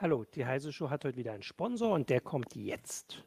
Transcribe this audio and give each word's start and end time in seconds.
Hallo, 0.00 0.24
die 0.32 0.46
Heise 0.46 0.72
Show 0.72 0.90
hat 0.90 1.04
heute 1.04 1.16
wieder 1.16 1.32
einen 1.32 1.42
Sponsor 1.42 1.92
und 1.92 2.08
der 2.08 2.20
kommt 2.20 2.54
jetzt. 2.54 3.24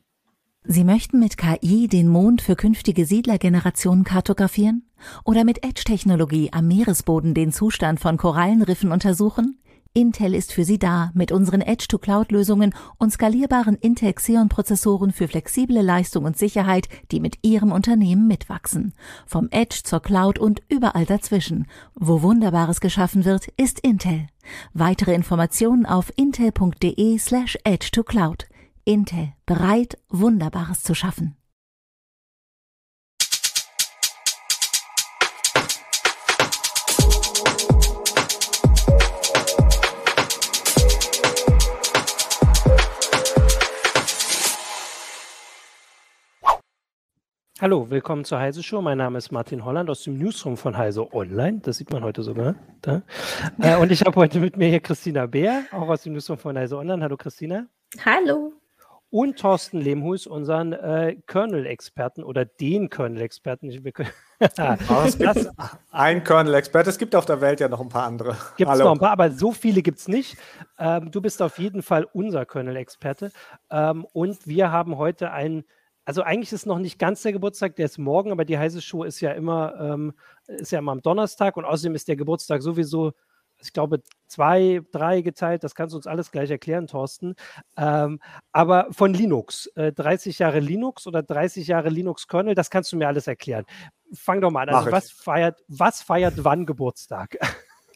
Sie 0.63 0.85
möchten 0.85 1.19
mit 1.19 1.35
KI 1.35 1.89
den 1.89 2.07
Mond 2.07 2.41
für 2.41 2.55
künftige 2.55 3.03
Siedlergenerationen 3.03 4.05
kartografieren? 4.05 4.89
Oder 5.25 5.43
mit 5.43 5.65
Edge-Technologie 5.65 6.53
am 6.53 6.69
Meeresboden 6.69 7.33
den 7.33 7.51
Zustand 7.51 7.99
von 7.99 8.15
Korallenriffen 8.15 8.93
untersuchen? 8.93 9.59
Intel 9.93 10.33
ist 10.33 10.53
für 10.53 10.63
Sie 10.63 10.79
da 10.79 11.11
mit 11.13 11.33
unseren 11.33 11.59
Edge-to-Cloud-Lösungen 11.59 12.73
und 12.97 13.11
skalierbaren 13.11 13.75
Intel 13.75 14.13
Xeon-Prozessoren 14.13 15.11
für 15.11 15.27
flexible 15.27 15.81
Leistung 15.81 16.23
und 16.23 16.37
Sicherheit, 16.37 16.87
die 17.11 17.19
mit 17.19 17.39
Ihrem 17.41 17.73
Unternehmen 17.73 18.25
mitwachsen. 18.25 18.93
Vom 19.27 19.49
Edge 19.51 19.81
zur 19.83 20.01
Cloud 20.01 20.39
und 20.39 20.61
überall 20.69 21.05
dazwischen. 21.05 21.67
Wo 21.93 22.21
Wunderbares 22.21 22.79
geschaffen 22.79 23.25
wird, 23.25 23.49
ist 23.57 23.81
Intel. 23.81 24.27
Weitere 24.73 25.13
Informationen 25.13 25.85
auf 25.85 26.09
intel.de 26.15 27.17
slash 27.17 27.57
edge 27.65 27.89
to 27.91 28.03
cloud. 28.03 28.47
Intel, 28.85 29.33
bereit, 29.45 29.97
Wunderbares 30.07 30.83
zu 30.83 30.95
schaffen. 30.95 31.35
Hallo, 47.61 47.91
willkommen 47.91 48.25
zur 48.25 48.39
Heise 48.39 48.63
Show. 48.63 48.81
Mein 48.81 48.97
Name 48.97 49.19
ist 49.19 49.31
Martin 49.31 49.63
Holland 49.63 49.87
aus 49.87 50.01
dem 50.01 50.17
Newsroom 50.17 50.57
von 50.57 50.75
Heise 50.75 51.13
Online. 51.13 51.59
Das 51.59 51.77
sieht 51.77 51.91
man 51.91 52.03
heute 52.03 52.23
sogar. 52.23 52.55
Da. 52.81 53.03
Äh, 53.61 53.77
und 53.77 53.91
ich 53.91 54.01
habe 54.01 54.15
heute 54.15 54.39
mit 54.39 54.57
mir 54.57 54.67
hier 54.67 54.79
Christina 54.79 55.27
Beer, 55.27 55.65
auch 55.71 55.87
aus 55.87 56.01
dem 56.01 56.13
Newsroom 56.13 56.39
von 56.39 56.57
Heise 56.57 56.75
Online. 56.75 57.03
Hallo 57.03 57.17
Christina. 57.17 57.67
Hallo. 58.03 58.53
Und 59.11 59.37
Thorsten 59.37 59.79
Lehmhus, 59.79 60.25
unseren 60.25 60.73
äh, 60.73 61.17
Kernel-Experten 61.27 62.23
oder 62.23 62.45
den 62.45 62.89
Kernel-Experten. 62.89 63.69
ein 65.91 66.23
Kernel-Experte. 66.23 66.89
Es 66.89 66.97
gibt 66.97 67.15
auf 67.15 67.25
der 67.25 67.41
Welt 67.41 67.59
ja 67.59 67.67
noch 67.67 67.81
ein 67.81 67.89
paar 67.89 68.07
andere. 68.07 68.35
Gibt 68.57 68.71
es 68.71 68.79
noch 68.79 68.93
ein 68.93 68.97
paar, 68.97 69.11
aber 69.11 69.29
so 69.29 69.51
viele 69.51 69.83
gibt 69.83 69.99
es 69.99 70.07
nicht. 70.07 70.35
Ähm, 70.79 71.11
du 71.11 71.21
bist 71.21 71.43
auf 71.43 71.59
jeden 71.59 71.83
Fall 71.83 72.07
unser 72.11 72.43
Kernel-Experte. 72.43 73.31
Ähm, 73.69 74.07
und 74.13 74.47
wir 74.47 74.71
haben 74.71 74.97
heute 74.97 75.31
einen 75.31 75.63
also 76.05 76.23
eigentlich 76.23 76.51
ist 76.51 76.65
noch 76.65 76.79
nicht 76.79 76.99
ganz 76.99 77.21
der 77.21 77.33
Geburtstag, 77.33 77.75
der 77.75 77.85
ist 77.85 77.97
morgen, 77.97 78.31
aber 78.31 78.45
die 78.45 78.57
heiße 78.57 78.81
Show 78.81 79.03
ist 79.03 79.21
ja 79.21 79.31
immer, 79.31 79.79
ähm, 79.79 80.13
ist 80.47 80.71
ja 80.71 80.79
immer 80.79 80.91
am 80.91 81.01
Donnerstag 81.01 81.57
und 81.57 81.65
außerdem 81.65 81.95
ist 81.95 82.07
der 82.07 82.15
Geburtstag 82.15 82.61
sowieso, 82.61 83.13
ich 83.63 83.73
glaube, 83.73 84.01
zwei, 84.27 84.81
drei 84.91 85.21
geteilt. 85.21 85.63
Das 85.63 85.75
kannst 85.75 85.93
du 85.93 85.97
uns 85.97 86.07
alles 86.07 86.31
gleich 86.31 86.49
erklären, 86.49 86.87
Thorsten. 86.87 87.35
Ähm, 87.77 88.19
aber 88.51 88.87
von 88.91 89.13
Linux, 89.13 89.67
äh, 89.75 89.91
30 89.91 90.39
Jahre 90.39 90.59
Linux 90.59 91.05
oder 91.05 91.21
30 91.21 91.67
Jahre 91.67 91.89
Linux-Kernel, 91.89 92.55
das 92.55 92.71
kannst 92.71 92.91
du 92.91 92.97
mir 92.97 93.07
alles 93.07 93.27
erklären. 93.27 93.65
Fang 94.13 94.41
doch 94.41 94.51
mal 94.51 94.67
an. 94.67 94.75
Also, 94.75 94.91
was 94.91 95.11
feiert, 95.11 95.63
was 95.67 96.01
feiert 96.01 96.43
wann 96.43 96.65
Geburtstag? 96.65 97.37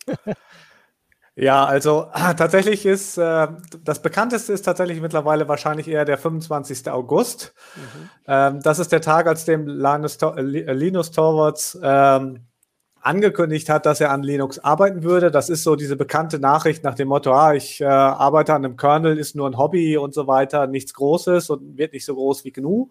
Ja, 1.37 1.65
also 1.65 2.07
tatsächlich 2.13 2.85
ist 2.85 3.17
äh, 3.17 3.47
das 3.83 4.01
bekannteste 4.01 4.53
ist 4.53 4.61
tatsächlich 4.61 5.01
mittlerweile 5.01 5.49
wahrscheinlich 5.49 5.87
eher 5.89 6.05
der 6.05 6.17
25. 6.17 6.89
August. 6.89 7.53
Mhm. 7.75 8.09
Ähm, 8.27 8.61
das 8.61 8.79
ist 8.79 8.93
der 8.93 9.01
Tag, 9.01 9.27
als 9.27 9.43
dem 9.43 9.67
Linus, 9.67 10.15
äh, 10.15 10.41
Linus 10.41 11.11
Torvalds 11.11 11.77
ähm, 11.83 12.45
angekündigt 13.01 13.69
hat, 13.69 13.85
dass 13.85 13.99
er 14.01 14.11
an 14.11 14.23
Linux 14.23 14.59
arbeiten 14.59 15.03
würde. 15.03 15.29
Das 15.29 15.49
ist 15.49 15.63
so 15.63 15.75
diese 15.75 15.97
bekannte 15.97 16.39
Nachricht 16.39 16.83
nach 16.83 16.95
dem 16.95 17.09
Motto, 17.09 17.33
ah, 17.33 17.53
ich 17.53 17.81
äh, 17.81 17.85
arbeite 17.85 18.53
an 18.53 18.63
einem 18.63 18.77
Kernel, 18.77 19.19
ist 19.19 19.35
nur 19.35 19.47
ein 19.47 19.57
Hobby 19.57 19.97
und 19.97 20.13
so 20.13 20.27
weiter, 20.27 20.67
nichts 20.67 20.93
Großes 20.93 21.49
und 21.49 21.77
wird 21.77 21.93
nicht 21.93 22.05
so 22.05 22.15
groß 22.15 22.45
wie 22.45 22.51
GNU. 22.51 22.89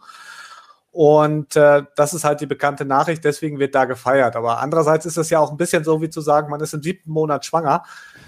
Und 0.94 1.56
äh, 1.56 1.82
das 1.96 2.14
ist 2.14 2.22
halt 2.22 2.40
die 2.40 2.46
bekannte 2.46 2.84
Nachricht, 2.84 3.24
deswegen 3.24 3.58
wird 3.58 3.74
da 3.74 3.84
gefeiert. 3.84 4.36
Aber 4.36 4.60
andererseits 4.60 5.04
ist 5.06 5.16
es 5.16 5.28
ja 5.28 5.40
auch 5.40 5.50
ein 5.50 5.56
bisschen 5.56 5.82
so, 5.82 6.00
wie 6.00 6.08
zu 6.08 6.20
sagen, 6.20 6.48
man 6.48 6.60
ist 6.60 6.72
im 6.72 6.84
siebten 6.84 7.10
Monat 7.10 7.44
schwanger. 7.44 7.82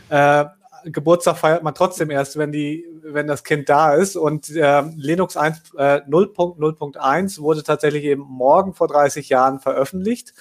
Äh, 0.09 0.47
Geburtstag 0.87 1.39
feiert 1.39 1.63
man 1.63 1.77
trotzdem 1.77 2.11
erst, 2.11 2.37
wenn, 2.37 2.51
die, 2.51 2.85
wenn 3.05 3.29
das 3.29 3.45
Kind 3.45 3.69
da 3.69 3.95
ist. 3.95 4.17
Und 4.17 4.51
äh, 4.51 4.83
Linux 4.97 5.37
1, 5.37 5.75
äh, 5.79 6.01
0.0.1 6.09 7.41
wurde 7.41 7.63
tatsächlich 7.63 8.03
eben 8.03 8.23
morgen 8.23 8.75
vor 8.75 8.89
30 8.89 9.29
Jahren 9.29 9.61
veröffentlicht. 9.61 10.35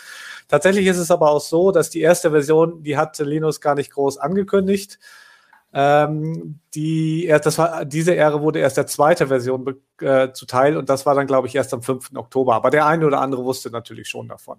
Tatsächlich 0.47 0.87
ist 0.87 0.97
es 0.97 1.11
aber 1.11 1.29
auch 1.29 1.41
so, 1.41 1.69
dass 1.71 1.91
die 1.91 2.01
erste 2.01 2.31
Version, 2.31 2.81
die 2.81 2.97
hat 2.97 3.19
Linux 3.19 3.61
gar 3.61 3.75
nicht 3.75 3.91
groß 3.91 4.17
angekündigt. 4.17 4.97
Ähm, 5.77 6.61
die, 6.73 7.27
das 7.27 7.57
war, 7.57 7.83
diese 7.83 8.13
Ehre 8.13 8.41
wurde 8.41 8.59
erst 8.59 8.77
der 8.77 8.87
zweite 8.87 9.27
Version 9.27 9.75
äh, 9.99 10.31
zuteil 10.31 10.77
und 10.77 10.87
das 10.89 11.05
war 11.05 11.15
dann, 11.15 11.27
glaube 11.27 11.47
ich, 11.47 11.55
erst 11.55 11.73
am 11.73 11.81
5. 11.81 12.11
Oktober. 12.15 12.55
Aber 12.55 12.69
der 12.69 12.85
eine 12.85 13.05
oder 13.05 13.19
andere 13.19 13.43
wusste 13.43 13.69
natürlich 13.69 14.07
schon 14.07 14.29
davon. 14.29 14.57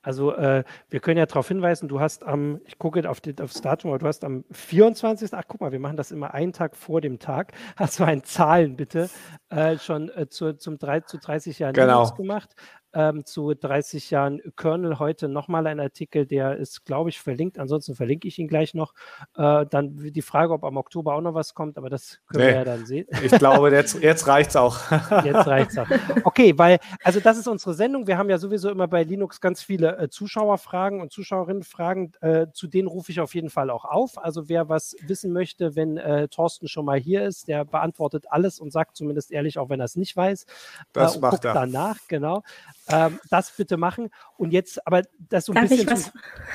Also 0.00 0.32
äh, 0.32 0.62
wir 0.88 1.00
können 1.00 1.18
ja 1.18 1.26
darauf 1.26 1.48
hinweisen, 1.48 1.88
du 1.88 1.98
hast 1.98 2.22
am, 2.24 2.60
ich 2.66 2.78
gucke 2.78 3.10
auf 3.10 3.20
die, 3.20 3.34
aufs 3.42 3.60
Datum, 3.60 3.90
aber 3.90 3.98
du 3.98 4.06
hast 4.06 4.24
am 4.24 4.44
24. 4.52 5.34
Ach 5.34 5.42
guck 5.48 5.60
mal, 5.60 5.72
wir 5.72 5.80
machen 5.80 5.96
das 5.96 6.12
immer 6.12 6.32
einen 6.34 6.52
Tag 6.52 6.76
vor 6.76 7.00
dem 7.00 7.18
Tag. 7.18 7.52
Hast 7.74 7.98
du 7.98 8.04
ein 8.04 8.22
Zahlen 8.22 8.76
bitte 8.76 9.10
äh, 9.50 9.76
schon 9.76 10.08
äh, 10.10 10.28
zu, 10.28 10.56
zum 10.56 10.78
3, 10.78 11.00
zu 11.00 11.18
30 11.18 11.58
Jahren 11.58 11.74
genau. 11.74 12.08
gemacht 12.12 12.54
ähm, 12.92 13.24
zu 13.24 13.54
30 13.54 14.10
Jahren 14.10 14.40
Kernel 14.56 14.98
heute 14.98 15.28
nochmal 15.28 15.66
ein 15.66 15.80
Artikel, 15.80 16.26
der 16.26 16.56
ist, 16.56 16.84
glaube 16.84 17.10
ich, 17.10 17.20
verlinkt. 17.20 17.58
Ansonsten 17.58 17.94
verlinke 17.94 18.28
ich 18.28 18.38
ihn 18.38 18.48
gleich 18.48 18.74
noch. 18.74 18.94
Äh, 19.36 19.66
dann 19.66 19.96
die 19.96 20.22
Frage, 20.22 20.52
ob 20.52 20.64
am 20.64 20.76
Oktober 20.76 21.14
auch 21.14 21.20
noch 21.20 21.34
was 21.34 21.54
kommt, 21.54 21.78
aber 21.78 21.90
das 21.90 22.20
können 22.28 22.44
nee, 22.44 22.50
wir 22.50 22.58
ja 22.58 22.64
dann 22.64 22.86
sehen. 22.86 23.06
Ich 23.22 23.32
glaube, 23.32 23.70
jetzt, 23.70 24.00
jetzt 24.00 24.26
reicht 24.26 24.50
es 24.50 24.56
auch. 24.56 24.78
jetzt 25.24 25.46
reicht 25.46 25.70
es 25.70 25.78
auch. 25.78 25.88
Okay, 26.24 26.54
weil, 26.56 26.78
also 27.02 27.20
das 27.20 27.38
ist 27.38 27.48
unsere 27.48 27.74
Sendung. 27.74 28.06
Wir 28.06 28.18
haben 28.18 28.30
ja 28.30 28.38
sowieso 28.38 28.70
immer 28.70 28.88
bei 28.88 29.02
Linux 29.02 29.40
ganz 29.40 29.62
viele 29.62 29.96
äh, 29.98 30.08
Zuschauerfragen 30.08 31.00
und 31.00 31.12
Zuschauerinnenfragen. 31.12 32.12
Äh, 32.20 32.46
zu 32.52 32.66
denen 32.66 32.88
rufe 32.88 33.12
ich 33.12 33.20
auf 33.20 33.34
jeden 33.34 33.50
Fall 33.50 33.70
auch 33.70 33.84
auf. 33.84 34.18
Also 34.18 34.48
wer 34.48 34.68
was 34.68 34.96
wissen 35.02 35.32
möchte, 35.32 35.76
wenn 35.76 35.96
äh, 35.96 36.28
Thorsten 36.28 36.68
schon 36.68 36.84
mal 36.84 36.98
hier 36.98 37.24
ist, 37.24 37.48
der 37.48 37.64
beantwortet 37.64 38.26
alles 38.30 38.60
und 38.60 38.72
sagt 38.72 38.96
zumindest 38.96 39.30
ehrlich, 39.30 39.58
auch 39.58 39.68
wenn 39.68 39.80
er 39.80 39.84
es 39.84 39.96
nicht 39.96 40.16
weiß. 40.16 40.46
Das 40.92 41.16
äh, 41.16 41.20
macht 41.20 41.44
er. 41.44 41.54
danach, 41.54 41.98
genau. 42.08 42.42
Ähm, 42.90 43.18
das 43.30 43.50
bitte 43.50 43.76
machen. 43.76 44.10
Und 44.36 44.52
jetzt, 44.52 44.86
aber 44.86 45.02
das 45.18 45.46
so 45.46 45.52
ein 45.52 45.56
Darf 45.56 45.68
bisschen. 45.68 45.96
Zum, 45.96 46.12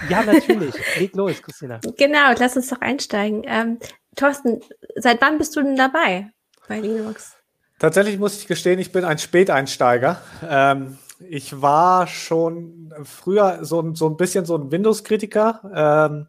ja, 0.10 0.24
natürlich. 0.24 0.76
Leg 1.00 1.16
los, 1.16 1.42
Christina. 1.42 1.80
Genau, 1.98 2.34
lass 2.38 2.56
uns 2.56 2.70
doch 2.70 2.82
einsteigen. 2.82 3.44
Ähm, 3.46 3.80
Thorsten, 4.16 4.62
seit 4.96 5.22
wann 5.22 5.38
bist 5.38 5.56
du 5.56 5.62
denn 5.62 5.76
dabei 5.76 6.32
bei 6.68 6.80
Linux? 6.80 7.34
Tatsächlich 7.80 8.18
muss 8.18 8.38
ich 8.38 8.48
gestehen, 8.48 8.80
ich 8.80 8.92
bin 8.92 9.04
ein 9.04 9.18
Späteinsteiger. 9.18 10.22
Ähm, 10.48 10.98
ich 11.20 11.62
war 11.62 12.08
schon 12.08 12.94
früher 13.04 13.60
so, 13.64 13.94
so 13.94 14.08
ein 14.08 14.18
bisschen 14.18 14.46
so 14.46 14.56
ein 14.58 14.72
Windows-Kritiker. 14.72 15.72
Ähm, 15.74 16.28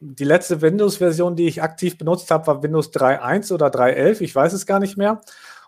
die 0.00 0.24
letzte 0.24 0.60
Windows-Version, 0.60 1.36
die 1.36 1.48
ich 1.48 1.62
aktiv 1.62 1.98
benutzt 1.98 2.30
habe, 2.30 2.46
war 2.46 2.62
Windows 2.62 2.92
3.1 2.92 3.52
oder 3.52 3.68
3.11, 3.68 4.20
ich 4.20 4.34
weiß 4.34 4.52
es 4.52 4.66
gar 4.66 4.78
nicht 4.78 4.96
mehr. 4.96 5.20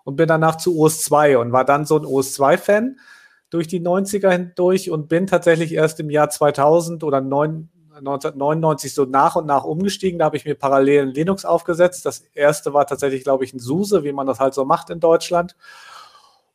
Und 0.05 0.17
bin 0.17 0.29
danach 0.29 0.57
zu 0.57 0.79
OS 0.79 1.03
2 1.03 1.39
und 1.39 1.53
war 1.53 1.65
dann 1.65 1.85
so 1.85 1.99
ein 1.99 2.07
OS 2.07 2.39
2-Fan 2.39 2.99
durch 3.51 3.67
die 3.67 3.81
90er 3.81 4.31
hindurch 4.31 4.91
und 4.91 5.09
bin 5.09 5.27
tatsächlich 5.27 5.73
erst 5.73 6.01
im 6.01 6.11
Jahr 6.11 6.31
2000 6.31 7.03
oder 7.05 7.21
9, 7.21 7.69
1999 7.99 8.95
so 8.95 9.05
nach 9.05 9.37
und 9.37 9.47
nach 9.47 9.65
umgestiegen. 9.65 10.19
Da 10.19 10.27
habe 10.27 10.37
ich 10.37 10.45
mir 10.45 10.55
parallel 10.55 11.03
ein 11.03 11.15
Linux 11.15 11.45
aufgesetzt. 11.45 12.05
Das 12.07 12.25
erste 12.35 12.75
war 12.75 12.87
tatsächlich, 12.87 13.25
glaube 13.25 13.45
ich, 13.45 13.53
ein 13.55 13.59
SUSE, 13.59 14.05
wie 14.05 14.13
man 14.13 14.27
das 14.27 14.41
halt 14.41 14.55
so 14.55 14.65
macht 14.65 14.91
in 14.91 15.01
Deutschland. 15.01 15.57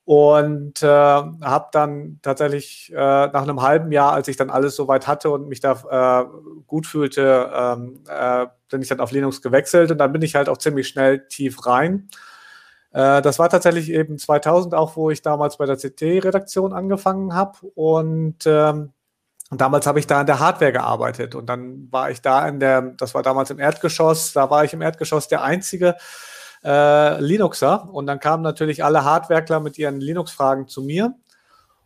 Und 0.06 0.84
äh, 0.84 0.88
habe 0.88 1.68
dann 1.72 2.20
tatsächlich 2.22 2.92
äh, 2.92 2.96
nach 2.96 3.44
einem 3.44 3.62
halben 3.62 3.92
Jahr, 3.94 4.12
als 4.12 4.28
ich 4.28 4.36
dann 4.36 4.50
alles 4.50 4.75
soweit 4.75 5.08
hatte 5.08 5.30
und 5.30 5.48
mich 5.48 5.62
da 5.62 6.25
äh, 6.25 6.62
gut 6.68 6.86
fühlte, 6.86 7.50
ähm, 7.56 8.04
äh, 8.10 8.48
bin 8.70 8.81
ich 8.81 8.90
dann 8.90 9.00
auf 9.00 9.12
Linux 9.12 9.42
gewechselt 9.42 9.92
und 9.92 10.00
dann 10.00 10.12
bin 10.12 10.22
ich 10.22 10.36
halt 10.36 10.50
auch 10.50 10.57
ziemlich 10.57 10.90
schnell 10.90 11.25
tief 11.30 11.66
rein. 11.66 12.10
Äh, 12.94 13.22
das 13.22 13.40
war 13.40 13.50
tatsächlich 13.50 13.90
eben 13.92 14.18
2000 14.18 14.74
auch, 14.75 14.95
wo 14.95 15.10
ich 15.10 15.22
damals 15.22 15.57
bei 15.57 15.66
der 15.66 15.78
CT-Redaktion 15.78 16.74
angefangen 16.74 17.34
habe 17.34 17.57
und 17.75 18.45
ähm, 18.45 18.94
damals 19.51 19.88
habe 19.88 20.00
ich 20.00 20.07
da 20.07 20.22
in 20.22 20.28
der 20.28 20.40
Hardware 20.40 20.72
gearbeitet. 20.72 21.36
Und 21.36 21.48
dann 21.48 21.92
war 21.92 22.12
ich 22.12 22.22
da 22.22 22.48
in 22.48 22.60
der, 22.60 22.81
das 22.81 23.13
war 23.13 23.24
damals 23.24 23.50
im 23.50 23.60
Erdgeschoss, 23.60 24.34
da 24.34 24.50
war 24.50 24.63
ich 24.63 24.74
im 24.74 24.81
Erdgeschoss 24.81 25.28
der 25.28 25.44
einzige 25.44 25.95
äh, 26.63 27.19
Linuxer. 27.19 27.90
Und 27.92 28.07
dann 28.07 28.19
kamen 28.19 28.44
natürlich 28.44 28.84
alle 28.84 29.04
Hardwerkler 29.04 29.60
mit 29.60 29.78
ihren 29.78 30.00
Linux-Fragen 30.00 30.68
zu 30.68 30.81
mir. 30.81 31.16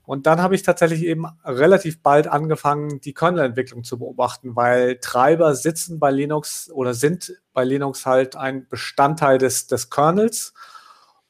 Und 0.06 0.26
dann 0.26 0.42
habe 0.42 0.56
ich 0.56 0.64
tatsächlich 0.64 1.04
eben 1.04 1.26
relativ 1.44 2.02
bald 2.02 2.28
angefangen, 2.28 3.02
die 3.02 3.14
Kernel-Entwicklung 3.14 3.84
zu 3.84 4.00
beobachten, 4.00 4.56
weil 4.56 5.00
Treiber 5.02 5.54
sitzen 5.54 6.00
bei 6.00 6.12
Linux 6.12 6.72
oder 6.72 6.94
sind 6.94 7.34
bei 7.54 7.66
Linux 7.66 8.06
halt 8.06 8.38
ein 8.38 8.68
Bestandteil 8.70 9.38
des, 9.38 9.68
des 9.68 9.90
Kernels 9.90 10.54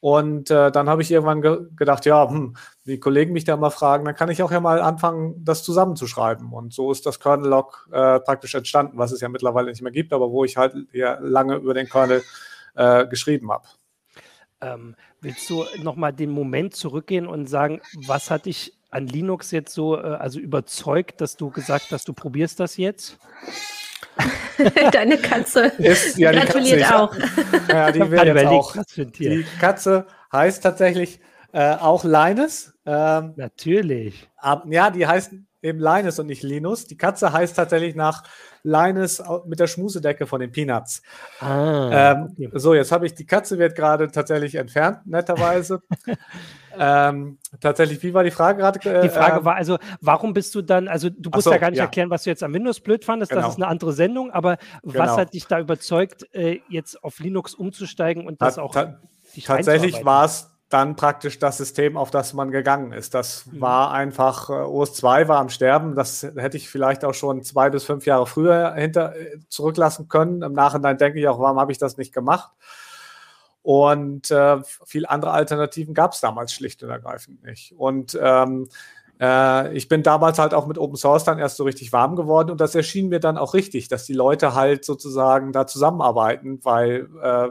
und 0.00 0.50
äh, 0.50 0.70
dann 0.70 0.88
habe 0.88 1.02
ich 1.02 1.10
irgendwann 1.10 1.42
ge 1.42 1.58
gedacht, 1.74 2.06
ja, 2.06 2.28
hm, 2.28 2.54
die 2.86 3.00
Kollegen 3.00 3.32
mich 3.32 3.44
da 3.44 3.56
mal 3.56 3.70
fragen, 3.70 4.04
dann 4.04 4.14
kann 4.14 4.30
ich 4.30 4.42
auch 4.42 4.52
ja 4.52 4.60
mal 4.60 4.80
anfangen, 4.80 5.44
das 5.44 5.64
zusammenzuschreiben. 5.64 6.52
Und 6.52 6.72
so 6.72 6.92
ist 6.92 7.04
das 7.04 7.18
Kernel-Log 7.18 7.88
äh, 7.90 8.20
praktisch 8.20 8.54
entstanden, 8.54 8.96
was 8.98 9.10
es 9.10 9.20
ja 9.20 9.28
mittlerweile 9.28 9.70
nicht 9.70 9.82
mehr 9.82 9.92
gibt, 9.92 10.12
aber 10.12 10.30
wo 10.30 10.44
ich 10.44 10.56
halt 10.56 10.74
ja 10.92 11.18
lange 11.20 11.56
über 11.56 11.74
den 11.74 11.88
Kernel 11.88 12.22
äh, 12.74 13.06
geschrieben 13.08 13.50
habe. 13.50 13.66
Ähm, 14.60 14.94
willst 15.20 15.48
du 15.50 15.64
nochmal 15.82 16.12
den 16.12 16.30
Moment 16.30 16.74
zurückgehen 16.74 17.26
und 17.26 17.48
sagen, 17.48 17.80
was 18.06 18.30
hat 18.30 18.46
dich 18.46 18.74
an 18.90 19.06
Linux 19.06 19.50
jetzt 19.50 19.74
so 19.74 19.96
äh, 19.96 20.02
also 20.02 20.38
überzeugt, 20.38 21.20
dass 21.20 21.36
du 21.36 21.50
gesagt 21.50 21.90
hast, 21.90 22.06
du 22.08 22.12
probierst 22.12 22.60
das 22.60 22.76
jetzt? 22.76 23.18
Deine 24.92 25.18
Katze 25.18 25.66
ist, 25.78 26.18
ja, 26.18 26.32
gratuliert 26.32 26.82
Katze, 26.82 26.96
auch. 26.96 27.14
Ja, 27.68 27.92
die, 27.92 28.10
wird 28.10 28.24
jetzt 28.24 28.46
auch 28.46 28.76
die 28.96 29.46
Katze 29.60 30.06
heißt 30.32 30.62
tatsächlich 30.62 31.20
äh, 31.52 31.74
auch 31.74 32.04
Linus. 32.04 32.72
Ähm, 32.84 33.34
Natürlich. 33.36 34.28
Ab, 34.36 34.64
ja, 34.68 34.90
die 34.90 35.06
heißt 35.06 35.32
eben 35.62 35.78
Linus 35.80 36.18
und 36.18 36.26
nicht 36.26 36.42
Linus. 36.42 36.86
Die 36.86 36.96
Katze 36.96 37.32
heißt 37.32 37.56
tatsächlich 37.56 37.94
nach 37.94 38.24
Linus 38.62 39.22
mit 39.46 39.60
der 39.60 39.66
Schmusedecke 39.66 40.26
von 40.26 40.40
den 40.40 40.52
Peanuts. 40.52 41.02
Ah, 41.40 42.12
ähm, 42.12 42.28
okay. 42.30 42.50
So, 42.54 42.74
jetzt 42.74 42.92
habe 42.92 43.06
ich, 43.06 43.14
die 43.14 43.26
Katze 43.26 43.58
wird 43.58 43.74
gerade 43.74 44.10
tatsächlich 44.10 44.56
entfernt, 44.56 45.06
netterweise. 45.06 45.82
ähm, 46.78 47.38
tatsächlich, 47.60 48.02
wie 48.02 48.14
war 48.14 48.24
die 48.24 48.30
Frage 48.30 48.58
gerade? 48.58 48.78
Äh, 48.90 49.02
die 49.02 49.08
Frage 49.08 49.38
ähm, 49.38 49.44
war 49.44 49.56
also, 49.56 49.78
warum 50.00 50.32
bist 50.32 50.54
du 50.54 50.62
dann, 50.62 50.88
also 50.88 51.08
du 51.10 51.30
musst 51.30 51.44
so, 51.44 51.52
ja 51.52 51.58
gar 51.58 51.70
nicht 51.70 51.78
ja. 51.78 51.84
erklären, 51.84 52.10
was 52.10 52.24
du 52.24 52.30
jetzt 52.30 52.42
am 52.42 52.54
Windows 52.54 52.80
blöd 52.80 53.04
fandest, 53.04 53.30
genau. 53.30 53.42
das 53.42 53.52
ist 53.52 53.56
eine 53.56 53.68
andere 53.68 53.92
Sendung, 53.92 54.30
aber 54.30 54.56
genau. 54.82 54.98
was 54.98 55.16
hat 55.16 55.34
dich 55.34 55.46
da 55.46 55.58
überzeugt, 55.60 56.26
äh, 56.34 56.60
jetzt 56.68 57.02
auf 57.02 57.18
Linux 57.20 57.54
umzusteigen 57.54 58.26
und 58.26 58.40
das 58.40 58.56
ta 58.56 58.62
auch 58.62 58.72
ta 58.72 59.00
Tatsächlich 59.44 60.04
war 60.04 60.24
es 60.24 60.50
dann 60.68 60.96
praktisch 60.96 61.38
das 61.38 61.56
System, 61.56 61.96
auf 61.96 62.10
das 62.10 62.34
man 62.34 62.50
gegangen 62.50 62.92
ist. 62.92 63.14
Das 63.14 63.46
mhm. 63.46 63.60
war 63.60 63.92
einfach, 63.92 64.50
äh, 64.50 64.52
OS 64.52 64.94
2 64.94 65.28
war 65.28 65.38
am 65.38 65.48
Sterben. 65.48 65.94
Das 65.94 66.22
hätte 66.22 66.56
ich 66.56 66.68
vielleicht 66.68 67.04
auch 67.04 67.14
schon 67.14 67.42
zwei 67.42 67.70
bis 67.70 67.84
fünf 67.84 68.04
Jahre 68.04 68.26
früher 68.26 68.74
hinter, 68.74 69.16
äh, 69.16 69.38
zurücklassen 69.48 70.08
können. 70.08 70.42
Im 70.42 70.52
Nachhinein 70.52 70.98
denke 70.98 71.18
ich 71.18 71.28
auch, 71.28 71.38
warum 71.38 71.58
habe 71.58 71.72
ich 71.72 71.78
das 71.78 71.96
nicht 71.96 72.12
gemacht? 72.12 72.50
Und 73.68 74.30
äh, 74.30 74.62
viele 74.86 75.10
andere 75.10 75.32
Alternativen 75.32 75.92
gab 75.92 76.14
es 76.14 76.20
damals 76.20 76.54
schlicht 76.54 76.82
und 76.82 76.88
ergreifend 76.88 77.42
nicht. 77.42 77.74
Und 77.76 78.18
ähm, 78.18 78.66
äh, 79.20 79.76
ich 79.76 79.88
bin 79.88 80.02
damals 80.02 80.38
halt 80.38 80.54
auch 80.54 80.66
mit 80.66 80.78
Open 80.78 80.96
Source 80.96 81.24
dann 81.24 81.38
erst 81.38 81.58
so 81.58 81.64
richtig 81.64 81.92
warm 81.92 82.16
geworden 82.16 82.50
und 82.50 82.62
das 82.62 82.74
erschien 82.74 83.10
mir 83.10 83.20
dann 83.20 83.36
auch 83.36 83.52
richtig, 83.52 83.88
dass 83.88 84.06
die 84.06 84.14
Leute 84.14 84.54
halt 84.54 84.86
sozusagen 84.86 85.52
da 85.52 85.66
zusammenarbeiten, 85.66 86.64
weil 86.64 87.10
äh, 87.22 87.48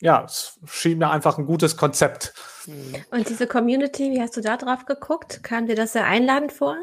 ja, 0.00 0.24
es 0.24 0.58
schien 0.66 0.98
mir 0.98 1.10
einfach 1.10 1.38
ein 1.38 1.46
gutes 1.46 1.76
Konzept. 1.76 2.34
Und 3.12 3.28
diese 3.28 3.46
Community, 3.46 4.10
wie 4.10 4.20
hast 4.20 4.36
du 4.36 4.40
da 4.40 4.56
drauf 4.56 4.84
geguckt? 4.84 5.44
Kam 5.44 5.68
dir 5.68 5.76
das 5.76 5.92
sehr 5.92 6.06
einladend 6.06 6.50
vor? 6.50 6.76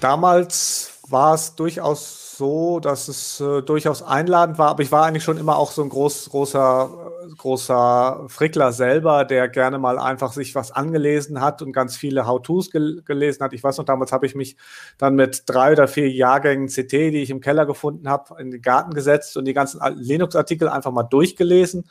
Damals 0.00 1.00
war 1.08 1.34
es 1.34 1.56
durchaus 1.56 2.29
so, 2.40 2.80
dass 2.80 3.08
es 3.08 3.38
äh, 3.38 3.60
durchaus 3.60 4.02
einladend 4.02 4.56
war, 4.56 4.70
aber 4.70 4.82
ich 4.82 4.90
war 4.90 5.04
eigentlich 5.04 5.24
schon 5.24 5.36
immer 5.36 5.56
auch 5.56 5.72
so 5.72 5.82
ein 5.82 5.90
groß, 5.90 6.30
großer, 6.30 7.12
großer 7.36 8.24
Frickler 8.28 8.72
selber, 8.72 9.26
der 9.26 9.46
gerne 9.46 9.78
mal 9.78 9.98
einfach 9.98 10.32
sich 10.32 10.54
was 10.54 10.72
angelesen 10.72 11.42
hat 11.42 11.60
und 11.60 11.72
ganz 11.72 11.98
viele 11.98 12.26
How-Tos 12.26 12.70
gel 12.70 13.02
gelesen 13.02 13.44
hat. 13.44 13.52
Ich 13.52 13.62
weiß 13.62 13.76
noch, 13.76 13.84
damals 13.84 14.10
habe 14.10 14.24
ich 14.24 14.34
mich 14.34 14.56
dann 14.96 15.16
mit 15.16 15.42
drei 15.44 15.72
oder 15.72 15.86
vier 15.86 16.10
Jahrgängen 16.10 16.68
CT, 16.68 16.92
die 16.92 17.22
ich 17.22 17.28
im 17.28 17.42
Keller 17.42 17.66
gefunden 17.66 18.08
habe, 18.08 18.40
in 18.40 18.50
den 18.50 18.62
Garten 18.62 18.94
gesetzt 18.94 19.36
und 19.36 19.44
die 19.44 19.52
ganzen 19.52 19.78
Linux-Artikel 19.96 20.70
einfach 20.70 20.92
mal 20.92 21.02
durchgelesen 21.02 21.90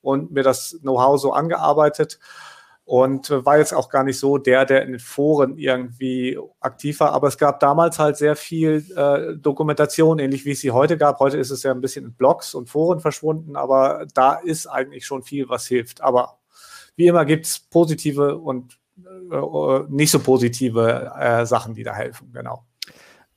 und 0.00 0.32
mir 0.32 0.42
das 0.42 0.78
Know-how 0.80 1.20
so 1.20 1.34
angearbeitet 1.34 2.18
und 2.90 3.30
war 3.30 3.58
jetzt 3.58 3.72
auch 3.72 3.88
gar 3.88 4.02
nicht 4.02 4.18
so 4.18 4.36
der, 4.36 4.64
der 4.64 4.82
in 4.82 4.90
den 4.90 4.98
Foren 4.98 5.56
irgendwie 5.56 6.36
aktiv 6.58 6.98
war. 6.98 7.12
Aber 7.12 7.28
es 7.28 7.38
gab 7.38 7.60
damals 7.60 8.00
halt 8.00 8.16
sehr 8.16 8.34
viel 8.34 8.84
äh, 8.96 9.36
Dokumentation, 9.36 10.18
ähnlich 10.18 10.44
wie 10.44 10.50
es 10.50 10.60
sie 10.60 10.72
heute 10.72 10.98
gab. 10.98 11.20
Heute 11.20 11.38
ist 11.38 11.52
es 11.52 11.62
ja 11.62 11.70
ein 11.70 11.80
bisschen 11.80 12.06
in 12.06 12.14
Blogs 12.14 12.52
und 12.52 12.68
Foren 12.68 12.98
verschwunden, 12.98 13.54
aber 13.54 14.08
da 14.12 14.34
ist 14.34 14.66
eigentlich 14.66 15.06
schon 15.06 15.22
viel, 15.22 15.48
was 15.48 15.68
hilft. 15.68 16.00
Aber 16.00 16.40
wie 16.96 17.06
immer 17.06 17.24
gibt 17.24 17.46
es 17.46 17.60
positive 17.60 18.38
und 18.38 18.76
äh, 18.98 19.84
nicht 19.88 20.10
so 20.10 20.18
positive 20.18 21.12
äh, 21.16 21.46
Sachen, 21.46 21.74
die 21.74 21.84
da 21.84 21.94
helfen, 21.94 22.32
genau. 22.32 22.64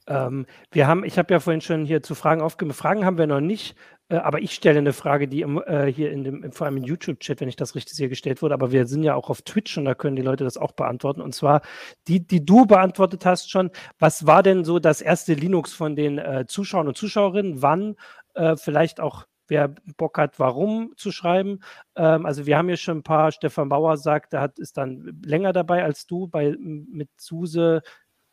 Ähm, 0.07 0.47
wir 0.71 0.87
haben, 0.87 1.03
ich 1.03 1.17
habe 1.17 1.33
ja 1.33 1.39
vorhin 1.39 1.61
schon 1.61 1.85
hier 1.85 2.03
zu 2.03 2.15
Fragen 2.15 2.41
aufgegeben. 2.41 2.73
Fragen 2.73 3.05
haben 3.05 3.17
wir 3.19 3.27
noch 3.27 3.39
nicht. 3.39 3.75
Äh, 4.09 4.17
aber 4.17 4.41
ich 4.41 4.53
stelle 4.53 4.79
eine 4.79 4.93
Frage, 4.93 5.27
die 5.27 5.41
im, 5.41 5.61
äh, 5.65 5.91
hier 5.91 6.11
in 6.11 6.23
dem, 6.23 6.51
vor 6.51 6.65
allem 6.65 6.77
im 6.77 6.83
YouTube-Chat, 6.83 7.41
wenn 7.41 7.49
ich 7.49 7.55
das 7.55 7.75
richtig 7.75 7.95
sehe, 7.95 8.09
gestellt 8.09 8.41
wurde. 8.41 8.53
Aber 8.53 8.71
wir 8.71 8.85
sind 8.87 9.03
ja 9.03 9.15
auch 9.15 9.29
auf 9.29 9.41
Twitch 9.41 9.77
und 9.77 9.85
da 9.85 9.95
können 9.95 10.15
die 10.15 10.21
Leute 10.21 10.43
das 10.43 10.57
auch 10.57 10.73
beantworten. 10.73 11.21
Und 11.21 11.33
zwar 11.35 11.61
die, 12.07 12.25
die 12.25 12.45
du 12.45 12.65
beantwortet 12.65 13.25
hast 13.25 13.49
schon. 13.49 13.71
Was 13.99 14.25
war 14.27 14.43
denn 14.43 14.63
so 14.63 14.79
das 14.79 15.01
erste 15.01 15.33
Linux 15.33 15.73
von 15.73 15.95
den 15.95 16.17
äh, 16.17 16.45
Zuschauern 16.47 16.87
und 16.87 16.97
Zuschauerinnen? 16.97 17.61
Wann? 17.61 17.95
Äh, 18.35 18.55
vielleicht 18.57 18.99
auch 18.99 19.25
wer 19.47 19.69
Bock 19.97 20.17
hat, 20.17 20.39
warum 20.39 20.93
zu 20.97 21.11
schreiben. 21.11 21.59
Ähm, 21.95 22.25
also 22.25 22.45
wir 22.45 22.57
haben 22.57 22.67
hier 22.67 22.77
schon 22.77 22.99
ein 22.99 23.03
paar, 23.03 23.31
Stefan 23.31 23.69
Bauer 23.69 23.97
sagt, 23.97 24.33
der 24.33 24.41
hat, 24.41 24.59
ist 24.59 24.77
dann 24.77 25.21
länger 25.23 25.53
dabei 25.53 25.83
als 25.83 26.07
du, 26.07 26.27
bei, 26.27 26.55
mit 26.59 27.09
Suse, 27.17 27.81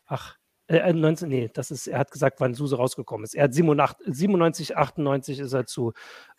ach, 0.05 0.37
äh, 0.79 0.93
19, 0.93 1.31
äh, 1.31 1.35
nee, 1.35 1.49
das 1.53 1.71
ist, 1.71 1.87
er 1.87 1.99
hat 1.99 2.11
gesagt, 2.11 2.39
wann 2.39 2.53
Suse 2.53 2.77
rausgekommen 2.77 3.23
ist. 3.23 3.35
Er 3.35 3.45
hat 3.45 3.53
87, 3.53 4.05
97, 4.07 4.77
98 4.77 5.39
ist 5.39 5.53
er 5.53 5.65
zu 5.65 5.93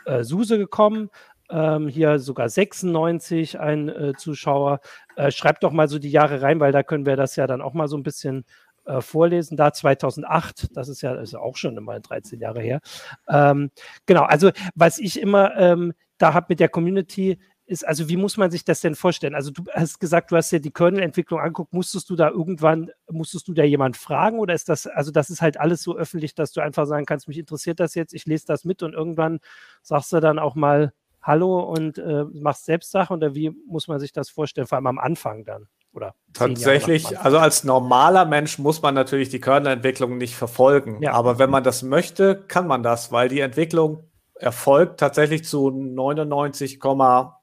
äh, 0.04 0.24
Suse 0.24 0.58
gekommen. 0.58 1.10
Ähm, 1.50 1.88
hier 1.88 2.18
sogar 2.18 2.48
96 2.48 3.60
ein 3.60 3.88
äh, 3.88 4.14
Zuschauer. 4.16 4.80
Äh, 5.16 5.30
schreibt 5.30 5.62
doch 5.64 5.72
mal 5.72 5.88
so 5.88 5.98
die 5.98 6.10
Jahre 6.10 6.40
rein, 6.40 6.60
weil 6.60 6.72
da 6.72 6.82
können 6.82 7.04
wir 7.04 7.16
das 7.16 7.36
ja 7.36 7.46
dann 7.46 7.60
auch 7.60 7.74
mal 7.74 7.88
so 7.88 7.96
ein 7.96 8.02
bisschen 8.02 8.44
äh, 8.86 9.00
vorlesen. 9.00 9.56
Da 9.56 9.72
2008, 9.72 10.76
das 10.76 10.88
ist 10.88 11.02
ja 11.02 11.14
ist 11.14 11.34
auch 11.34 11.56
schon 11.56 11.74
mal 11.84 12.00
13 12.00 12.40
Jahre 12.40 12.62
her. 12.62 12.80
Ähm, 13.28 13.70
genau, 14.06 14.22
also 14.22 14.50
was 14.74 14.98
ich 14.98 15.20
immer 15.20 15.56
ähm, 15.56 15.92
da 16.18 16.34
habe 16.34 16.46
mit 16.50 16.60
der 16.60 16.68
Community, 16.68 17.38
ist, 17.72 17.86
also 17.86 18.08
wie 18.08 18.16
muss 18.16 18.36
man 18.36 18.50
sich 18.50 18.64
das 18.64 18.80
denn 18.80 18.94
vorstellen? 18.94 19.34
Also 19.34 19.50
du 19.50 19.64
hast 19.72 19.98
gesagt, 19.98 20.30
du 20.30 20.36
hast 20.36 20.50
ja 20.52 20.58
die 20.58 20.70
Kernel-Entwicklung 20.70 21.40
angeguckt, 21.40 21.72
musstest 21.72 22.08
du 22.10 22.16
da 22.16 22.28
irgendwann, 22.28 22.90
musstest 23.10 23.48
du 23.48 23.54
da 23.54 23.64
jemand 23.64 23.96
fragen 23.96 24.38
oder 24.38 24.54
ist 24.54 24.68
das, 24.68 24.86
also 24.86 25.10
das 25.10 25.30
ist 25.30 25.42
halt 25.42 25.58
alles 25.58 25.82
so 25.82 25.96
öffentlich, 25.96 26.34
dass 26.34 26.52
du 26.52 26.60
einfach 26.60 26.86
sagen 26.86 27.06
kannst, 27.06 27.26
mich 27.26 27.38
interessiert 27.38 27.80
das 27.80 27.94
jetzt, 27.94 28.14
ich 28.14 28.26
lese 28.26 28.46
das 28.46 28.64
mit 28.64 28.82
und 28.82 28.92
irgendwann 28.92 29.40
sagst 29.82 30.12
du 30.12 30.20
dann 30.20 30.38
auch 30.38 30.54
mal 30.54 30.92
Hallo 31.22 31.60
und 31.60 31.98
äh, 31.98 32.24
machst 32.32 32.64
selbst 32.64 32.90
Sachen 32.90 33.16
oder 33.16 33.34
wie 33.34 33.50
muss 33.66 33.88
man 33.88 34.00
sich 34.00 34.12
das 34.12 34.28
vorstellen, 34.28 34.66
vor 34.66 34.76
allem 34.76 34.88
am 34.88 34.98
Anfang 34.98 35.44
dann? 35.44 35.68
Oder 35.94 36.14
Tatsächlich, 36.32 37.18
also 37.18 37.38
als 37.38 37.64
normaler 37.64 38.24
Mensch 38.24 38.58
muss 38.58 38.82
man 38.82 38.94
natürlich 38.94 39.28
die 39.28 39.40
Kernel-Entwicklung 39.40 40.16
nicht 40.16 40.34
verfolgen. 40.34 41.02
Ja. 41.02 41.12
Aber 41.12 41.38
wenn 41.38 41.50
man 41.50 41.62
das 41.62 41.82
möchte, 41.82 42.36
kann 42.48 42.66
man 42.66 42.82
das, 42.82 43.12
weil 43.12 43.28
die 43.28 43.40
Entwicklung 43.40 44.10
erfolgt 44.34 44.98
tatsächlich 44.98 45.44
zu 45.44 45.70
99, 45.70 46.80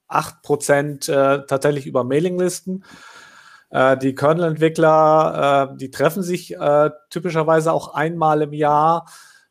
8 0.10 0.42
Prozent 0.42 1.08
äh, 1.08 1.46
tatsächlich 1.46 1.86
über 1.88 2.04
Mailinglisten. 2.04 2.84
Äh, 3.70 3.98
die 3.98 4.16
Kernel-Entwickler, 4.16 5.70
äh, 5.74 5.78
die 5.78 5.92
treffen 5.92 6.24
sich 6.24 6.56
äh, 6.56 6.89
typischerweise 7.10 7.72
auch 7.72 7.94
einmal 7.94 8.42
im 8.42 8.54
Jahr. 8.54 9.06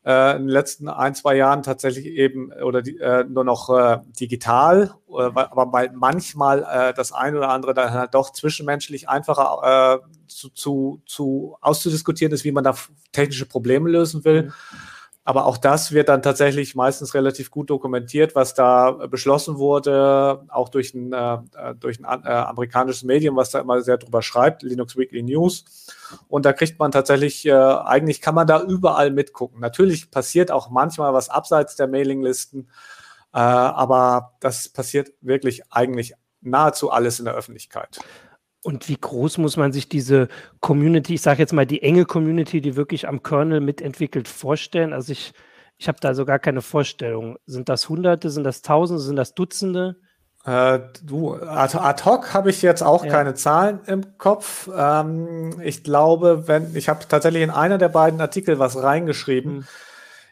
Äh, 0.05 0.35
in 0.35 0.43
den 0.43 0.49
letzten 0.49 0.87
ein, 0.89 1.15
zwei 1.15 1.35
Jahren 1.35 1.63
tatsächlich 1.63 2.05
eben 2.05 2.51
oder 2.53 2.81
die, 2.81 2.97
äh, 2.97 3.23
nur 3.23 3.43
noch 3.43 4.01
digital, 4.19 4.93
aber 5.07 5.73
weil 5.73 5.91
manchmal 5.93 6.93
das 6.95 7.11
ein 7.11 7.35
oder 7.35 7.49
andere 7.49 7.73
dann 7.73 7.91
halt 7.91 8.13
doch 8.13 8.31
zwischenmenschlich 8.31 9.09
einfacher 9.09 10.01
zu, 10.27 10.49
zu, 10.49 11.01
zu 11.05 11.57
auszudiskutieren 11.61 12.33
ist, 12.33 12.43
wie 12.43 12.51
man 12.51 12.63
da 12.63 12.75
technische 13.11 13.45
Probleme 13.45 13.89
lösen 13.89 14.23
will. 14.23 14.43
Mhm. 14.43 14.53
Aber 15.29 15.45
auch 15.45 15.59
das 15.59 15.91
wird 15.91 16.09
dann 16.09 16.23
tatsächlich 16.23 16.73
meistens 16.73 17.13
relativ 17.13 17.51
gut 17.51 17.69
dokumentiert, 17.69 18.33
was 18.33 18.55
da 18.55 18.89
beschlossen 18.89 19.59
wurde, 19.59 20.43
auch 20.47 20.69
durch 20.69 20.95
ein, 20.95 21.13
äh, 21.13 21.37
durch 21.79 22.03
ein 22.03 22.23
äh, 22.25 22.29
amerikanisches 22.31 23.03
Medium, 23.03 23.35
was 23.35 23.51
da 23.51 23.59
immer 23.59 23.79
sehr 23.83 23.99
drüber 23.99 24.23
schreibt, 24.23 24.63
Linux 24.63 24.97
Weekly 24.97 25.21
News. 25.21 25.65
Und 26.29 26.45
da 26.45 26.53
kriegt 26.53 26.79
man 26.79 26.91
tatsächlich, 26.91 27.45
äh, 27.45 27.51
eigentlich 27.51 28.21
kann 28.21 28.33
man 28.33 28.47
da 28.47 28.59
überall 28.63 29.11
mitgucken. 29.11 29.59
Natürlich 29.59 30.09
passiert 30.09 30.49
auch 30.49 30.71
manchmal 30.71 31.13
was 31.13 31.29
abseits 31.29 31.75
der 31.75 31.87
Mailinglisten, 31.87 32.67
äh, 33.31 33.37
aber 33.37 34.33
das 34.39 34.69
passiert 34.69 35.11
wirklich 35.21 35.61
eigentlich 35.71 36.15
nahezu 36.41 36.89
alles 36.89 37.19
in 37.19 37.25
der 37.25 37.35
Öffentlichkeit. 37.35 37.99
Und 38.63 38.89
wie 38.89 38.97
groß 38.99 39.37
muss 39.37 39.55
man 39.55 39.71
sich 39.71 39.87
diese 39.87 40.27
Community, 40.59 41.15
ich 41.15 41.21
sage 41.21 41.39
jetzt 41.39 41.53
mal 41.53 41.65
die 41.65 41.81
enge 41.81 42.05
Community, 42.05 42.59
die 42.59 42.75
wirklich 42.75 43.07
am 43.07 43.23
Kernel 43.23 43.61
mitentwickelt, 43.61 44.27
vorstellen? 44.27 44.91
Also 44.91 45.13
ich, 45.13 45.33
ich 45.77 45.87
habe 45.87 45.99
da 46.01 46.13
so 46.13 46.25
gar 46.25 46.39
keine 46.39 46.61
Vorstellung. 46.61 47.37
Sind 47.45 47.69
das 47.69 47.87
Hunderte, 47.87 48.29
sind 48.29 48.43
das 48.43 48.61
Tausende, 48.61 49.01
sind 49.01 49.15
das 49.15 49.33
Dutzende? 49.33 49.95
Äh, 50.45 50.79
du, 51.03 51.35
ad, 51.35 51.77
ad 51.77 52.03
hoc 52.03 52.33
habe 52.33 52.49
ich 52.49 52.61
jetzt 52.61 52.81
auch 52.81 53.05
ja. 53.05 53.11
keine 53.11 53.33
Zahlen 53.33 53.79
im 53.85 54.17
Kopf. 54.17 54.69
Ähm, 54.75 55.61
ich 55.61 55.83
glaube, 55.83 56.47
wenn 56.47 56.75
ich 56.75 56.89
habe 56.89 57.05
tatsächlich 57.07 57.43
in 57.43 57.51
einer 57.51 57.77
der 57.77 57.89
beiden 57.89 58.19
Artikel 58.19 58.59
was 58.59 58.81
reingeschrieben. 58.81 59.57
Hm. 59.57 59.67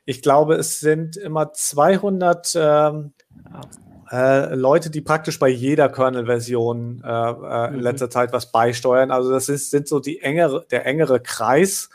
Ich 0.05 0.21
glaube, 0.21 0.55
es 0.55 0.79
sind 0.79 1.17
immer 1.17 1.51
200 1.51 2.55
ähm, 2.55 3.13
ja 3.51 3.61
äh, 4.11 4.55
Leute, 4.55 4.89
die 4.89 5.01
praktisch 5.01 5.39
bei 5.39 5.49
jeder 5.49 5.89
Kernel-Version 5.89 7.01
äh, 7.03 7.09
äh, 7.09 7.67
in 7.69 7.75
mhm. 7.75 7.79
letzter 7.81 8.09
Zeit 8.09 8.33
was 8.33 8.51
beisteuern. 8.51 9.11
Also 9.11 9.31
das 9.31 9.49
ist, 9.49 9.71
sind 9.71 9.87
so 9.87 9.99
die 9.99 10.21
engere, 10.21 10.65
der 10.71 10.85
engere 10.85 11.19
Kreis. 11.19 11.89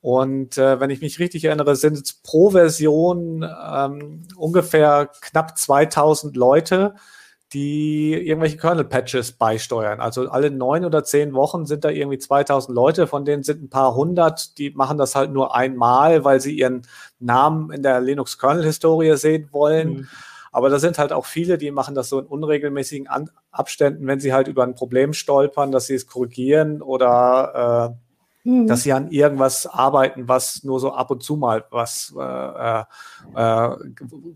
Und 0.00 0.58
äh, 0.58 0.80
wenn 0.80 0.90
ich 0.90 1.00
mich 1.00 1.18
richtig 1.18 1.44
erinnere, 1.44 1.76
sind 1.76 1.96
es 1.96 2.12
pro 2.14 2.50
Version 2.50 3.44
ähm, 3.44 4.22
ungefähr 4.36 5.10
knapp 5.20 5.56
2000 5.56 6.36
Leute, 6.36 6.94
die 7.52 8.14
irgendwelche 8.14 8.56
Kernel-Patches 8.56 9.32
beisteuern. 9.32 10.00
Also 10.00 10.28
alle 10.30 10.50
neun 10.50 10.84
oder 10.84 11.04
zehn 11.04 11.34
Wochen 11.34 11.66
sind 11.66 11.84
da 11.84 11.90
irgendwie 11.90 12.18
2000 12.18 12.74
Leute, 12.74 13.06
von 13.06 13.24
denen 13.24 13.42
sind 13.42 13.62
ein 13.62 13.68
paar 13.68 13.94
hundert, 13.94 14.58
die 14.58 14.70
machen 14.70 14.96
das 14.96 15.14
halt 15.14 15.30
nur 15.32 15.54
einmal, 15.54 16.24
weil 16.24 16.40
sie 16.40 16.56
ihren 16.56 16.82
Namen 17.20 17.70
in 17.70 17.82
der 17.82 18.00
Linux-Kernel-Historie 18.00 19.16
sehen 19.16 19.48
wollen. 19.52 19.88
Mhm. 19.88 20.08
Aber 20.52 20.68
da 20.68 20.78
sind 20.78 20.98
halt 20.98 21.12
auch 21.12 21.24
viele, 21.24 21.58
die 21.58 21.70
machen 21.70 21.94
das 21.94 22.10
so 22.10 22.20
in 22.20 22.26
unregelmäßigen 22.26 23.08
An 23.08 23.30
Abständen, 23.50 24.06
wenn 24.06 24.20
sie 24.20 24.32
halt 24.32 24.48
über 24.48 24.62
ein 24.62 24.74
Problem 24.74 25.14
stolpern, 25.14 25.72
dass 25.72 25.86
sie 25.86 25.94
es 25.94 26.06
korrigieren 26.06 26.82
oder 26.82 27.96
äh, 28.44 28.48
mhm. 28.48 28.66
dass 28.66 28.82
sie 28.82 28.92
an 28.92 29.10
irgendwas 29.10 29.66
arbeiten, 29.66 30.28
was 30.28 30.62
nur 30.62 30.78
so 30.78 30.92
ab 30.92 31.10
und 31.10 31.22
zu 31.22 31.36
mal 31.36 31.64
was 31.70 32.14
äh, 32.18 32.80
äh, 33.34 33.76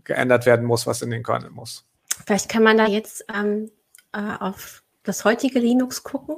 geändert 0.03 0.45
werden 0.45 0.65
muss, 0.65 0.87
was 0.87 1.01
in 1.03 1.11
den 1.11 1.23
Kernel 1.23 1.51
muss. 1.51 1.85
Vielleicht 2.25 2.49
kann 2.49 2.63
man 2.63 2.77
da 2.77 2.87
jetzt 2.87 3.23
ähm, 3.33 3.69
äh, 4.11 4.37
auf 4.39 4.83
das 5.03 5.23
heutige 5.23 5.59
Linux 5.59 6.03
gucken. 6.03 6.37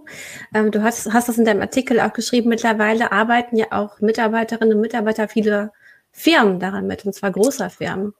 Ähm, 0.53 0.71
du 0.71 0.83
hast, 0.83 1.12
hast 1.12 1.29
das 1.29 1.38
in 1.38 1.45
deinem 1.45 1.62
Artikel 1.62 2.00
auch 2.01 2.13
geschrieben. 2.13 2.50
Mittlerweile 2.50 3.12
arbeiten 3.12 3.55
ja 3.55 3.67
auch 3.71 4.00
Mitarbeiterinnen 4.01 4.75
und 4.75 4.81
Mitarbeiter 4.81 5.27
vieler 5.27 5.71
Firmen 6.12 6.59
daran 6.59 6.86
mit, 6.86 7.05
und 7.05 7.13
zwar 7.13 7.31
großer 7.31 7.69
Firmen. 7.69 8.13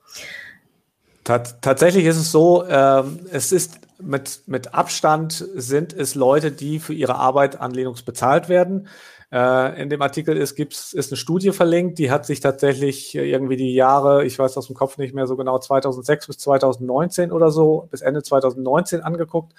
Tat, 1.30 1.62
tatsächlich 1.62 2.06
ist 2.06 2.16
es 2.16 2.32
so, 2.32 2.64
ähm, 2.66 3.20
es 3.30 3.52
ist 3.52 3.78
mit, 4.00 4.42
mit 4.46 4.74
Abstand 4.74 5.32
sind 5.54 5.92
es 5.92 6.16
Leute, 6.16 6.50
die 6.50 6.80
für 6.80 6.92
ihre 6.92 7.14
Arbeit 7.14 7.60
an 7.60 7.70
Linux 7.70 8.02
bezahlt 8.02 8.48
werden. 8.48 8.88
Äh, 9.30 9.80
in 9.80 9.90
dem 9.90 10.02
Artikel 10.02 10.36
ist, 10.36 10.56
gibt's, 10.56 10.92
ist 10.92 11.12
eine 11.12 11.16
Studie 11.16 11.52
verlinkt, 11.52 12.00
die 12.00 12.10
hat 12.10 12.26
sich 12.26 12.40
tatsächlich 12.40 13.14
irgendwie 13.14 13.56
die 13.56 13.72
Jahre, 13.72 14.24
ich 14.24 14.40
weiß 14.40 14.56
aus 14.56 14.66
dem 14.66 14.74
Kopf 14.74 14.98
nicht 14.98 15.14
mehr 15.14 15.28
so 15.28 15.36
genau, 15.36 15.60
2006 15.60 16.26
bis 16.26 16.38
2019 16.38 17.30
oder 17.30 17.52
so, 17.52 17.86
bis 17.92 18.00
Ende 18.00 18.24
2019 18.24 19.00
angeguckt. 19.00 19.54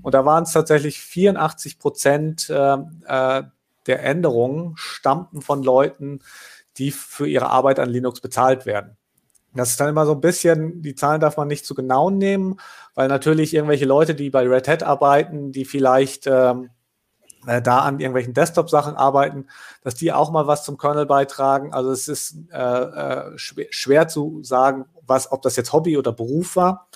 Und 0.00 0.14
da 0.14 0.24
waren 0.24 0.44
es 0.44 0.52
tatsächlich 0.52 1.00
84 1.00 1.78
Prozent 1.78 2.48
äh, 2.48 2.78
äh, 3.04 3.42
der 3.86 4.04
Änderungen 4.04 4.72
stammten 4.76 5.42
von 5.42 5.62
Leuten, 5.62 6.20
die 6.78 6.90
für 6.90 7.28
ihre 7.28 7.50
Arbeit 7.50 7.78
an 7.78 7.90
Linux 7.90 8.22
bezahlt 8.22 8.64
werden. 8.64 8.96
Das 9.54 9.70
ist 9.70 9.80
dann 9.80 9.88
immer 9.88 10.06
so 10.06 10.12
ein 10.12 10.20
bisschen, 10.20 10.80
die 10.82 10.94
Zahlen 10.94 11.20
darf 11.20 11.36
man 11.36 11.48
nicht 11.48 11.66
zu 11.66 11.74
genau 11.74 12.10
nehmen, 12.10 12.56
weil 12.94 13.08
natürlich 13.08 13.52
irgendwelche 13.52 13.84
Leute, 13.84 14.14
die 14.14 14.30
bei 14.30 14.46
Red 14.46 14.68
Hat 14.68 14.82
arbeiten, 14.82 15.50
die 15.50 15.64
vielleicht 15.64 16.26
ähm, 16.26 16.70
äh, 17.46 17.60
da 17.60 17.80
an 17.80 17.98
irgendwelchen 17.98 18.34
Desktop-Sachen 18.34 18.94
arbeiten, 18.94 19.46
dass 19.82 19.94
die 19.94 20.12
auch 20.12 20.30
mal 20.30 20.46
was 20.46 20.64
zum 20.64 20.78
Kernel 20.78 21.06
beitragen. 21.06 21.72
Also 21.72 21.90
es 21.90 22.06
ist 22.06 22.36
äh, 22.52 22.58
äh, 22.58 23.38
schwer, 23.38 23.66
schwer 23.70 24.08
zu 24.08 24.42
sagen, 24.42 24.84
was, 25.06 25.32
ob 25.32 25.42
das 25.42 25.56
jetzt 25.56 25.72
Hobby 25.72 25.96
oder 25.96 26.12
Beruf 26.12 26.56
war. 26.56 26.88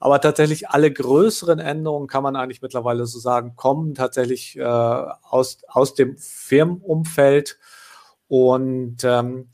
Aber 0.00 0.20
tatsächlich 0.20 0.68
alle 0.68 0.92
größeren 0.92 1.58
Änderungen 1.58 2.06
kann 2.06 2.22
man 2.22 2.36
eigentlich 2.36 2.62
mittlerweile 2.62 3.06
so 3.06 3.18
sagen, 3.18 3.56
kommen 3.56 3.94
tatsächlich 3.94 4.56
äh, 4.56 4.62
aus, 4.62 5.58
aus 5.66 5.94
dem 5.94 6.16
Firmenumfeld 6.18 7.58
und 8.28 9.02
ähm, 9.02 9.48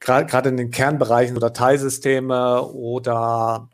gerade 0.00 0.48
in 0.48 0.56
den 0.56 0.70
Kernbereichen 0.70 1.36
oder 1.36 1.50
Dateisysteme 1.50 2.62
oder 2.62 3.68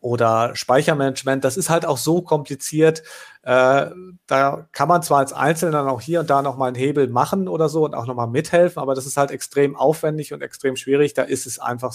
oder 0.00 0.56
Speichermanagement, 0.56 1.44
das 1.44 1.58
ist 1.58 1.68
halt 1.68 1.84
auch 1.84 1.98
so 1.98 2.22
kompliziert. 2.22 3.02
Äh, 3.42 3.90
da 4.26 4.66
kann 4.72 4.88
man 4.88 5.02
zwar 5.02 5.18
als 5.18 5.34
Einzelner 5.34 5.90
auch 5.90 6.00
hier 6.00 6.20
und 6.20 6.30
da 6.30 6.40
nochmal 6.40 6.68
einen 6.68 6.76
Hebel 6.76 7.08
machen 7.08 7.48
oder 7.48 7.68
so 7.68 7.84
und 7.84 7.94
auch 7.94 8.06
nochmal 8.06 8.28
mithelfen, 8.28 8.80
aber 8.80 8.94
das 8.94 9.06
ist 9.06 9.18
halt 9.18 9.30
extrem 9.30 9.76
aufwendig 9.76 10.32
und 10.32 10.42
extrem 10.42 10.76
schwierig. 10.76 11.12
Da 11.12 11.22
ist 11.22 11.46
es 11.46 11.58
einfach, 11.58 11.94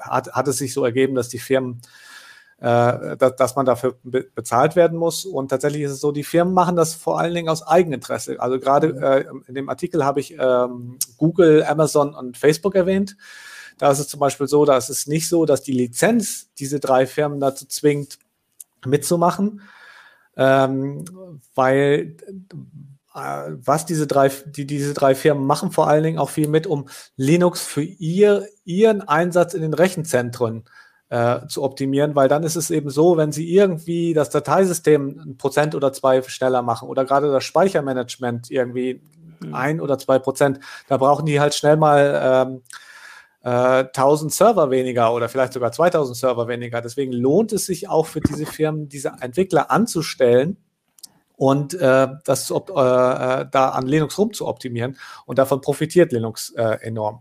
hat, 0.00 0.32
hat 0.32 0.48
es 0.48 0.58
sich 0.58 0.72
so 0.72 0.84
ergeben, 0.84 1.16
dass 1.16 1.28
die 1.28 1.40
Firmen 1.40 1.80
äh, 2.60 3.16
dass, 3.16 3.36
dass 3.36 3.56
man 3.56 3.64
dafür 3.64 3.96
be 4.02 4.26
bezahlt 4.34 4.76
werden 4.76 4.98
muss. 4.98 5.24
Und 5.24 5.48
tatsächlich 5.48 5.82
ist 5.82 5.92
es 5.92 6.00
so, 6.00 6.12
die 6.12 6.24
Firmen 6.24 6.52
machen 6.52 6.76
das 6.76 6.94
vor 6.94 7.18
allen 7.18 7.34
Dingen 7.34 7.48
aus 7.48 7.66
Eigeninteresse. 7.66 8.38
Also 8.38 8.60
gerade 8.60 8.92
mhm. 8.92 9.02
äh, 9.02 9.48
in 9.48 9.54
dem 9.54 9.68
Artikel 9.70 10.04
habe 10.04 10.20
ich 10.20 10.36
ähm, 10.38 10.98
Google, 11.16 11.64
Amazon 11.64 12.14
und 12.14 12.36
Facebook 12.36 12.74
erwähnt. 12.74 13.16
Da 13.78 13.90
ist 13.90 13.98
es 13.98 14.08
zum 14.08 14.20
Beispiel 14.20 14.46
so, 14.46 14.66
dass 14.66 14.90
es 14.90 15.06
nicht 15.06 15.26
so, 15.26 15.46
dass 15.46 15.62
die 15.62 15.72
Lizenz 15.72 16.50
diese 16.58 16.80
drei 16.80 17.06
Firmen 17.06 17.40
dazu 17.40 17.64
zwingt, 17.66 18.18
mitzumachen, 18.84 19.62
ähm, 20.36 21.06
weil 21.54 22.16
äh, 23.14 23.52
was 23.52 23.86
diese 23.86 24.06
drei, 24.06 24.28
die, 24.28 24.66
diese 24.66 24.92
drei 24.92 25.14
Firmen 25.14 25.46
machen 25.46 25.72
vor 25.72 25.88
allen 25.88 26.02
Dingen 26.02 26.18
auch 26.18 26.28
viel 26.28 26.48
mit, 26.48 26.66
um 26.66 26.90
Linux 27.16 27.62
für 27.62 27.82
ihr, 27.82 28.46
ihren 28.64 29.00
Einsatz 29.00 29.54
in 29.54 29.62
den 29.62 29.72
Rechenzentren 29.72 30.64
äh, 30.66 30.89
zu 31.48 31.64
optimieren, 31.64 32.14
weil 32.14 32.28
dann 32.28 32.44
ist 32.44 32.54
es 32.54 32.70
eben 32.70 32.88
so, 32.88 33.16
wenn 33.16 33.32
Sie 33.32 33.52
irgendwie 33.52 34.14
das 34.14 34.30
Dateisystem 34.30 35.20
ein 35.20 35.36
Prozent 35.38 35.74
oder 35.74 35.92
zwei 35.92 36.22
schneller 36.22 36.62
machen 36.62 36.88
oder 36.88 37.04
gerade 37.04 37.32
das 37.32 37.42
Speichermanagement 37.42 38.48
irgendwie 38.48 39.00
mhm. 39.40 39.54
ein 39.54 39.80
oder 39.80 39.98
zwei 39.98 40.20
Prozent, 40.20 40.60
da 40.86 40.98
brauchen 40.98 41.26
die 41.26 41.40
halt 41.40 41.54
schnell 41.56 41.76
mal 41.76 42.48
ähm, 42.48 42.62
äh, 43.42 43.84
1000 43.84 44.32
Server 44.32 44.70
weniger 44.70 45.12
oder 45.12 45.28
vielleicht 45.28 45.52
sogar 45.52 45.72
2000 45.72 46.16
Server 46.16 46.48
weniger. 46.48 46.80
Deswegen 46.80 47.12
lohnt 47.12 47.52
es 47.52 47.66
sich 47.66 47.88
auch 47.88 48.06
für 48.06 48.20
diese 48.20 48.46
Firmen, 48.46 48.88
diese 48.88 49.12
Entwickler 49.20 49.70
anzustellen 49.70 50.56
und 51.36 51.74
äh, 51.74 52.08
das 52.24 52.50
äh, 52.50 52.54
äh, 52.54 53.46
da 53.50 53.70
an 53.70 53.86
Linux 53.86 54.18
rum 54.18 54.32
zu 54.32 54.46
optimieren. 54.46 54.98
Und 55.24 55.38
davon 55.38 55.60
profitiert 55.60 56.12
Linux 56.12 56.50
äh, 56.50 56.78
enorm. 56.82 57.20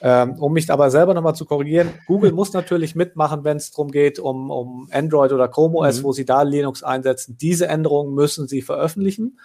Ähm, 0.00 0.34
um 0.38 0.52
mich 0.52 0.70
aber 0.70 0.90
selber 0.90 1.14
nochmal 1.14 1.34
zu 1.34 1.46
korrigieren, 1.46 1.88
Google 2.06 2.32
muss 2.32 2.52
natürlich 2.52 2.94
mitmachen, 2.94 3.44
wenn 3.44 3.56
es 3.56 3.70
darum 3.70 3.90
geht, 3.90 4.18
um, 4.18 4.50
um 4.50 4.88
Android 4.92 5.32
oder 5.32 5.48
Chrome 5.48 5.78
OS, 5.78 6.00
mhm. 6.00 6.04
wo 6.04 6.12
sie 6.12 6.24
da 6.24 6.42
Linux 6.42 6.82
einsetzen. 6.82 7.38
Diese 7.40 7.68
Änderungen 7.68 8.14
müssen 8.14 8.46
sie 8.46 8.62
veröffentlichen. 8.62 9.38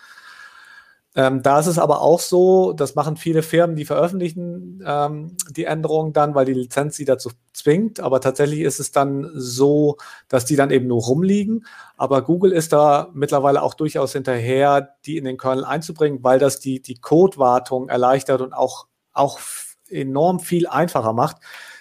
Ähm, 1.13 1.41
da 1.43 1.60
ist 1.60 1.67
es 1.67 1.77
aber 1.77 2.01
auch 2.01 2.22
so, 2.22 2.72
das 2.72 2.96
machen 2.96 3.17
viele 3.17 3.43
Firmen, 3.43 3.75
die 3.75 3.84
veröffentlichen 3.84 4.81
ähm, 4.86 5.36
die 5.50 5.65
Änderungen 5.65 6.13
dann, 6.13 6.36
weil 6.36 6.46
die 6.46 6.53
Lizenz 6.53 6.96
sie 6.96 7.03
dazu 7.03 7.31
zwingt. 7.51 8.00
Aber 8.00 8.22
tatsächlich 8.22 8.62
ist 8.62 8.79
es 8.79 8.91
dann 8.91 9.29
so, 9.34 9.98
dass 10.29 10.46
die 10.46 10.55
dann 10.55 10.72
eben 10.72 10.88
nur 10.88 11.01
rumliegen. 11.01 11.65
Aber 11.98 12.22
Google 12.22 12.53
ist 12.53 12.72
da 12.72 13.10
mittlerweile 13.13 13.62
auch 13.62 13.74
durchaus 13.74 14.13
hinterher, 14.13 14.96
die 15.05 15.17
in 15.17 15.25
den 15.25 15.38
Kernel 15.38 15.65
einzubringen, 15.65 16.24
weil 16.24 16.39
das 16.39 16.62
die, 16.62 16.81
die 16.81 16.96
Codewartung 16.96 17.89
erleichtert 17.89 18.39
und 18.39 18.53
auch, 18.53 18.88
auch 19.12 19.38
enorm 19.92 20.40
viel 20.40 20.68
einfacher 20.68 21.14
macht. 21.14 21.38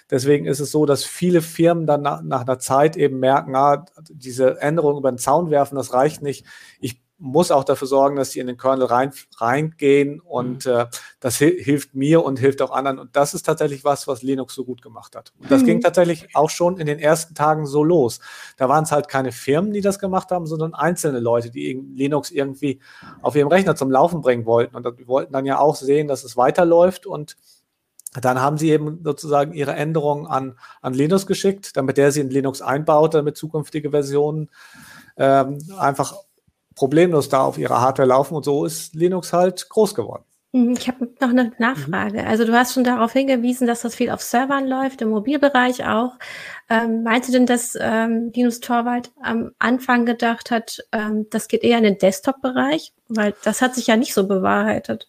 Deswegen 0.09 0.45
ist 0.45 0.59
es 0.59 0.71
so, 0.71 0.85
dass 0.85 1.05
viele 1.05 1.41
Firmen 1.41 1.87
dann 1.87 2.01
nach, 2.01 2.21
nach 2.21 2.41
einer 2.41 2.59
Zeit 2.59 2.97
eben 2.97 3.19
merken, 3.19 3.55
ah, 3.55 3.85
diese 4.09 4.59
Änderungen 4.59 4.97
über 4.97 5.11
den 5.11 5.17
Zaun 5.17 5.49
werfen, 5.49 5.75
das 5.75 5.93
reicht 5.93 6.21
nicht. 6.21 6.45
Ich 6.81 7.01
muss 7.21 7.51
auch 7.51 7.63
dafür 7.63 7.87
sorgen, 7.87 8.15
dass 8.15 8.31
die 8.31 8.39
in 8.39 8.47
den 8.47 8.57
Kernel 8.57 8.85
rein, 8.85 9.13
reingehen 9.37 10.19
und 10.19 10.65
mhm. 10.65 10.71
äh, 10.71 10.85
das 11.19 11.37
hilft 11.37 11.93
mir 11.93 12.25
und 12.25 12.39
hilft 12.39 12.61
auch 12.63 12.71
anderen. 12.71 12.97
Und 12.97 13.15
das 13.15 13.35
ist 13.35 13.43
tatsächlich 13.43 13.85
was, 13.85 14.07
was 14.07 14.23
Linux 14.23 14.55
so 14.55 14.65
gut 14.65 14.81
gemacht 14.81 15.15
hat. 15.15 15.31
Und 15.39 15.51
das 15.51 15.61
mhm. 15.61 15.67
ging 15.67 15.81
tatsächlich 15.81 16.35
auch 16.35 16.49
schon 16.49 16.77
in 16.77 16.87
den 16.87 16.97
ersten 16.97 17.35
Tagen 17.35 17.67
so 17.67 17.83
los. 17.83 18.19
Da 18.57 18.67
waren 18.67 18.83
es 18.83 18.91
halt 18.91 19.07
keine 19.07 19.31
Firmen, 19.31 19.71
die 19.71 19.81
das 19.81 19.99
gemacht 19.99 20.31
haben, 20.31 20.47
sondern 20.47 20.73
einzelne 20.73 21.19
Leute, 21.19 21.51
die 21.51 21.79
Linux 21.93 22.31
irgendwie 22.31 22.79
auf 23.21 23.35
ihrem 23.35 23.49
Rechner 23.49 23.75
zum 23.75 23.91
Laufen 23.91 24.21
bringen 24.21 24.45
wollten. 24.47 24.75
Und 24.75 24.87
die 24.99 25.07
wollten 25.07 25.31
dann 25.31 25.45
ja 25.45 25.59
auch 25.59 25.75
sehen, 25.75 26.07
dass 26.07 26.23
es 26.23 26.37
weiterläuft 26.37 27.05
und 27.05 27.37
dann 28.19 28.41
haben 28.41 28.57
sie 28.57 28.71
eben 28.71 29.01
sozusagen 29.03 29.53
ihre 29.53 29.73
Änderungen 29.73 30.27
an, 30.27 30.57
an 30.81 30.93
Linux 30.93 31.25
geschickt, 31.25 31.77
damit 31.77 31.97
der 31.97 32.11
sie 32.11 32.21
in 32.21 32.29
Linux 32.29 32.61
einbaut, 32.61 33.13
damit 33.13 33.37
zukünftige 33.37 33.91
Versionen 33.91 34.49
ähm, 35.17 35.59
einfach 35.77 36.15
problemlos 36.75 37.29
da 37.29 37.41
auf 37.41 37.57
ihrer 37.57 37.79
Hardware 37.79 38.09
laufen. 38.09 38.35
Und 38.35 38.43
so 38.43 38.65
ist 38.65 38.95
Linux 38.95 39.31
halt 39.31 39.69
groß 39.69 39.95
geworden. 39.95 40.23
Mhm, 40.53 40.75
ich 40.77 40.87
habe 40.87 41.07
noch 41.21 41.29
eine 41.29 41.53
Nachfrage. 41.59 42.21
Mhm. 42.21 42.27
Also 42.27 42.45
du 42.45 42.53
hast 42.53 42.73
schon 42.73 42.83
darauf 42.83 43.13
hingewiesen, 43.13 43.67
dass 43.67 43.81
das 43.81 43.95
viel 43.95 44.09
auf 44.09 44.21
Servern 44.21 44.67
läuft, 44.67 45.01
im 45.01 45.09
Mobilbereich 45.09 45.85
auch. 45.85 46.13
Ähm, 46.69 47.03
meinst 47.03 47.29
du 47.29 47.33
denn, 47.33 47.45
dass 47.45 47.77
ähm, 47.79 48.31
Linus 48.35 48.59
Torwald 48.59 49.11
am 49.21 49.51
Anfang 49.59 50.05
gedacht 50.05 50.51
hat, 50.51 50.79
ähm, 50.91 51.27
das 51.29 51.47
geht 51.47 51.63
eher 51.63 51.77
in 51.77 51.85
den 51.85 51.97
Desktop-Bereich? 51.97 52.93
Weil 53.07 53.33
das 53.43 53.61
hat 53.61 53.75
sich 53.75 53.87
ja 53.87 53.95
nicht 53.95 54.13
so 54.13 54.27
bewahrheitet. 54.27 55.07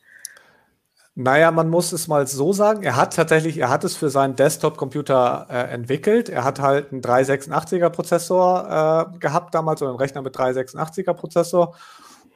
Naja, 1.15 1.51
man 1.51 1.69
muss 1.69 1.93
es 1.93 2.09
mal 2.09 2.27
so 2.27 2.55
sagen. 2.55 2.83
Er 2.83 2.97
hat 2.97 3.15
tatsächlich, 3.15 3.59
er 3.59 3.69
hat 3.69 3.85
es 3.85 3.97
für 3.97 4.09
seinen 4.09 4.35
Desktop-Computer 4.35 5.47
äh, 5.51 5.71
entwickelt. 5.71 6.31
Er 6.31 6.43
hat 6.43 6.59
halt 6.59 6.91
einen 6.91 7.03
386er-Prozessor 7.03 9.13
äh, 9.15 9.19
gehabt 9.19 9.55
damals, 9.55 9.83
oder 9.83 9.91
einen 9.91 9.99
Rechner 9.99 10.23
mit 10.23 10.35
386er-Prozessor. 10.35 11.75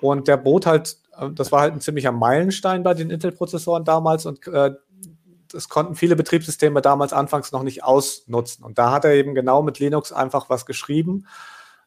Und 0.02 0.28
der 0.28 0.36
bot 0.36 0.66
halt, 0.66 0.98
äh, 1.18 1.30
das 1.30 1.52
war 1.52 1.62
halt 1.62 1.72
ein 1.72 1.80
ziemlicher 1.80 2.12
Meilenstein 2.12 2.82
bei 2.82 2.92
den 2.92 3.08
Intel-Prozessoren 3.08 3.84
damals 3.84 4.26
und 4.26 4.46
äh, 4.46 4.72
das 5.50 5.70
konnten 5.70 5.94
viele 5.94 6.16
Betriebssysteme 6.16 6.82
damals 6.82 7.14
anfangs 7.14 7.52
noch 7.52 7.62
nicht 7.62 7.82
ausnutzen. 7.82 8.62
Und 8.62 8.78
da 8.78 8.90
hat 8.90 9.06
er 9.06 9.14
eben 9.14 9.34
genau 9.34 9.62
mit 9.62 9.78
Linux 9.78 10.12
einfach 10.12 10.50
was 10.50 10.66
geschrieben 10.66 11.26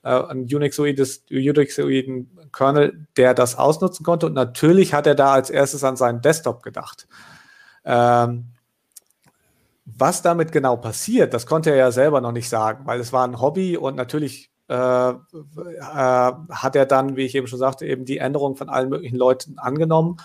äh, 0.03 0.09
einen 0.09 0.43
Unixoiden 0.43 2.29
Kernel, 2.51 3.07
der 3.17 3.33
das 3.33 3.57
ausnutzen 3.57 4.05
konnte. 4.05 4.25
Und 4.25 4.33
natürlich 4.33 4.93
hat 4.93 5.07
er 5.07 5.15
da 5.15 5.33
als 5.33 5.49
erstes 5.49 5.83
an 5.83 5.95
seinen 5.95 6.21
Desktop 6.21 6.63
gedacht. 6.63 7.07
Ähm, 7.85 8.45
was 9.85 10.21
damit 10.21 10.51
genau 10.51 10.77
passiert, 10.77 11.33
das 11.33 11.45
konnte 11.45 11.71
er 11.71 11.77
ja 11.77 11.91
selber 11.91 12.21
noch 12.21 12.31
nicht 12.31 12.49
sagen, 12.49 12.85
weil 12.85 12.99
es 12.99 13.11
war 13.11 13.27
ein 13.27 13.41
Hobby 13.41 13.75
und 13.75 13.95
natürlich 13.95 14.51
äh, 14.69 14.73
äh, 14.73 15.15
hat 15.81 16.75
er 16.75 16.85
dann, 16.85 17.15
wie 17.15 17.25
ich 17.25 17.35
eben 17.35 17.47
schon 17.47 17.59
sagte, 17.59 17.87
eben 17.87 18.05
die 18.05 18.19
Änderung 18.19 18.55
von 18.55 18.69
allen 18.69 18.89
möglichen 18.89 19.17
Leuten 19.17 19.57
angenommen. 19.57 20.17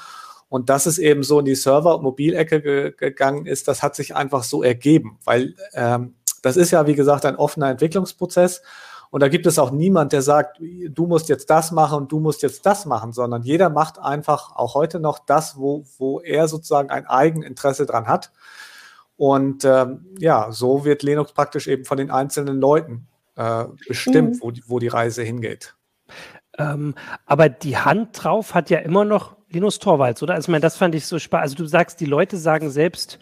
Und 0.51 0.69
dass 0.69 0.87
es 0.87 0.99
eben 0.99 1.23
so 1.23 1.39
in 1.39 1.47
die 1.47 1.55
Server- 1.55 1.97
und 1.97 2.03
Mobilecke 2.03 2.61
ge 2.61 2.93
gegangen 2.97 3.47
ist, 3.47 3.67
das 3.67 3.83
hat 3.83 3.97
sich 3.97 4.15
einfach 4.15 4.45
so 4.45 4.63
ergeben, 4.63 5.19
weil 5.25 5.55
ähm, 5.73 6.15
das 6.43 6.57
ist 6.59 6.71
ja, 6.71 6.87
wie 6.87 6.95
gesagt, 6.95 7.25
ein 7.25 7.37
offener 7.37 7.71
Entwicklungsprozess. 7.71 8.63
Und 9.15 9.21
da 9.21 9.29
gibt 9.29 9.47
es 9.47 9.61
auch 9.61 9.71
niemand, 9.71 10.13
der 10.13 10.23
sagt, 10.23 10.59
du 10.61 11.07
musst 11.07 11.29
jetzt 11.29 11.49
das 11.49 11.71
machen 11.71 11.99
und 11.99 12.11
du 12.11 12.19
musst 12.19 12.43
jetzt 12.43 12.67
das 12.67 12.85
machen, 12.85 13.13
sondern 13.13 13.45
jeder 13.45 13.71
macht 13.71 13.97
einfach 13.97 14.57
auch 14.57 14.75
heute 14.75 14.99
noch 14.99 15.21
das, 15.21 15.57
wo, 15.57 15.85
wo 15.99 16.19
er 16.19 16.49
sozusagen 16.49 16.91
ein 16.91 17.07
Eigeninteresse 17.07 17.87
dran 17.87 18.09
hat. 18.09 18.33
Und 19.17 19.65
ähm, 19.65 20.05
ja, 20.19 20.51
so 20.51 20.85
wird 20.85 21.05
Linux 21.05 21.33
praktisch 21.33 21.69
eben 21.69 21.85
von 21.85 21.97
den 21.97 22.11
einzelnen 22.11 22.61
Leuten 22.61 23.07
äh, 23.37 23.67
bestimmt, 23.87 24.35
mhm. 24.35 24.41
wo, 24.41 24.51
die, 24.51 24.65
wo 24.67 24.81
die 24.81 24.89
Reise 24.89 25.23
hingeht. 25.23 25.77
Ähm, 26.59 26.97
aber 27.25 27.49
die 27.49 27.77
Hand 27.77 28.21
drauf 28.21 28.53
hat 28.53 28.69
ja 28.69 28.81
immer 28.81 29.05
noch 29.05 29.37
Linus 29.49 29.79
Torvalds, 29.79 30.25
oder? 30.25 30.35
Also, 30.35 30.47
ich 30.47 30.51
meine, 30.51 30.63
das 30.63 30.77
fand 30.77 30.93
ich 30.97 31.07
so 31.07 31.21
spannend. 31.21 31.45
Also, 31.45 31.55
du 31.55 31.67
sagst, 31.67 32.01
die 32.01 32.07
Leute 32.07 32.37
sagen 32.37 32.69
selbst, 32.69 33.21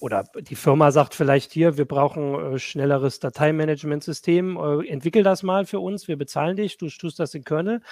oder 0.00 0.24
die 0.40 0.56
Firma 0.56 0.90
sagt 0.90 1.14
vielleicht 1.14 1.52
hier, 1.52 1.76
wir 1.76 1.84
brauchen 1.84 2.54
äh, 2.54 2.58
schnelleres 2.58 3.20
Dateimanagementsystem, 3.20 4.56
äh, 4.56 4.88
entwickel 4.88 5.22
das 5.22 5.42
mal 5.42 5.66
für 5.66 5.80
uns, 5.80 6.08
wir 6.08 6.16
bezahlen 6.16 6.56
dich, 6.56 6.78
du 6.78 6.88
tust 6.88 7.18
das 7.18 7.34
in 7.34 7.44
Kernel. 7.44 7.82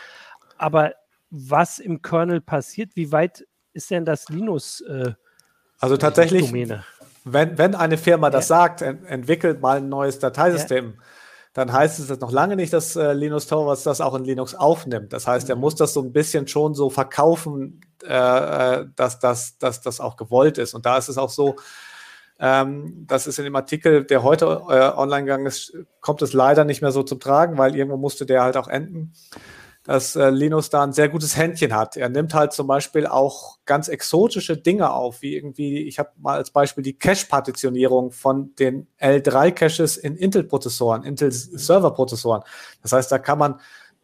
Aber 0.56 0.92
was 1.30 1.78
im 1.78 2.02
Kernel 2.02 2.40
passiert, 2.40 2.96
wie 2.96 3.12
weit 3.12 3.46
ist 3.72 3.90
denn 3.90 4.04
das 4.04 4.28
Linus? 4.28 4.80
Äh, 4.80 5.12
also 5.78 5.96
tatsächlich, 5.96 6.52
wenn, 7.24 7.58
wenn 7.58 7.74
eine 7.74 7.98
Firma 7.98 8.30
das 8.30 8.48
sagt, 8.48 8.82
ent 8.82 9.04
entwickelt 9.06 9.60
mal 9.60 9.76
ein 9.76 9.88
neues 9.88 10.18
Dateisystem, 10.18 10.94
ja. 10.96 11.02
dann 11.52 11.72
heißt 11.72 11.98
es 11.98 12.08
das 12.08 12.20
noch 12.20 12.32
lange 12.32 12.56
nicht, 12.56 12.72
dass 12.72 12.96
äh, 12.96 13.12
Linus 13.12 13.46
Torvalds 13.46 13.84
das 13.84 14.00
auch 14.00 14.14
in 14.14 14.24
Linux 14.24 14.54
aufnimmt. 14.54 15.12
Das 15.12 15.26
heißt, 15.26 15.48
er 15.48 15.56
mhm. 15.56 15.60
muss 15.60 15.76
das 15.76 15.92
so 15.92 16.02
ein 16.02 16.12
bisschen 16.12 16.48
schon 16.48 16.74
so 16.74 16.90
verkaufen, 16.90 17.82
äh, 18.02 18.14
äh, 18.80 18.86
dass, 18.96 19.20
dass, 19.20 19.58
dass 19.58 19.80
das 19.82 20.00
auch 20.00 20.16
gewollt 20.16 20.58
ist. 20.58 20.74
Und 20.74 20.86
da 20.86 20.96
ist 20.96 21.08
es 21.08 21.18
auch 21.18 21.30
so, 21.30 21.56
ähm, 22.38 23.04
das 23.06 23.26
ist 23.26 23.38
in 23.38 23.44
dem 23.44 23.56
Artikel, 23.56 24.04
der 24.04 24.22
heute 24.22 24.62
äh, 24.68 24.96
online 24.96 25.24
gegangen 25.24 25.46
ist, 25.46 25.76
kommt 26.00 26.22
es 26.22 26.32
leider 26.32 26.64
nicht 26.64 26.82
mehr 26.82 26.92
so 26.92 27.02
zum 27.02 27.20
Tragen, 27.20 27.58
weil 27.58 27.74
irgendwo 27.74 27.96
musste 27.96 28.26
der 28.26 28.42
halt 28.42 28.56
auch 28.56 28.68
enden 28.68 29.12
dass 29.88 30.16
äh, 30.16 30.28
Linus 30.28 30.68
da 30.68 30.82
ein 30.82 30.92
sehr 30.92 31.08
gutes 31.08 31.38
Händchen 31.38 31.74
hat. 31.74 31.96
Er 31.96 32.10
nimmt 32.10 32.34
halt 32.34 32.52
zum 32.52 32.66
Beispiel 32.66 33.06
auch 33.06 33.56
ganz 33.64 33.88
exotische 33.88 34.58
Dinge 34.58 34.92
auf, 34.92 35.22
wie 35.22 35.34
irgendwie, 35.34 35.78
ich 35.84 35.98
habe 35.98 36.10
mal 36.18 36.36
als 36.36 36.50
Beispiel 36.50 36.84
die 36.84 36.98
Cache-Partitionierung 36.98 38.10
von 38.10 38.54
den 38.56 38.86
L3-Caches 39.00 39.96
in 39.96 40.14
Intel-Prozessoren, 40.14 41.04
Intel-Server-Prozessoren. 41.04 42.42
Das 42.82 42.92
heißt, 42.92 43.10
da 43.10 43.18
kann 43.18 43.38
man 43.38 43.60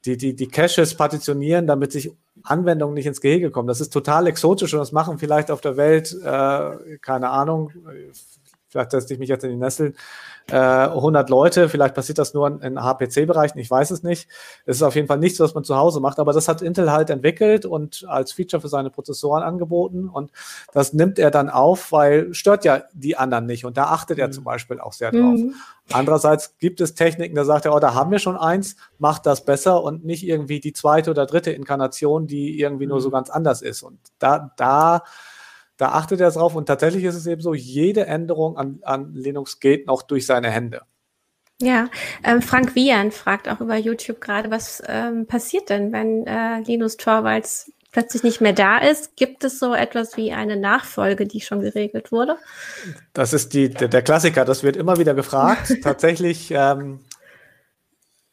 die, 0.07 0.17
die, 0.17 0.35
die 0.35 0.49
Caches 0.49 0.95
partitionieren, 0.95 1.67
damit 1.67 1.93
sich 1.93 2.12
Anwendungen 2.44 2.94
nicht 2.94 3.06
ins 3.06 3.20
Gehege 3.20 3.50
kommen. 3.50 3.66
Das 3.66 3.80
ist 3.80 3.92
total 3.92 4.26
exotisch 4.26 4.72
und 4.74 4.80
das 4.80 4.92
machen 4.92 5.18
vielleicht 5.18 5.50
auf 5.50 5.60
der 5.60 5.76
Welt, 5.76 6.14
äh, 6.22 6.98
keine 6.98 7.30
Ahnung, 7.30 7.72
vielleicht 8.75 8.90
setze 8.90 9.14
ich 9.14 9.21
mich 9.21 9.28
jetzt 9.28 9.45
in 9.45 9.50
die 9.50 9.57
Nesseln, 9.57 9.95
äh, 10.50 10.57
100 10.57 11.31
Leute, 11.31 11.69
vielleicht 11.69 11.95
passiert 11.95 12.19
das 12.19 12.35
nur 12.35 12.61
in, 12.61 12.83
HPC-Bereichen, 12.83 13.59
ich 13.59 13.71
weiß 13.71 13.93
es 13.93 14.02
nicht. 14.02 14.28
Es 14.66 14.76
ist 14.76 14.83
auf 14.83 14.97
jeden 14.97 15.07
Fall 15.07 15.19
nichts, 15.19 15.38
was 15.38 15.54
man 15.54 15.62
zu 15.62 15.76
Hause 15.76 16.00
macht, 16.00 16.19
aber 16.19 16.33
das 16.33 16.49
hat 16.49 16.61
Intel 16.61 16.90
halt 16.90 17.09
entwickelt 17.09 17.66
und 17.66 18.04
als 18.09 18.33
Feature 18.33 18.61
für 18.61 18.69
seine 18.69 18.90
Prozessoren 18.90 19.45
angeboten 19.45 20.09
und 20.09 20.33
das 20.73 20.93
nimmt 20.93 21.21
er 21.21 21.31
dann 21.31 21.49
auf, 21.49 21.93
weil 21.93 22.35
stört 22.35 22.64
ja 22.64 22.83
die 22.93 23.16
anderen 23.16 23.47
nicht 23.47 23.64
und 23.64 23.76
da 23.76 23.85
achtet 23.85 24.19
er 24.19 24.26
mhm. 24.26 24.33
zum 24.33 24.45
Beispiel 24.45 24.81
auch 24.81 24.93
sehr 24.93 25.12
drauf. 25.12 25.38
Mhm. 25.38 25.54
Andererseits 25.93 26.59
gibt 26.59 26.81
es 26.81 26.95
Techniken, 26.95 27.37
da 27.37 27.44
sagt 27.44 27.66
er, 27.66 27.75
oh, 27.75 27.79
da 27.79 27.94
haben 27.94 28.11
wir 28.11 28.18
schon 28.18 28.37
eins, 28.37 28.75
macht 28.98 29.27
das 29.27 29.44
besser 29.44 29.85
und 29.85 30.05
nicht 30.05 30.27
irgendwie 30.27 30.59
die 30.59 30.72
zweite 30.72 31.11
oder 31.11 31.27
dritte 31.27 31.53
Inkarnation, 31.53 32.27
die 32.27 32.59
irgendwie 32.59 32.87
nur 32.87 33.01
so 33.01 33.09
mhm. 33.09 33.12
ganz 33.12 33.31
anders 33.31 33.62
ist 33.62 33.85
und 33.85 33.98
da, 34.18 34.51
da 34.57 35.05
da 35.76 35.90
achtet 35.90 36.20
er 36.20 36.30
drauf 36.30 36.54
und 36.54 36.66
tatsächlich 36.66 37.04
ist 37.04 37.16
es 37.16 37.26
eben 37.26 37.40
so, 37.40 37.54
jede 37.54 38.06
Änderung 38.06 38.56
an, 38.56 38.78
an 38.82 39.14
Linux 39.14 39.60
geht 39.60 39.87
noch 39.87 40.02
durch 40.02 40.26
seine 40.26 40.50
Hände. 40.50 40.82
Ja, 41.60 41.88
ähm, 42.24 42.42
Frank 42.42 42.74
Wian 42.74 43.12
fragt 43.12 43.48
auch 43.48 43.60
über 43.60 43.76
YouTube 43.76 44.20
gerade, 44.20 44.50
was 44.50 44.82
ähm, 44.88 45.26
passiert 45.26 45.70
denn, 45.70 45.92
wenn 45.92 46.26
äh, 46.26 46.60
Linus 46.60 46.96
Torvalds 46.96 47.70
plötzlich 47.94 48.24
nicht 48.24 48.40
mehr 48.40 48.52
da 48.52 48.78
ist? 48.78 49.16
Gibt 49.16 49.44
es 49.44 49.60
so 49.60 49.72
etwas 49.72 50.16
wie 50.16 50.32
eine 50.32 50.56
Nachfolge, 50.56 51.26
die 51.26 51.40
schon 51.40 51.60
geregelt 51.60 52.10
wurde? 52.10 52.37
Das 53.12 53.32
ist 53.32 53.54
die, 53.54 53.70
der, 53.70 53.88
der 53.88 54.02
Klassiker, 54.02 54.44
das 54.44 54.64
wird 54.64 54.76
immer 54.76 54.98
wieder 54.98 55.14
gefragt. 55.14 55.76
Tatsächlich 55.82 56.50
ähm, 56.50 57.00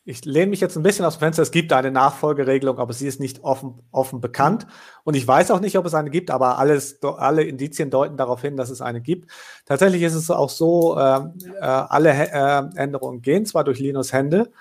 ich 0.04 0.26
lehne 0.26 0.48
mich 0.48 0.62
jetzt 0.62 0.76
ein 0.76 0.84
bisschen 0.84 1.06
aus 1.06 1.18
dem 1.18 1.20
Fenster. 1.20 1.44
Es 1.44 1.52
gibt 1.52 1.72
eine 1.74 1.92
Nachfolgeregelung, 1.92 2.80
aber 2.80 2.92
sie 2.94 3.08
ist 3.08 3.20
nicht 3.20 3.44
offen, 3.44 3.84
offen 3.92 4.20
bekannt. 4.20 4.66
Und 5.04 5.16
ich 5.16 5.28
weiß 5.28 5.52
auch 5.52 5.60
nicht, 5.60 5.78
ob 5.78 5.86
es 5.86 5.94
eine 5.94 6.10
gibt, 6.10 6.32
aber 6.32 6.58
alles, 6.58 7.02
alle 7.04 7.44
Indizien 7.44 7.92
deuten 7.92 8.18
darauf 8.18 8.42
hin, 8.42 8.58
dass 8.58 8.72
es 8.72 8.82
eine 8.82 9.02
gibt. 9.02 9.30
Tatsächlich 9.66 10.02
ist 10.02 10.16
es 10.16 10.32
auch 10.32 10.50
so, 10.50 10.98
äh, 10.98 11.20
äh, 11.60 11.62
alle 11.62 12.10
äh, 12.12 12.64
Änderungen 12.78 13.22
gehen 13.22 13.46
zwar 13.46 13.64
durch 13.64 13.80
Linus 13.80 14.12
Hände, 14.12 14.52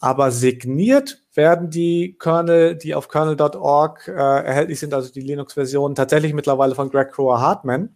aber 0.00 0.30
signiert 0.30 1.22
werden 1.34 1.68
die 1.68 2.16
Kernel, 2.18 2.76
die 2.76 2.94
auf 2.94 3.08
kernel.org 3.08 4.08
äh, 4.08 4.12
erhältlich 4.12 4.80
sind, 4.80 4.94
also 4.94 5.12
die 5.12 5.20
Linux-Versionen, 5.20 5.94
tatsächlich 5.94 6.32
mittlerweile 6.32 6.74
von 6.74 6.88
Greg 6.90 7.12
Crower 7.12 7.40
Hartman 7.40 7.94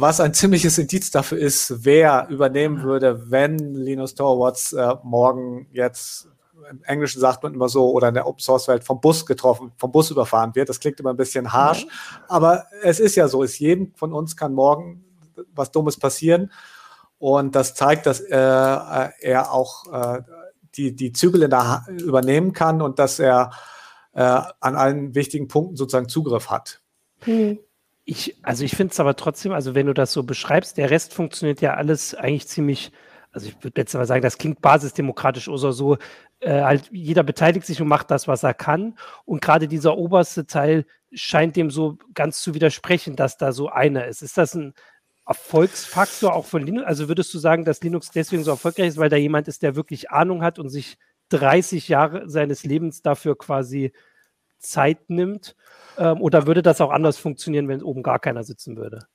was 0.00 0.20
ein 0.20 0.34
ziemliches 0.34 0.78
Indiz 0.78 1.10
dafür 1.10 1.38
ist, 1.38 1.84
wer 1.84 2.28
übernehmen 2.28 2.82
würde, 2.82 3.30
wenn 3.30 3.74
Linus 3.74 4.14
Torvalds 4.14 4.72
äh, 4.72 4.94
morgen 5.02 5.68
jetzt 5.72 6.28
im 6.70 6.82
Englischen 6.84 7.20
sagt 7.20 7.42
man 7.42 7.54
immer 7.54 7.68
so, 7.68 7.90
oder 7.90 8.08
in 8.08 8.14
der 8.14 8.26
Open 8.26 8.40
Source 8.40 8.66
Welt 8.68 8.82
vom 8.82 9.00
Bus 9.00 9.24
getroffen, 9.24 9.72
vom 9.76 9.92
Bus 9.92 10.10
überfahren 10.10 10.54
wird. 10.54 10.68
Das 10.68 10.80
klingt 10.80 10.98
immer 10.98 11.10
ein 11.10 11.16
bisschen 11.16 11.52
harsh, 11.52 11.84
ja. 11.84 11.90
aber 12.28 12.66
es 12.82 12.98
ist 12.98 13.14
ja 13.14 13.28
so, 13.28 13.42
es 13.42 13.58
jedem 13.58 13.94
von 13.94 14.12
uns 14.12 14.36
kann 14.36 14.52
morgen 14.52 15.04
was 15.54 15.70
Dummes 15.70 15.98
passieren. 15.98 16.50
Und 17.18 17.54
das 17.54 17.74
zeigt, 17.74 18.06
dass 18.06 18.20
äh, 18.20 18.34
er 18.36 19.52
auch 19.52 19.92
äh, 19.92 20.22
die, 20.76 20.94
die 20.94 21.12
Zügel 21.12 21.42
in 21.42 21.50
der 21.50 21.68
ha 21.68 21.86
übernehmen 21.88 22.52
kann 22.52 22.82
und 22.82 22.98
dass 22.98 23.18
er 23.18 23.50
äh, 24.12 24.22
an 24.22 24.76
allen 24.76 25.14
wichtigen 25.14 25.48
Punkten 25.48 25.76
sozusagen 25.76 26.08
Zugriff 26.08 26.50
hat. 26.50 26.82
Hm. 27.20 27.58
Ich, 28.08 28.36
also 28.42 28.64
ich 28.64 28.76
finde 28.76 28.92
es 28.92 29.00
aber 29.00 29.16
trotzdem, 29.16 29.50
also 29.50 29.74
wenn 29.74 29.86
du 29.86 29.92
das 29.92 30.12
so 30.12 30.22
beschreibst, 30.22 30.78
der 30.78 30.90
Rest 30.90 31.12
funktioniert 31.12 31.60
ja 31.60 31.74
alles 31.74 32.14
eigentlich 32.14 32.46
ziemlich, 32.46 32.92
also 33.32 33.48
ich 33.48 33.62
würde 33.64 33.80
jetzt 33.80 33.94
mal 33.94 34.06
sagen, 34.06 34.22
das 34.22 34.38
klingt 34.38 34.62
basisdemokratisch 34.62 35.48
oder 35.48 35.72
so, 35.72 35.98
äh, 36.38 36.62
halt 36.62 36.88
jeder 36.92 37.24
beteiligt 37.24 37.66
sich 37.66 37.82
und 37.82 37.88
macht 37.88 38.12
das, 38.12 38.28
was 38.28 38.44
er 38.44 38.54
kann. 38.54 38.96
Und 39.24 39.42
gerade 39.42 39.66
dieser 39.66 39.98
oberste 39.98 40.46
Teil 40.46 40.86
scheint 41.12 41.56
dem 41.56 41.68
so 41.68 41.98
ganz 42.14 42.42
zu 42.42 42.54
widersprechen, 42.54 43.16
dass 43.16 43.38
da 43.38 43.50
so 43.50 43.70
einer 43.70 44.06
ist. 44.06 44.22
Ist 44.22 44.38
das 44.38 44.54
ein 44.54 44.74
Erfolgsfaktor 45.26 46.32
auch 46.32 46.46
von 46.46 46.62
Linux? 46.64 46.86
Also 46.86 47.08
würdest 47.08 47.34
du 47.34 47.38
sagen, 47.38 47.64
dass 47.64 47.82
Linux 47.82 48.12
deswegen 48.12 48.44
so 48.44 48.52
erfolgreich 48.52 48.86
ist, 48.86 48.98
weil 48.98 49.10
da 49.10 49.16
jemand 49.16 49.48
ist, 49.48 49.64
der 49.64 49.74
wirklich 49.74 50.12
Ahnung 50.12 50.42
hat 50.44 50.60
und 50.60 50.68
sich 50.68 50.96
30 51.30 51.88
Jahre 51.88 52.28
seines 52.28 52.64
Lebens 52.64 53.02
dafür 53.02 53.36
quasi 53.36 53.92
Zeit 54.70 55.08
nimmt? 55.08 55.56
Ähm, 55.98 56.20
oder 56.20 56.46
würde 56.46 56.62
das 56.62 56.80
auch 56.80 56.90
anders 56.90 57.16
funktionieren, 57.16 57.68
wenn 57.68 57.82
oben 57.82 58.02
gar 58.02 58.18
keiner 58.18 58.44
sitzen 58.44 58.76
würde? 58.76 59.06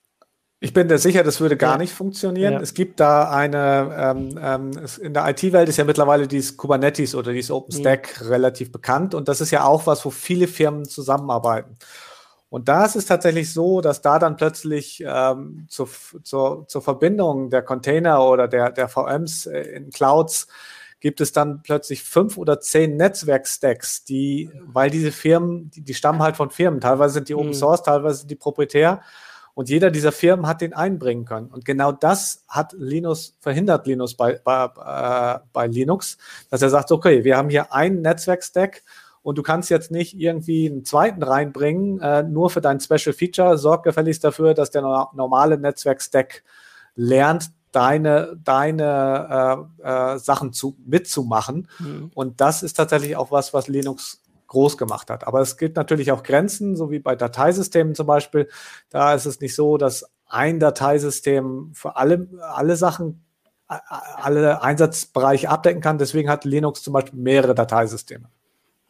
Ich 0.63 0.73
bin 0.73 0.87
da 0.87 0.99
sicher, 0.99 1.23
das 1.23 1.41
würde 1.41 1.57
gar 1.57 1.73
ja. 1.73 1.77
nicht 1.79 1.91
funktionieren. 1.91 2.53
Ja. 2.53 2.59
Es 2.59 2.75
gibt 2.75 2.99
da 2.99 3.31
eine, 3.31 3.95
ähm, 3.97 4.39
ähm, 4.39 4.71
in 5.01 5.13
der 5.15 5.27
IT-Welt 5.27 5.67
ist 5.67 5.77
ja 5.77 5.85
mittlerweile 5.85 6.27
dieses 6.27 6.55
Kubernetes 6.55 7.15
oder 7.15 7.33
dieses 7.33 7.49
OpenStack 7.49 8.21
mhm. 8.21 8.27
relativ 8.27 8.71
bekannt 8.71 9.15
und 9.15 9.27
das 9.27 9.41
ist 9.41 9.49
ja 9.49 9.63
auch 9.63 9.87
was, 9.87 10.05
wo 10.05 10.11
viele 10.11 10.47
Firmen 10.47 10.85
zusammenarbeiten. 10.85 11.77
Und 12.49 12.67
da 12.67 12.85
ist 12.85 12.95
es 12.95 13.07
tatsächlich 13.07 13.51
so, 13.51 13.81
dass 13.81 14.01
da 14.01 14.19
dann 14.19 14.35
plötzlich 14.35 15.03
ähm, 15.03 15.65
zur, 15.67 15.89
zur, 16.21 16.67
zur 16.67 16.81
Verbindung 16.83 17.49
der 17.49 17.63
Container 17.63 18.23
oder 18.23 18.47
der, 18.47 18.71
der 18.71 18.87
VMs 18.87 19.47
äh, 19.47 19.61
in 19.61 19.89
Clouds 19.89 20.47
gibt 21.01 21.19
es 21.19 21.33
dann 21.33 21.61
plötzlich 21.63 22.03
fünf 22.03 22.37
oder 22.37 22.61
zehn 22.61 22.95
Netzwerkstacks, 22.95 24.05
die, 24.05 24.49
weil 24.67 24.89
diese 24.89 25.11
Firmen, 25.11 25.69
die, 25.71 25.81
die 25.81 25.93
stammen 25.93 26.21
halt 26.21 26.37
von 26.37 26.51
Firmen, 26.51 26.79
teilweise 26.79 27.15
sind 27.15 27.27
die 27.27 27.35
Open 27.35 27.49
mhm. 27.49 27.55
Source, 27.55 27.83
teilweise 27.83 28.19
sind 28.19 28.31
die 28.31 28.35
proprietär. 28.35 29.01
Und 29.53 29.67
jeder 29.67 29.91
dieser 29.91 30.13
Firmen 30.13 30.47
hat 30.47 30.61
den 30.61 30.73
einbringen 30.73 31.25
können. 31.25 31.47
Und 31.47 31.65
genau 31.65 31.91
das 31.91 32.45
hat 32.47 32.73
Linus, 32.77 33.35
verhindert 33.41 33.85
Linus 33.85 34.15
bei, 34.15 34.39
bei, 34.41 34.65
äh, 34.65 35.39
bei 35.51 35.67
Linux, 35.67 36.17
dass 36.49 36.61
er 36.61 36.69
sagt, 36.69 36.89
okay, 36.91 37.25
wir 37.25 37.35
haben 37.35 37.49
hier 37.49 37.73
einen 37.73 38.01
Netzwerkstack 38.01 38.83
und 39.23 39.37
du 39.37 39.43
kannst 39.43 39.69
jetzt 39.69 39.91
nicht 39.91 40.17
irgendwie 40.17 40.69
einen 40.69 40.85
zweiten 40.85 41.21
reinbringen, 41.21 41.99
äh, 41.99 42.23
nur 42.23 42.49
für 42.49 42.61
dein 42.61 42.79
Special 42.79 43.13
Feature. 43.13 43.57
Sorg 43.57 43.83
gefälligst 43.83 44.23
dafür, 44.23 44.53
dass 44.53 44.71
der 44.71 44.83
normale 44.83 45.57
Netzwerkstack 45.57 46.43
lernt, 46.95 47.51
deine, 47.71 48.37
deine 48.43 49.67
äh, 49.81 50.13
äh, 50.15 50.19
Sachen 50.19 50.53
zu, 50.53 50.77
mitzumachen. 50.85 51.67
Mhm. 51.79 52.11
Und 52.13 52.41
das 52.41 52.63
ist 52.63 52.73
tatsächlich 52.73 53.15
auch 53.15 53.31
was, 53.31 53.53
was 53.53 53.67
Linux 53.67 54.21
groß 54.47 54.77
gemacht 54.77 55.09
hat. 55.09 55.25
Aber 55.25 55.39
es 55.39 55.57
gibt 55.57 55.77
natürlich 55.77 56.11
auch 56.11 56.23
Grenzen, 56.23 56.75
so 56.75 56.91
wie 56.91 56.99
bei 56.99 57.15
Dateisystemen 57.15 57.95
zum 57.95 58.07
Beispiel. 58.07 58.49
Da 58.89 59.13
ist 59.13 59.25
es 59.25 59.39
nicht 59.39 59.55
so, 59.55 59.77
dass 59.77 60.05
ein 60.27 60.59
Dateisystem 60.59 61.71
für 61.73 61.95
alle, 61.95 62.27
alle 62.53 62.75
Sachen, 62.75 63.25
alle 63.67 64.61
Einsatzbereiche 64.61 65.49
abdecken 65.49 65.81
kann. 65.81 65.97
Deswegen 65.97 66.29
hat 66.29 66.43
Linux 66.43 66.83
zum 66.83 66.93
Beispiel 66.93 67.19
mehrere 67.19 67.55
Dateisysteme. 67.55 68.29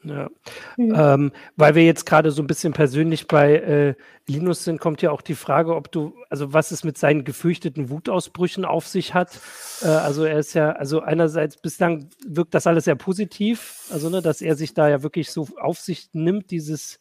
Ja. 0.03 0.29
Mhm. 0.77 0.93
Ähm, 0.95 1.31
weil 1.55 1.75
wir 1.75 1.83
jetzt 1.83 2.05
gerade 2.05 2.31
so 2.31 2.41
ein 2.41 2.47
bisschen 2.47 2.73
persönlich 2.73 3.27
bei 3.27 3.55
äh, 3.55 3.95
Linus 4.27 4.63
sind, 4.63 4.79
kommt 4.79 5.01
ja 5.01 5.11
auch 5.11 5.21
die 5.21 5.35
Frage, 5.35 5.75
ob 5.75 5.91
du, 5.91 6.15
also 6.29 6.53
was 6.53 6.71
es 6.71 6.83
mit 6.83 6.97
seinen 6.97 7.23
gefürchteten 7.23 7.89
Wutausbrüchen 7.89 8.65
auf 8.65 8.87
sich 8.87 9.13
hat. 9.13 9.39
Äh, 9.83 9.87
also 9.87 10.23
er 10.23 10.39
ist 10.39 10.53
ja, 10.53 10.71
also 10.71 11.01
einerseits 11.01 11.57
bislang 11.57 12.09
wirkt 12.25 12.55
das 12.55 12.65
alles 12.65 12.85
sehr 12.85 12.95
positiv, 12.95 13.87
also 13.91 14.09
ne, 14.09 14.21
dass 14.21 14.41
er 14.41 14.55
sich 14.55 14.73
da 14.73 14.89
ja 14.89 15.03
wirklich 15.03 15.31
so 15.31 15.47
auf 15.59 15.79
sich 15.79 16.09
nimmt, 16.13 16.49
dieses, 16.49 16.99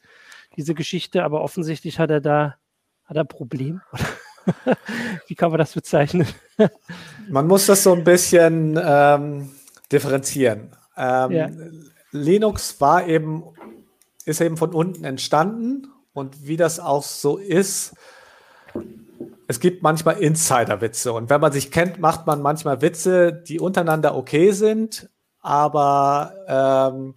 diese 0.56 0.74
Geschichte, 0.74 1.24
aber 1.24 1.40
offensichtlich 1.40 1.98
hat 1.98 2.10
er 2.10 2.20
da, 2.20 2.56
hat 3.04 3.16
er 3.16 3.24
ein 3.24 3.28
Problem. 3.28 3.80
Wie 5.26 5.34
kann 5.34 5.50
man 5.50 5.58
das 5.58 5.72
bezeichnen? 5.72 6.26
man 7.28 7.46
muss 7.46 7.66
das 7.66 7.82
so 7.82 7.94
ein 7.94 8.04
bisschen 8.04 8.78
ähm, 8.82 9.50
differenzieren. 9.90 10.76
Ähm, 10.96 11.30
ja 11.30 11.48
Linux 12.12 12.80
war 12.80 13.06
eben, 13.06 13.44
ist 14.24 14.40
eben 14.40 14.56
von 14.56 14.74
unten 14.74 15.04
entstanden 15.04 15.88
und 16.12 16.46
wie 16.46 16.56
das 16.56 16.80
auch 16.80 17.02
so 17.02 17.36
ist, 17.36 17.94
es 19.46 19.58
gibt 19.58 19.82
manchmal 19.82 20.18
Insider-Witze 20.18 21.12
und 21.12 21.28
wenn 21.30 21.40
man 21.40 21.52
sich 21.52 21.70
kennt, 21.70 21.98
macht 21.98 22.26
man 22.26 22.40
manchmal 22.40 22.82
Witze, 22.82 23.32
die 23.32 23.58
untereinander 23.58 24.16
okay 24.16 24.52
sind, 24.52 25.10
aber 25.40 26.34
ähm, 26.46 27.14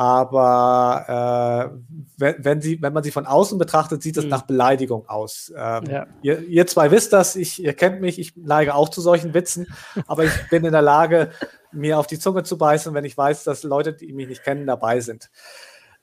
aber 0.00 1.68
äh, 1.68 2.00
wenn, 2.16 2.34
wenn, 2.38 2.60
sie, 2.62 2.80
wenn 2.80 2.94
man 2.94 3.02
sie 3.02 3.10
von 3.10 3.26
außen 3.26 3.58
betrachtet, 3.58 4.02
sieht 4.02 4.16
es 4.16 4.24
mhm. 4.24 4.30
nach 4.30 4.42
Beleidigung 4.46 5.06
aus. 5.10 5.52
Ähm, 5.54 5.84
ja. 5.90 6.06
ihr, 6.22 6.40
ihr, 6.40 6.66
zwei 6.66 6.90
wisst 6.90 7.12
das, 7.12 7.36
ich, 7.36 7.62
ihr 7.62 7.74
kennt 7.74 8.00
mich, 8.00 8.18
ich 8.18 8.34
neige 8.34 8.74
auch 8.74 8.88
zu 8.88 9.02
solchen 9.02 9.34
Witzen, 9.34 9.66
aber 10.06 10.24
ich 10.24 10.32
bin 10.48 10.64
in 10.64 10.72
der 10.72 10.80
Lage, 10.80 11.32
mir 11.70 11.98
auf 11.98 12.06
die 12.06 12.18
Zunge 12.18 12.44
zu 12.44 12.56
beißen, 12.56 12.94
wenn 12.94 13.04
ich 13.04 13.14
weiß, 13.14 13.44
dass 13.44 13.62
Leute, 13.62 13.92
die 13.92 14.14
mich 14.14 14.26
nicht 14.26 14.42
kennen, 14.42 14.66
dabei 14.66 15.00
sind. 15.00 15.28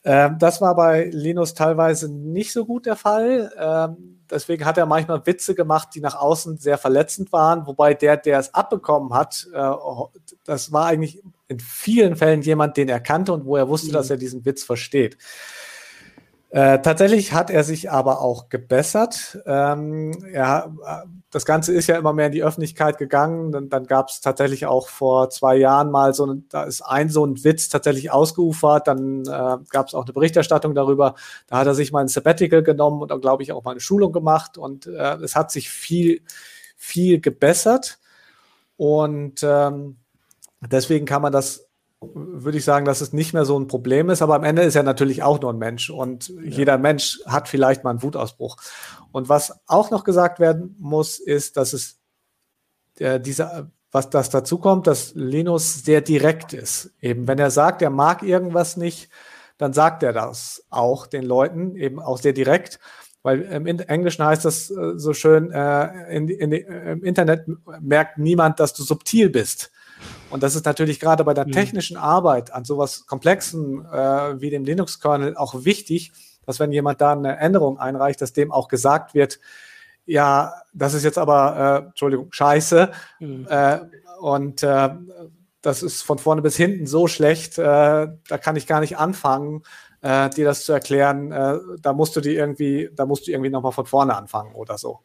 Ähm, 0.04 0.36
das 0.38 0.62
war 0.62 0.76
bei 0.76 1.10
Linus 1.12 1.56
teilweise 1.56 2.08
nicht 2.08 2.54
so 2.54 2.68
gut 2.68 2.86
der 2.86 2.98
Fall. 2.98 3.52
Ähm, 3.58 4.20
deswegen 4.30 4.64
hat 4.64 4.78
er 4.78 4.86
manchmal 4.86 5.26
Witze 5.26 5.56
gemacht, 5.56 5.90
die 5.96 6.02
nach 6.02 6.14
außen 6.14 6.58
sehr 6.58 6.78
verletzend 6.78 7.32
waren, 7.32 7.66
wobei 7.66 7.96
der, 7.96 8.16
der 8.18 8.38
es 8.38 8.54
abbekommen 8.54 9.16
hat, 9.16 9.48
äh, 9.52 9.72
das 10.44 10.72
war 10.72 10.86
eigentlich 10.86 11.24
in 11.48 11.60
vielen 11.60 12.16
Fällen 12.16 12.42
jemand, 12.42 12.78
den 12.78 12.90
er 12.90 13.00
kannte 13.00 13.34
und 13.34 13.46
wo 13.46 13.56
er 13.56 13.68
wusste, 13.68 13.90
mhm. 13.90 13.94
dass 13.94 14.10
er 14.10 14.18
diesen 14.18 14.46
Witz 14.46 14.64
versteht. 14.64 15.18
Äh, 16.50 16.80
tatsächlich 16.80 17.34
hat 17.34 17.50
er 17.50 17.66
sich 17.66 17.92
aber 17.92 18.22
auch 18.22 18.48
gebessert. 18.48 19.38
Ähm, 19.46 20.14
er, 20.32 20.74
das 21.30 21.46
Ganze 21.46 21.74
ist 21.74 21.88
ja 21.88 21.98
immer 21.98 22.14
mehr 22.14 22.28
in 22.28 22.32
die 22.32 22.44
Öffentlichkeit 22.44 22.98
gegangen. 22.98 23.52
Dann, 23.52 23.68
dann 23.68 23.86
gab 23.86 24.08
es 24.08 24.22
tatsächlich 24.22 24.66
auch 24.66 24.88
vor 24.88 25.30
zwei 25.30 25.58
Jahren 25.58 25.92
mal 25.92 26.14
so, 26.14 26.34
da 26.48 26.64
ist 26.64 26.82
ein 26.82 27.10
so 27.10 27.26
ein 27.26 27.44
Witz 27.44 27.68
tatsächlich 27.68 28.12
ausgeufert. 28.12 28.88
Dann 28.88 29.24
äh, 29.24 29.58
gab 29.70 29.88
es 29.88 29.94
auch 29.94 30.06
eine 30.06 30.14
Berichterstattung 30.14 30.74
darüber. 30.74 31.16
Da 31.48 31.58
hat 31.58 31.68
er 31.68 31.76
sich 31.76 31.92
mal 31.92 32.00
ein 32.00 32.08
Sabbatical 32.08 32.64
genommen 32.64 33.02
und 33.02 33.12
dann 33.12 33.20
glaube 33.20 33.44
ich 33.44 33.52
auch 33.52 33.66
mal 33.66 33.72
eine 33.72 33.82
Schulung 33.82 34.14
gemacht. 34.14 34.58
Und 34.58 34.88
äh, 34.88 35.16
es 35.16 35.36
hat 35.36 35.52
sich 35.52 35.70
viel, 35.70 36.22
viel 36.78 37.20
gebessert. 37.20 38.00
Und 38.78 39.44
ähm, 39.44 39.98
deswegen 40.62 41.06
kann 41.06 41.22
man 41.22 41.32
das 41.32 41.68
würde 42.00 42.58
ich 42.58 42.64
sagen, 42.64 42.86
dass 42.86 43.02
es 43.02 43.12
nicht 43.12 43.34
mehr 43.34 43.46
so 43.46 43.60
ein 43.60 43.68
Problem 43.68 44.10
ist. 44.10 44.22
Aber 44.22 44.36
am 44.36 44.44
Ende 44.44 44.62
ist 44.62 44.76
er 44.76 44.84
natürlich 44.84 45.24
auch 45.24 45.42
nur 45.42 45.52
ein 45.52 45.58
Mensch 45.58 45.90
und 45.90 46.30
ja. 46.30 46.42
jeder 46.44 46.78
Mensch 46.78 47.20
hat 47.26 47.48
vielleicht 47.48 47.84
mal 47.84 47.92
einen 47.92 48.04
Wutausbruch. 48.04 48.58
Und 49.12 49.30
was 49.30 49.60
auch 49.66 49.90
noch 49.90 50.04
gesagt 50.04 50.40
werden 50.40 50.76
muss, 50.80 51.20
ist, 51.20 51.58
dass 51.58 51.74
es 51.74 52.00
äh, 53.00 53.20
dieser, 53.20 53.72
was 53.92 54.10
das 54.10 54.30
dazu 54.30 54.60
kommt, 54.60 54.86
dass 54.86 55.14
Linus 55.16 55.84
sehr 55.84 56.02
direkt 56.02 56.54
ist. 56.54 56.92
Eben, 57.02 57.28
wenn 57.28 57.40
er 57.40 57.52
sagt, 57.52 57.82
er 57.82 57.90
mag 57.90 58.22
irgendwas 58.22 58.78
nicht, 58.78 59.10
dann 59.58 59.74
sagt 59.74 60.04
er 60.04 60.14
das 60.14 60.66
auch 60.70 61.08
den 61.08 61.24
Leuten, 61.24 61.76
eben 61.76 62.00
auch 62.00 62.20
sehr 62.20 62.34
direkt. 62.34 62.80
Weil 63.24 63.42
im 63.42 63.66
Englischen 63.66 64.24
heißt 64.24 64.46
das 64.46 64.70
äh, 64.70 64.94
so 64.98 65.14
schön, 65.14 65.52
äh, 65.52 66.16
in, 66.16 66.30
in, 66.30 66.52
im 66.52 67.04
Internet 67.04 67.46
merkt 67.82 68.20
niemand, 68.20 68.60
dass 68.60 68.74
du 68.74 68.84
subtil 68.84 69.32
bist. 69.32 69.72
Und 70.30 70.44
das 70.44 70.56
ist 70.56 70.66
natürlich 70.66 71.00
gerade 71.00 71.24
bei 71.24 71.34
der 71.34 71.48
mhm. 71.48 71.52
technischen 71.52 71.98
Arbeit 71.98 72.54
an 72.54 72.66
sowas 72.66 73.06
Komplexen 73.06 73.86
äh, 73.86 74.42
wie 74.42 74.50
dem 74.50 74.66
Linux-Kernel 74.66 75.38
auch 75.38 75.66
wichtig, 75.66 76.12
dass 76.46 76.60
wenn 76.60 76.72
jemand 76.72 77.02
da 77.02 77.12
eine 77.12 77.38
Änderung 77.38 77.80
einreicht, 77.80 78.22
dass 78.22 78.34
dem 78.34 78.52
auch 78.52 78.68
gesagt 78.68 79.14
wird, 79.14 79.40
ja, 80.06 80.54
das 80.74 80.94
ist 80.94 81.04
jetzt 81.04 81.18
aber, 81.18 81.84
äh, 81.84 81.88
Entschuldigung, 81.88 82.32
scheiße. 82.32 82.92
Mhm. 83.20 83.48
Äh, 83.50 83.80
und 84.20 84.64
äh, 84.64 84.90
das 85.62 85.84
ist 85.84 86.02
von 86.02 86.18
vorne 86.18 86.42
bis 86.42 86.56
hinten 86.56 86.88
so 86.88 87.08
schlecht, 87.08 87.58
äh, 87.58 87.62
da 87.62 88.38
kann 88.42 88.56
ich 88.56 88.68
gar 88.68 88.80
nicht 88.80 88.98
anfangen, 88.98 89.64
äh, 90.02 90.30
dir 90.30 90.46
das 90.46 90.64
zu 90.64 90.72
erklären. 90.72 91.32
Äh, 91.32 91.60
da 91.82 91.94
musst 91.94 92.16
du 92.16 92.22
die 92.22 92.36
irgendwie, 92.36 92.90
da 92.96 93.06
musst 93.06 93.28
du 93.28 93.32
irgendwie 93.32 93.50
nochmal 93.50 93.74
von 93.74 93.86
vorne 93.86 94.16
anfangen 94.16 94.56
oder 94.56 94.78
so. 94.78 95.02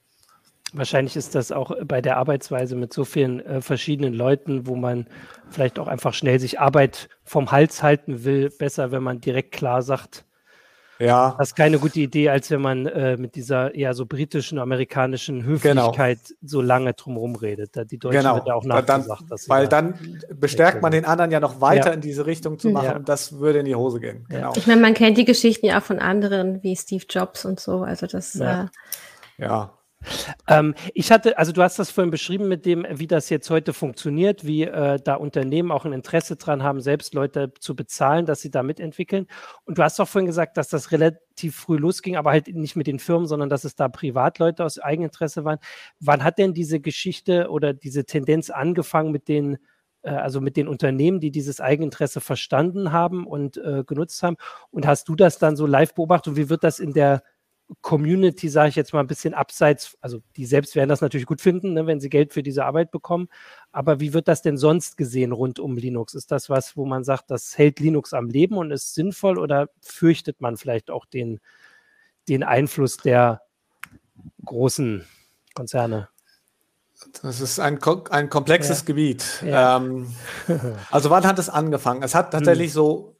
Wahrscheinlich 0.72 1.16
ist 1.16 1.34
das 1.34 1.52
auch 1.52 1.72
bei 1.84 2.00
der 2.00 2.16
Arbeitsweise 2.16 2.76
mit 2.76 2.92
so 2.92 3.04
vielen 3.04 3.40
äh, 3.40 3.60
verschiedenen 3.60 4.14
Leuten, 4.14 4.66
wo 4.66 4.74
man 4.74 5.06
vielleicht 5.50 5.78
auch 5.78 5.88
einfach 5.88 6.14
schnell 6.14 6.40
sich 6.40 6.60
Arbeit 6.60 7.08
vom 7.24 7.52
Hals 7.52 7.82
halten 7.82 8.24
will, 8.24 8.50
besser, 8.50 8.90
wenn 8.90 9.02
man 9.02 9.20
direkt 9.20 9.52
klar 9.52 9.82
sagt, 9.82 10.24
ja. 11.02 11.34
Das 11.36 11.48
ist 11.48 11.54
keine 11.56 11.78
gute 11.78 12.00
Idee, 12.00 12.28
als 12.28 12.50
wenn 12.50 12.60
man 12.60 12.86
äh, 12.86 13.16
mit 13.16 13.34
dieser 13.34 13.74
eher 13.74 13.92
so 13.92 14.06
britischen, 14.06 14.58
amerikanischen 14.58 15.44
Höflichkeit 15.44 16.18
genau. 16.22 16.38
so 16.42 16.60
lange 16.60 16.92
drumherum 16.92 17.34
redet. 17.34 17.74
Die 17.90 17.98
Deutschen 17.98 18.20
genau. 18.20 18.36
wird 18.36 18.46
ja 18.46 18.54
auch 18.54 18.64
nachgesagt. 18.64 19.22
Dann, 19.28 19.38
weil 19.48 19.68
dann 19.68 19.94
bestärkt 20.32 20.80
man 20.80 20.92
den 20.92 21.04
anderen 21.04 21.32
ja 21.32 21.40
noch 21.40 21.60
weiter 21.60 21.88
ja. 21.88 21.92
in 21.94 22.00
diese 22.00 22.26
Richtung 22.26 22.58
zu 22.58 22.68
machen. 22.68 22.86
Ja. 22.86 22.98
Das 23.00 23.38
würde 23.40 23.60
in 23.60 23.64
die 23.64 23.74
Hose 23.74 23.98
gehen. 23.98 24.26
Genau. 24.28 24.52
Ich 24.54 24.66
meine, 24.66 24.80
man 24.80 24.94
kennt 24.94 25.18
die 25.18 25.24
Geschichten 25.24 25.66
ja 25.66 25.78
auch 25.78 25.82
von 25.82 25.98
anderen, 25.98 26.62
wie 26.62 26.76
Steve 26.76 27.04
Jobs 27.08 27.44
und 27.44 27.58
so. 27.58 27.82
Also 27.82 28.06
das. 28.06 28.34
Ja. 28.34 28.70
Äh, 29.38 29.42
ja. 29.42 29.72
Ähm, 30.48 30.74
ich 30.94 31.10
hatte, 31.10 31.38
also 31.38 31.52
du 31.52 31.62
hast 31.62 31.78
das 31.78 31.90
vorhin 31.90 32.10
beschrieben 32.10 32.48
mit 32.48 32.66
dem, 32.66 32.86
wie 32.90 33.06
das 33.06 33.30
jetzt 33.30 33.50
heute 33.50 33.72
funktioniert, 33.72 34.44
wie 34.44 34.62
äh, 34.62 34.98
da 35.02 35.14
Unternehmen 35.14 35.70
auch 35.70 35.84
ein 35.84 35.92
Interesse 35.92 36.36
dran 36.36 36.62
haben, 36.62 36.80
selbst 36.80 37.14
Leute 37.14 37.52
zu 37.58 37.76
bezahlen, 37.76 38.26
dass 38.26 38.40
sie 38.40 38.50
da 38.50 38.62
mitentwickeln. 38.62 39.26
Und 39.64 39.78
du 39.78 39.82
hast 39.82 40.00
auch 40.00 40.08
vorhin 40.08 40.26
gesagt, 40.26 40.56
dass 40.56 40.68
das 40.68 40.92
relativ 40.92 41.56
früh 41.56 41.76
losging, 41.76 42.16
aber 42.16 42.30
halt 42.30 42.48
nicht 42.48 42.76
mit 42.76 42.86
den 42.86 42.98
Firmen, 42.98 43.26
sondern 43.26 43.48
dass 43.48 43.64
es 43.64 43.74
da 43.74 43.88
Privatleute 43.88 44.64
aus 44.64 44.78
Eigeninteresse 44.78 45.44
waren. 45.44 45.58
Wann 46.00 46.24
hat 46.24 46.38
denn 46.38 46.54
diese 46.54 46.80
Geschichte 46.80 47.48
oder 47.50 47.72
diese 47.72 48.04
Tendenz 48.04 48.50
angefangen 48.50 49.12
mit 49.12 49.28
den 49.28 49.58
äh, 50.02 50.10
also 50.10 50.40
mit 50.40 50.56
den 50.56 50.68
Unternehmen, 50.68 51.20
die 51.20 51.30
dieses 51.30 51.60
Eigeninteresse 51.60 52.20
verstanden 52.20 52.92
haben 52.92 53.26
und 53.26 53.56
äh, 53.56 53.84
genutzt 53.86 54.22
haben. 54.22 54.36
Und 54.70 54.86
hast 54.86 55.08
du 55.08 55.14
das 55.14 55.38
dann 55.38 55.56
so 55.56 55.66
live 55.66 55.94
beobachtet 55.94 56.32
und 56.32 56.36
wie 56.36 56.48
wird 56.48 56.64
das 56.64 56.78
in 56.78 56.92
der 56.92 57.22
Community, 57.80 58.48
sage 58.48 58.68
ich 58.68 58.76
jetzt 58.76 58.92
mal, 58.92 59.00
ein 59.00 59.06
bisschen 59.06 59.34
abseits, 59.34 59.96
also 60.00 60.22
die 60.36 60.46
selbst 60.46 60.76
werden 60.76 60.88
das 60.88 61.00
natürlich 61.00 61.26
gut 61.26 61.40
finden, 61.40 61.72
ne, 61.72 61.86
wenn 61.86 62.00
sie 62.00 62.10
Geld 62.10 62.32
für 62.32 62.42
diese 62.42 62.64
Arbeit 62.64 62.90
bekommen. 62.90 63.28
Aber 63.70 64.00
wie 64.00 64.12
wird 64.12 64.28
das 64.28 64.42
denn 64.42 64.56
sonst 64.56 64.96
gesehen 64.96 65.32
rund 65.32 65.58
um 65.58 65.76
Linux? 65.76 66.14
Ist 66.14 66.30
das 66.30 66.50
was, 66.50 66.76
wo 66.76 66.84
man 66.84 67.04
sagt, 67.04 67.30
das 67.30 67.56
hält 67.56 67.80
Linux 67.80 68.12
am 68.12 68.28
Leben 68.28 68.56
und 68.56 68.70
ist 68.70 68.94
sinnvoll 68.94 69.38
oder 69.38 69.68
fürchtet 69.80 70.40
man 70.40 70.56
vielleicht 70.56 70.90
auch 70.90 71.06
den, 71.06 71.40
den 72.28 72.42
Einfluss 72.42 72.96
der 72.98 73.42
großen 74.44 75.06
Konzerne? 75.54 76.08
Das 77.22 77.40
ist 77.40 77.58
ein, 77.58 77.80
ein 78.10 78.30
komplexes 78.30 78.80
ja. 78.80 78.84
Gebiet. 78.84 79.42
Ja. 79.44 79.76
Ähm, 79.76 80.14
also 80.90 81.10
wann 81.10 81.26
hat 81.26 81.38
es 81.38 81.48
angefangen? 81.48 82.02
Es 82.02 82.14
hat 82.14 82.30
tatsächlich 82.30 82.68
hm. 82.68 82.74
so 82.74 83.16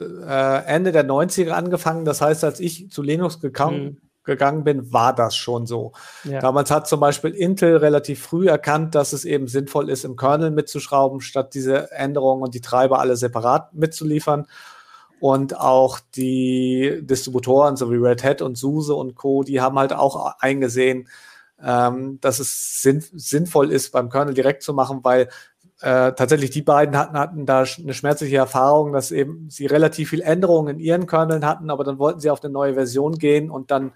äh, 0.00 0.64
Ende 0.66 0.92
der 0.92 1.06
90er 1.06 1.50
angefangen. 1.50 2.04
Das 2.04 2.20
heißt, 2.20 2.44
als 2.44 2.60
ich 2.60 2.90
zu 2.90 3.02
Linux 3.02 3.40
gegangen, 3.40 3.84
mhm. 3.84 3.96
gegangen 4.24 4.64
bin, 4.64 4.92
war 4.92 5.14
das 5.14 5.36
schon 5.36 5.66
so. 5.66 5.92
Ja. 6.24 6.40
Damals 6.40 6.70
hat 6.70 6.88
zum 6.88 7.00
Beispiel 7.00 7.30
Intel 7.30 7.76
relativ 7.76 8.22
früh 8.22 8.48
erkannt, 8.48 8.94
dass 8.94 9.12
es 9.12 9.24
eben 9.24 9.48
sinnvoll 9.48 9.90
ist, 9.90 10.04
im 10.04 10.16
Kernel 10.16 10.50
mitzuschrauben, 10.50 11.20
statt 11.20 11.54
diese 11.54 11.92
Änderungen 11.92 12.42
und 12.42 12.54
die 12.54 12.60
Treiber 12.60 13.00
alle 13.00 13.16
separat 13.16 13.74
mitzuliefern. 13.74 14.46
Und 15.20 15.58
auch 15.58 16.00
die 16.16 17.00
Distributoren, 17.02 17.76
so 17.76 17.90
wie 17.90 17.96
Red 17.96 18.24
Hat 18.24 18.40
und 18.40 18.56
SUSE 18.56 18.94
und 18.94 19.16
Co., 19.16 19.42
die 19.42 19.60
haben 19.60 19.78
halt 19.78 19.92
auch 19.92 20.36
eingesehen, 20.40 21.08
ähm, 21.62 22.18
dass 22.20 22.38
es 22.38 22.80
sinn 22.80 23.04
sinnvoll 23.12 23.70
ist, 23.70 23.90
beim 23.92 24.08
Kernel 24.08 24.32
direkt 24.32 24.62
zu 24.62 24.72
machen, 24.72 25.00
weil 25.02 25.28
äh, 25.80 26.12
tatsächlich 26.12 26.50
die 26.50 26.62
beiden 26.62 26.96
hatten, 26.96 27.18
hatten 27.18 27.46
da 27.46 27.60
eine 27.60 27.94
schmerzliche 27.94 28.36
Erfahrung, 28.36 28.92
dass 28.92 29.10
eben 29.10 29.48
sie 29.48 29.66
relativ 29.66 30.10
viel 30.10 30.20
Änderungen 30.20 30.76
in 30.76 30.78
ihren 30.78 31.06
Kerneln 31.06 31.46
hatten, 31.46 31.70
aber 31.70 31.84
dann 31.84 31.98
wollten 31.98 32.20
sie 32.20 32.30
auf 32.30 32.42
eine 32.42 32.52
neue 32.52 32.74
Version 32.74 33.16
gehen 33.16 33.50
und 33.50 33.70
dann 33.70 33.92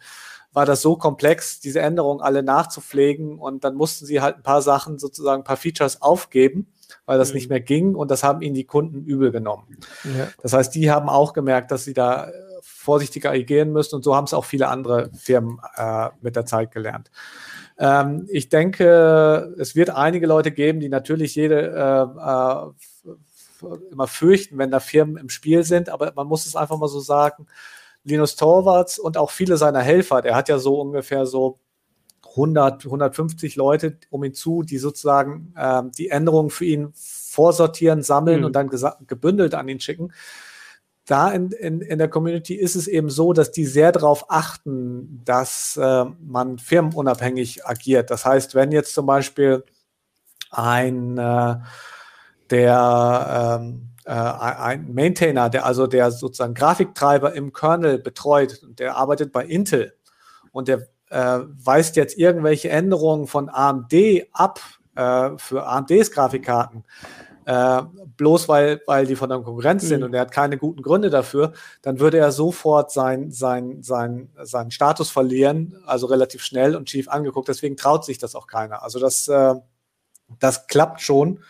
war 0.55 0.65
das 0.65 0.83
so 0.83 0.97
komplex, 0.97 1.61
diese 1.61 1.81
Änderungen 1.81 2.23
alle 2.23 2.43
nachzupflegen 2.43 3.39
und 3.39 3.65
dann 3.65 3.75
mussten 3.75 4.07
sie 4.07 4.21
halt 4.21 4.37
ein 4.37 4.43
paar 4.43 4.63
Sachen, 4.63 4.99
sozusagen 4.99 5.43
ein 5.43 5.45
paar 5.45 5.57
Features 5.57 6.01
aufgeben, 6.01 6.69
weil 7.07 7.19
das 7.19 7.31
mhm. 7.31 7.35
nicht 7.35 7.51
mehr 7.51 7.61
ging 7.61 7.95
und 7.97 8.11
das 8.11 8.23
haben 8.23 8.41
ihnen 8.41 8.55
die 8.55 8.65
Kunden 8.65 9.05
übel 9.05 9.33
genommen. 9.33 9.77
Ja. 10.05 10.29
Das 10.43 10.53
heißt, 10.53 10.75
die 10.75 10.91
haben 10.91 11.09
auch 11.09 11.33
gemerkt, 11.33 11.73
dass 11.73 11.85
sie 11.85 11.93
da 11.93 12.29
äh, 12.29 12.33
vorsichtiger 12.63 13.31
agieren 13.31 13.73
müssen 13.73 13.97
und 13.97 14.05
so 14.05 14.15
haben 14.15 14.25
es 14.25 14.33
auch 14.33 14.45
viele 14.45 14.69
andere 14.69 15.11
Firmen 15.13 15.61
äh, 15.77 16.11
mit 16.23 16.37
der 16.37 16.47
Zeit 16.47 16.71
gelernt. 16.71 17.11
Ähm, 17.79 18.27
ich 18.31 18.49
denke, 18.49 19.55
es 19.59 19.75
wird 19.75 19.91
einige 19.91 20.27
Leute 20.27 20.53
geben, 20.53 20.81
die 20.81 20.89
natürlich 20.89 21.35
jede 21.35 21.71
äh, 21.71 22.21
äh, 22.21 23.87
immer 23.91 24.07
fürchten, 24.07 24.59
wenn 24.59 24.71
da 24.71 24.81
Firmen 24.81 25.17
im 25.17 25.29
Spiel 25.29 25.65
sind, 25.65 25.89
aber 25.89 26.13
man 26.15 26.27
muss 26.27 26.47
es 26.47 26.57
einfach 26.57 26.79
mal 26.79 26.89
so 26.89 27.01
sagen, 27.01 27.47
Linus 28.05 28.37
Torvalds 28.37 28.99
und 28.99 29.17
auch 29.17 29.31
viele 29.31 29.57
seiner 29.57 29.81
Helfer, 29.81 30.21
der 30.23 30.37
hat 30.37 30.49
ja 30.49 30.59
so 30.59 30.81
ungefähr 30.81 31.25
so 31.27 31.59
100, 32.31 32.85
150 32.85 33.57
Leute 33.57 33.99
um 34.11 34.25
ihn 34.25 34.35
zu, 34.35 34.63
die 34.63 34.79
sozusagen 34.79 35.55
äh, 35.57 35.83
die 35.97 36.11
Änderungen 36.11 36.51
für 36.51 36.65
ihn 36.65 36.93
vorsortieren, 36.95 38.03
sammeln 38.03 38.41
mhm. 38.41 38.47
und 38.47 38.57
dann 38.57 38.71
gebündelt 39.07 39.55
an 39.55 39.69
ihn 39.69 39.81
schicken. 39.81 40.13
Da 41.07 41.31
in, 41.31 41.51
in, 41.51 41.81
in 41.83 41.99
der 41.99 42.09
Community 42.09 42.55
ist 42.55 42.77
es 42.77 42.87
eben 42.89 43.11
so, 43.11 43.33
dass 43.33 43.51
die 43.51 43.67
sehr 43.67 43.93
darauf 43.93 44.31
achten, 44.31 45.23
dass 45.25 45.77
äh, 45.77 46.05
man 46.21 46.59
firmenunabhängig 46.59 47.67
agiert. 47.67 48.11
Das 48.11 48.25
heißt, 48.25 48.55
wenn 48.55 48.73
jetzt 48.73 48.95
zum 48.95 49.07
Beispiel 49.07 49.65
ein 50.51 51.19
äh, 51.19 51.57
der 52.51 53.59
ähm, 53.61 53.91
äh, 54.05 54.11
ein 54.13 54.93
Maintainer, 54.93 55.49
der 55.49 55.65
also 55.65 55.87
der 55.87 56.11
sozusagen 56.11 56.55
Grafiktreiber 56.55 57.35
im 57.35 57.53
Kernel 57.53 57.99
betreut 57.99 58.61
der 58.79 58.97
arbeitet 58.97 59.33
bei 59.33 59.45
Intel 59.45 59.95
und 60.53 60.69
der 60.69 60.87
äh, 61.11 61.41
weist 61.65 61.97
jetzt 61.97 62.19
irgendwelche 62.19 62.71
Änderungen 62.71 63.27
von 63.27 63.49
AMD 63.49 63.95
ab 64.33 64.61
äh, 64.95 65.31
für 65.39 65.67
AMDs 65.67 66.11
Grafikkarten, 66.11 66.85
äh, 67.47 67.83
bloß 68.17 68.49
weil, 68.49 68.81
weil 68.87 69.07
die 69.07 69.17
von 69.17 69.29
der 69.29 69.39
Konkurrenz 69.39 69.85
mhm. 69.85 69.89
sind 69.89 70.03
und 70.03 70.15
er 70.15 70.23
hat 70.23 70.33
keine 70.33 70.57
guten 70.57 70.83
Gründe 70.83 71.11
dafür, 71.11 71.53
dann 71.83 72.01
würde 72.01 72.19
er 72.19 72.33
sofort 72.33 72.91
sein, 72.91 73.31
sein, 73.31 73.83
sein, 73.83 74.31
seinen 74.43 74.71
Status 74.71 75.11
verlieren, 75.11 75.77
also 75.87 76.07
relativ 76.07 76.43
schnell 76.43 76.77
und 76.77 76.89
schief 76.89 77.09
angeguckt. 77.09 77.49
Deswegen 77.49 77.77
traut 77.77 78.05
sich 78.05 78.19
das 78.19 78.35
auch 78.35 78.47
keiner. 78.47 78.83
Also 78.83 78.99
das, 78.99 79.29
äh, 79.29 79.55
das 80.39 80.67
klappt 80.67 81.01
schon. 81.01 81.41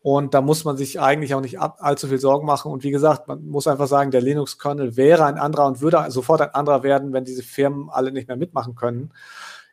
Und 0.00 0.34
da 0.34 0.42
muss 0.42 0.64
man 0.64 0.76
sich 0.76 1.00
eigentlich 1.00 1.34
auch 1.34 1.40
nicht 1.40 1.58
ab, 1.58 1.78
allzu 1.80 2.08
viel 2.08 2.18
Sorgen 2.18 2.46
machen. 2.46 2.70
Und 2.70 2.84
wie 2.84 2.90
gesagt, 2.90 3.26
man 3.26 3.46
muss 3.46 3.66
einfach 3.66 3.86
sagen, 3.86 4.10
der 4.10 4.20
Linux-Kernel 4.20 4.98
wäre 4.98 5.24
ein 5.24 5.38
anderer 5.38 5.66
und 5.66 5.80
würde 5.80 6.04
sofort 6.10 6.42
ein 6.42 6.50
anderer 6.50 6.82
werden, 6.82 7.14
wenn 7.14 7.24
diese 7.24 7.42
Firmen 7.42 7.88
alle 7.88 8.12
nicht 8.12 8.28
mehr 8.28 8.36
mitmachen 8.36 8.74
können. 8.74 9.14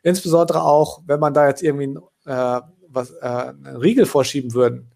Insbesondere 0.02 0.62
auch, 0.62 1.02
wenn 1.06 1.20
man 1.20 1.34
da 1.34 1.46
jetzt 1.48 1.62
irgendwie 1.62 1.98
äh, 2.24 2.60
was, 2.88 3.10
äh, 3.10 3.26
einen 3.26 3.76
Riegel 3.76 4.06
vorschieben 4.06 4.54
würden. 4.54 4.90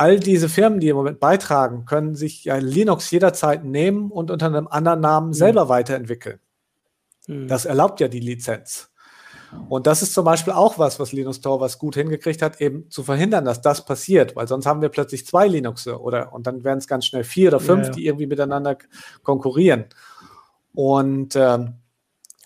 All 0.00 0.18
diese 0.18 0.48
Firmen, 0.48 0.80
die 0.80 0.88
im 0.88 0.96
Moment 0.96 1.20
beitragen, 1.20 1.84
können 1.84 2.14
sich 2.14 2.44
ja 2.44 2.56
Linux 2.56 3.10
jederzeit 3.10 3.64
nehmen 3.64 4.10
und 4.10 4.30
unter 4.30 4.46
einem 4.46 4.66
anderen 4.66 5.00
Namen 5.00 5.26
mhm. 5.28 5.34
selber 5.34 5.68
weiterentwickeln. 5.68 6.40
Mhm. 7.26 7.48
Das 7.48 7.66
erlaubt 7.66 8.00
ja 8.00 8.08
die 8.08 8.20
Lizenz. 8.20 8.90
Und 9.68 9.86
das 9.86 10.00
ist 10.00 10.14
zum 10.14 10.24
Beispiel 10.24 10.54
auch 10.54 10.78
was, 10.78 10.98
was 11.00 11.12
Linus 11.12 11.42
Torvalds 11.42 11.78
gut 11.78 11.96
hingekriegt 11.96 12.40
hat, 12.40 12.62
eben 12.62 12.88
zu 12.88 13.02
verhindern, 13.02 13.44
dass 13.44 13.60
das 13.60 13.84
passiert, 13.84 14.36
weil 14.36 14.48
sonst 14.48 14.64
haben 14.64 14.80
wir 14.80 14.88
plötzlich 14.88 15.26
zwei 15.26 15.48
Linuxe 15.48 16.00
oder 16.00 16.32
und 16.32 16.46
dann 16.46 16.64
werden 16.64 16.78
es 16.78 16.86
ganz 16.86 17.04
schnell 17.04 17.24
vier 17.24 17.48
oder 17.48 17.60
fünf, 17.60 17.82
ja, 17.82 17.86
ja. 17.88 17.92
die 17.92 18.06
irgendwie 18.06 18.26
miteinander 18.26 18.78
konkurrieren. 19.22 19.84
Und 20.72 21.36
ähm, 21.36 21.74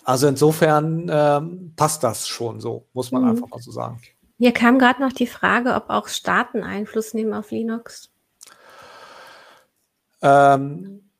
also 0.03 0.27
insofern 0.27 1.09
ähm, 1.09 1.73
passt 1.77 2.03
das 2.03 2.27
schon 2.27 2.59
so, 2.59 2.89
muss 2.95 3.13
man 3.13 3.23
mhm. 3.23 3.29
einfach 3.31 3.49
mal 3.49 3.61
so 3.61 3.71
sagen. 3.71 4.01
Hier 4.39 4.53
kam 4.53 4.79
gerade 4.79 5.01
noch 5.01 5.13
die 5.13 5.27
Frage, 5.27 5.75
ob 5.75 5.91
auch 5.91 6.09
Staaten 6.09 6.63
Einfluss 6.63 7.15
nehmen 7.15 7.35
auf 7.35 7.51
Linux. 7.51 8.11
Ähm, 10.23 11.11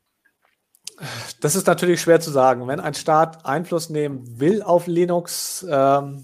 das 1.41 1.55
ist 1.55 1.67
natürlich 1.67 2.01
schwer 2.01 2.19
zu 2.19 2.31
sagen. 2.31 2.67
Wenn 2.67 2.79
ein 2.79 2.93
Staat 2.93 3.45
Einfluss 3.45 3.89
nehmen 3.89 4.39
will 4.39 4.61
auf 4.61 4.87
Linux, 4.87 5.65
ähm, 5.69 6.23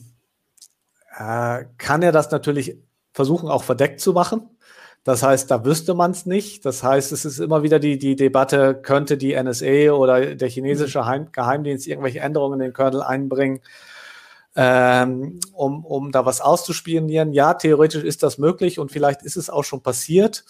äh, 1.18 1.66
kann 1.78 2.02
er 2.02 2.12
das 2.12 2.32
natürlich 2.32 2.78
versuchen, 3.14 3.50
auch 3.50 3.64
verdeckt 3.64 4.00
zu 4.00 4.14
machen. 4.14 4.50
Das 5.04 5.24
heißt, 5.24 5.50
da 5.50 5.66
wüsste 5.66 5.94
man 5.94 6.12
es 6.12 6.26
nicht. 6.26 6.66
Das 6.66 6.84
heißt, 6.84 7.12
es 7.12 7.26
ist 7.26 7.40
immer 7.40 7.64
wieder 7.64 7.80
die, 7.80 7.98
die 7.98 8.16
Debatte, 8.16 8.76
könnte 8.76 9.18
die 9.18 9.36
NSA 9.36 9.92
oder 9.92 10.36
der 10.36 10.50
chinesische 10.50 11.06
Heim 11.06 11.32
Geheimdienst 11.32 11.88
irgendwelche 11.88 12.20
Änderungen 12.20 12.60
in 12.60 12.68
den 12.68 12.74
Kernel 12.74 13.02
einbringen, 13.02 13.62
ähm, 14.56 15.40
um, 15.54 15.86
um 15.86 16.12
da 16.12 16.26
was 16.26 16.42
auszuspionieren. 16.42 17.34
Ja, 17.34 17.54
theoretisch 17.54 18.04
ist 18.04 18.24
das 18.24 18.38
möglich 18.38 18.80
und 18.80 18.92
vielleicht 18.92 19.24
ist 19.24 19.38
es 19.38 19.50
auch 19.50 19.64
schon 19.64 19.82
passiert. 19.82 20.44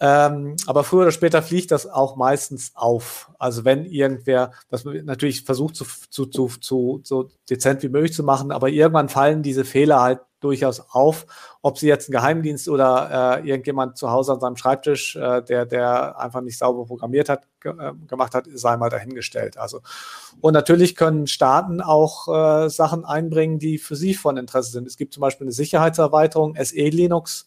Ähm, 0.00 0.56
aber 0.66 0.82
früher 0.82 1.02
oder 1.02 1.12
später 1.12 1.40
fliegt 1.40 1.70
das 1.70 1.86
auch 1.86 2.16
meistens 2.16 2.72
auf. 2.74 3.30
Also 3.38 3.64
wenn 3.64 3.84
irgendwer, 3.84 4.50
das 4.68 4.84
natürlich 4.84 5.42
versucht 5.42 5.76
zu, 5.76 5.84
zu, 6.10 6.26
zu, 6.26 6.48
zu, 6.60 7.00
so 7.04 7.30
dezent 7.48 7.82
wie 7.82 7.88
möglich 7.88 8.12
zu 8.12 8.24
machen, 8.24 8.50
aber 8.50 8.68
irgendwann 8.68 9.08
fallen 9.08 9.42
diese 9.42 9.64
Fehler 9.64 10.02
halt 10.02 10.20
durchaus 10.44 10.80
auf. 10.90 11.26
Ob 11.62 11.78
sie 11.78 11.88
jetzt 11.88 12.08
ein 12.08 12.12
Geheimdienst 12.12 12.68
oder 12.68 13.40
äh, 13.42 13.48
irgendjemand 13.48 13.96
zu 13.96 14.10
Hause 14.10 14.34
an 14.34 14.40
seinem 14.40 14.56
Schreibtisch, 14.56 15.16
äh, 15.16 15.42
der, 15.42 15.66
der 15.66 16.18
einfach 16.18 16.42
nicht 16.42 16.58
sauber 16.58 16.84
programmiert 16.84 17.28
hat, 17.28 17.48
ge 17.60 17.72
äh, 17.72 17.92
gemacht 18.06 18.34
hat, 18.34 18.46
sei 18.52 18.76
mal 18.76 18.90
dahingestellt. 18.90 19.56
Also 19.56 19.80
und 20.40 20.52
natürlich 20.52 20.94
können 20.94 21.26
Staaten 21.26 21.80
auch 21.80 22.28
äh, 22.28 22.68
Sachen 22.68 23.04
einbringen, 23.04 23.58
die 23.58 23.78
für 23.78 23.96
sie 23.96 24.14
von 24.14 24.36
Interesse 24.36 24.70
sind. 24.70 24.86
Es 24.86 24.96
gibt 24.96 25.14
zum 25.14 25.22
Beispiel 25.22 25.46
eine 25.46 25.52
Sicherheitserweiterung, 25.52 26.54
SE 26.62 26.76
Linux 26.76 27.46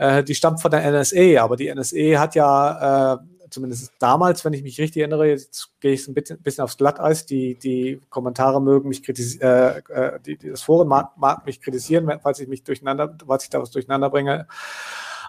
äh, 0.00 0.24
die 0.24 0.34
stammt 0.34 0.62
von 0.62 0.70
der 0.70 0.90
NSA, 0.90 1.42
aber 1.42 1.56
die 1.56 1.72
NSA 1.72 2.18
hat 2.18 2.34
ja, 2.34 3.14
äh, 3.14 3.18
zumindest 3.50 3.92
damals, 3.98 4.44
wenn 4.44 4.52
ich 4.52 4.62
mich 4.62 4.78
richtig 4.80 5.00
erinnere, 5.00 5.28
jetzt 5.28 5.70
gehe 5.80 5.92
ich 5.92 6.06
ein 6.08 6.14
bisschen, 6.14 6.42
bisschen 6.42 6.64
aufs 6.64 6.76
Glatteis, 6.76 7.26
die, 7.26 7.56
die 7.56 8.00
Kommentare 8.10 8.62
mögen 8.62 8.88
mich 8.88 9.02
kritisieren, 9.02 9.82
äh, 9.88 9.92
äh, 9.92 10.20
die, 10.20 10.36
das 10.36 10.62
Forum 10.62 10.88
mag, 10.88 11.16
mag 11.16 11.44
mich 11.46 11.60
kritisieren, 11.60 12.10
falls 12.22 12.40
ich 12.40 12.48
mich 12.48 12.64
durcheinander, 12.64 13.16
falls 13.26 13.44
ich 13.44 13.50
da 13.50 13.60
was 13.60 13.70
durcheinander 13.70 14.10
bringe. 14.10 14.46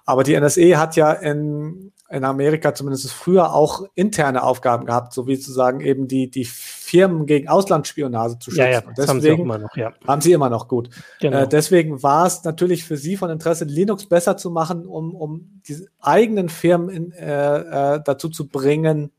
Aber 0.05 0.23
die 0.23 0.39
NSA 0.39 0.77
hat 0.77 0.95
ja 0.95 1.11
in, 1.11 1.91
in 2.09 2.23
Amerika 2.23 2.73
zumindest 2.73 3.11
früher 3.11 3.53
auch 3.53 3.85
interne 3.95 4.43
Aufgaben 4.43 4.85
gehabt, 4.85 5.13
so 5.13 5.27
wie 5.27 5.39
zu 5.39 5.51
sagen, 5.51 5.79
eben 5.81 6.07
die, 6.07 6.29
die 6.29 6.45
Firmen 6.45 7.25
gegen 7.25 7.47
Auslandsspionage 7.47 8.39
zu 8.39 8.51
schützen. 8.51 8.63
Ja, 8.63 8.69
ja, 8.69 8.81
das 8.95 9.07
haben 9.07 9.21
sie 9.21 9.29
immer 9.29 9.57
noch, 9.57 9.75
ja. 9.77 9.93
Haben 10.05 10.21
sie 10.21 10.33
immer 10.33 10.49
noch 10.49 10.67
gut. 10.67 10.89
Genau. 11.19 11.39
Äh, 11.39 11.47
deswegen 11.47 12.03
war 12.03 12.25
es 12.25 12.43
natürlich 12.43 12.83
für 12.83 12.97
sie 12.97 13.15
von 13.15 13.29
Interesse, 13.29 13.65
Linux 13.65 14.05
besser 14.05 14.37
zu 14.37 14.51
machen, 14.51 14.85
um, 14.85 15.15
um 15.15 15.61
die 15.67 15.87
eigenen 16.01 16.49
Firmen 16.49 16.89
in, 16.89 17.11
äh, 17.13 17.95
äh, 17.95 18.01
dazu 18.03 18.29
zu 18.29 18.47
bringen, 18.47 19.11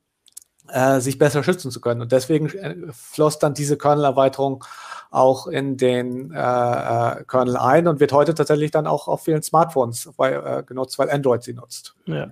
äh, 0.73 1.01
sich 1.01 1.19
besser 1.19 1.45
schützen 1.45 1.71
zu 1.71 1.81
können. 1.81 2.01
Und 2.01 2.13
deswegen 2.13 2.49
äh, 2.49 2.77
floss 2.93 3.39
dann 3.39 3.55
diese 3.55 3.77
Kernel-Erweiterung 3.77 4.65
auch 5.11 5.47
in 5.47 5.77
den 5.77 6.33
äh, 6.33 6.37
äh, 6.37 7.25
Kernel 7.25 7.59
ein 7.59 7.87
und 7.87 8.01
wird 8.01 8.13
heute 8.13 8.35
tatsächlich 8.35 8.71
dann 8.71 8.87
auch 8.87 9.09
auf 9.09 9.25
vielen 9.25 9.43
Smartphones 9.43 10.11
weil, 10.17 10.35
äh, 10.35 10.63
genutzt, 10.63 10.99
weil 10.99 11.11
Android 11.11 11.43
sie 11.43 11.53
nutzt. 11.53 11.95
Ja. 12.07 12.29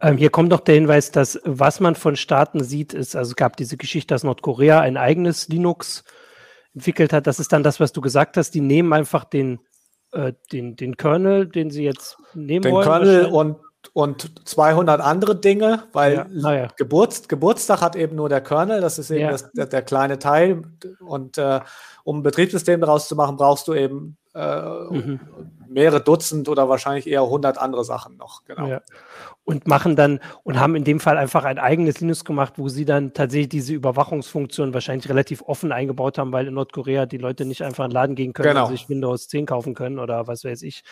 Ähm, 0.00 0.16
hier 0.16 0.30
kommt 0.30 0.48
noch 0.48 0.60
der 0.60 0.76
Hinweis, 0.76 1.10
dass 1.10 1.38
was 1.44 1.80
man 1.80 1.94
von 1.94 2.16
Staaten 2.16 2.64
sieht, 2.64 2.94
ist, 2.94 3.14
also 3.14 3.32
es 3.32 3.36
gab 3.36 3.58
diese 3.58 3.76
Geschichte, 3.76 4.14
dass 4.14 4.24
Nordkorea 4.24 4.80
ein 4.80 4.96
eigenes 4.96 5.48
Linux 5.48 6.02
entwickelt 6.74 7.12
hat. 7.12 7.26
Das 7.26 7.38
ist 7.38 7.52
dann 7.52 7.62
das, 7.62 7.78
was 7.78 7.92
du 7.92 8.00
gesagt 8.00 8.38
hast. 8.38 8.52
Die 8.52 8.62
nehmen 8.62 8.94
einfach 8.94 9.24
den, 9.24 9.60
äh, 10.12 10.32
den, 10.50 10.76
den 10.76 10.96
Kernel, 10.96 11.46
den 11.46 11.70
sie 11.70 11.84
jetzt 11.84 12.16
nehmen 12.32 12.62
den 12.62 12.72
wollen. 12.72 12.86
Den 12.86 12.92
Kernel 12.92 13.26
und 13.26 13.56
und 13.92 14.48
200 14.48 15.00
andere 15.00 15.36
Dinge, 15.36 15.84
weil 15.92 16.26
ja, 16.32 16.52
ja. 16.52 16.68
Geburts, 16.76 17.28
Geburtstag 17.28 17.80
hat 17.80 17.96
eben 17.96 18.16
nur 18.16 18.28
der 18.28 18.40
Kernel, 18.40 18.80
das 18.80 18.98
ist 18.98 19.10
eben 19.10 19.22
ja. 19.22 19.30
das, 19.30 19.52
der, 19.52 19.66
der, 19.66 19.82
kleine 19.82 20.18
Teil 20.18 20.62
und 21.00 21.38
äh, 21.38 21.60
um 22.04 22.18
ein 22.18 22.22
Betriebssystem 22.22 22.80
daraus 22.80 23.08
zu 23.08 23.16
machen, 23.16 23.36
brauchst 23.36 23.68
du 23.68 23.74
eben 23.74 24.16
äh, 24.34 24.84
mhm. 24.90 25.20
mehrere 25.68 26.00
Dutzend 26.00 26.48
oder 26.48 26.68
wahrscheinlich 26.68 27.06
eher 27.06 27.26
hundert 27.26 27.58
andere 27.58 27.84
Sachen 27.84 28.16
noch. 28.16 28.44
Genau. 28.44 28.66
Ja. 28.66 28.82
Und 29.44 29.68
machen 29.68 29.94
dann 29.94 30.20
und 30.42 30.58
haben 30.58 30.74
in 30.74 30.84
dem 30.84 31.00
Fall 31.00 31.18
einfach 31.18 31.44
ein 31.44 31.58
eigenes 31.58 32.00
Linux 32.00 32.24
gemacht, 32.24 32.54
wo 32.56 32.68
sie 32.68 32.84
dann 32.84 33.12
tatsächlich 33.12 33.50
diese 33.50 33.74
Überwachungsfunktion 33.74 34.72
wahrscheinlich 34.72 35.08
relativ 35.08 35.42
offen 35.42 35.70
eingebaut 35.70 36.18
haben, 36.18 36.32
weil 36.32 36.48
in 36.48 36.54
Nordkorea 36.54 37.06
die 37.06 37.18
Leute 37.18 37.44
nicht 37.44 37.62
einfach 37.62 37.84
in 37.84 37.90
den 37.90 37.94
Laden 37.94 38.16
gehen 38.16 38.32
können 38.32 38.48
genau. 38.48 38.66
und 38.66 38.72
sich 38.72 38.88
Windows 38.88 39.28
10 39.28 39.46
kaufen 39.46 39.74
können 39.74 39.98
oder 39.98 40.26
was 40.26 40.44
weiß 40.44 40.62
ich, 40.62 40.82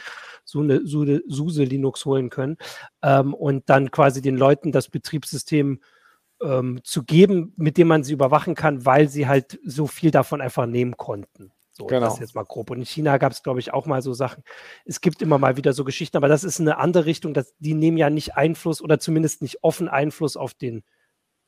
so 0.45 0.61
eine 0.61 0.83
SUSE 0.85 1.65
Linux 1.65 2.05
holen 2.05 2.31
können. 2.31 2.57
Ähm, 3.03 3.35
und 3.35 3.69
dann 3.69 3.91
quasi 3.91 4.23
den 4.23 4.37
Leuten 4.37 4.73
das 4.73 4.89
Betriebssystem 4.89 5.81
ähm, 6.43 6.81
zu 6.83 7.05
geben, 7.05 7.53
mit 7.57 7.77
dem 7.77 7.89
man 7.89 8.05
sie 8.05 8.13
überwachen 8.13 8.55
kann, 8.55 8.85
weil 8.85 9.09
sie 9.09 9.27
halt 9.27 9.59
so 9.65 9.87
viel 9.87 10.11
davon 10.11 10.41
einfach 10.41 10.67
nehmen 10.67 10.97
konnten. 10.97 11.53
So, 11.75 11.87
genau. 11.87 12.07
das 12.07 12.19
jetzt 12.19 12.35
mal 12.35 12.45
grob. 12.45 12.71
Und 12.71 12.79
in 12.79 12.85
China 12.85 13.17
gab 13.17 13.33
es, 13.33 13.43
glaube 13.43 13.61
ich, 13.61 13.73
auch 13.73 13.87
mal 13.87 14.03
so 14.03 14.13
Sachen. 14.13 14.45
Es 14.85 15.01
gibt 15.01 15.23
immer 15.23 15.39
mal 15.39 15.57
wieder 15.57 15.73
so 15.73 15.85
Geschichten, 15.85 16.19
aber 16.19 16.29
das 16.29 16.45
ist 16.45 16.61
eine 16.61 16.77
andere 16.77 17.07
Richtung. 17.07 17.33
Dass, 17.33 17.55
die 17.59 17.73
nehmen 17.73 17.97
ja 17.97 18.11
nicht 18.11 18.37
Einfluss 18.37 18.83
oder 18.83 18.99
zumindest 18.99 19.41
nicht 19.41 19.63
offen 19.63 19.89
Einfluss 19.89 20.37
auf 20.37 20.53
den 20.53 20.83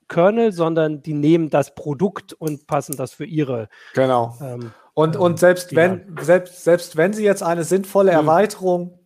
Kernel, 0.08 0.52
sondern 0.52 1.02
die 1.02 1.14
nehmen 1.14 1.50
das 1.50 1.74
Produkt 1.74 2.32
und 2.32 2.66
passen 2.66 2.96
das 2.96 3.12
für 3.12 3.24
ihre. 3.24 3.68
Genau. 3.94 4.36
Ähm, 4.40 4.72
und, 4.94 5.16
und 5.16 5.38
selbst 5.38 5.74
wenn, 5.74 6.16
selbst, 6.20 6.64
selbst 6.64 6.96
wenn 6.96 7.12
sie 7.12 7.24
jetzt 7.24 7.42
eine 7.42 7.64
sinnvolle 7.64 8.12
mhm. 8.12 8.18
Erweiterung 8.18 8.98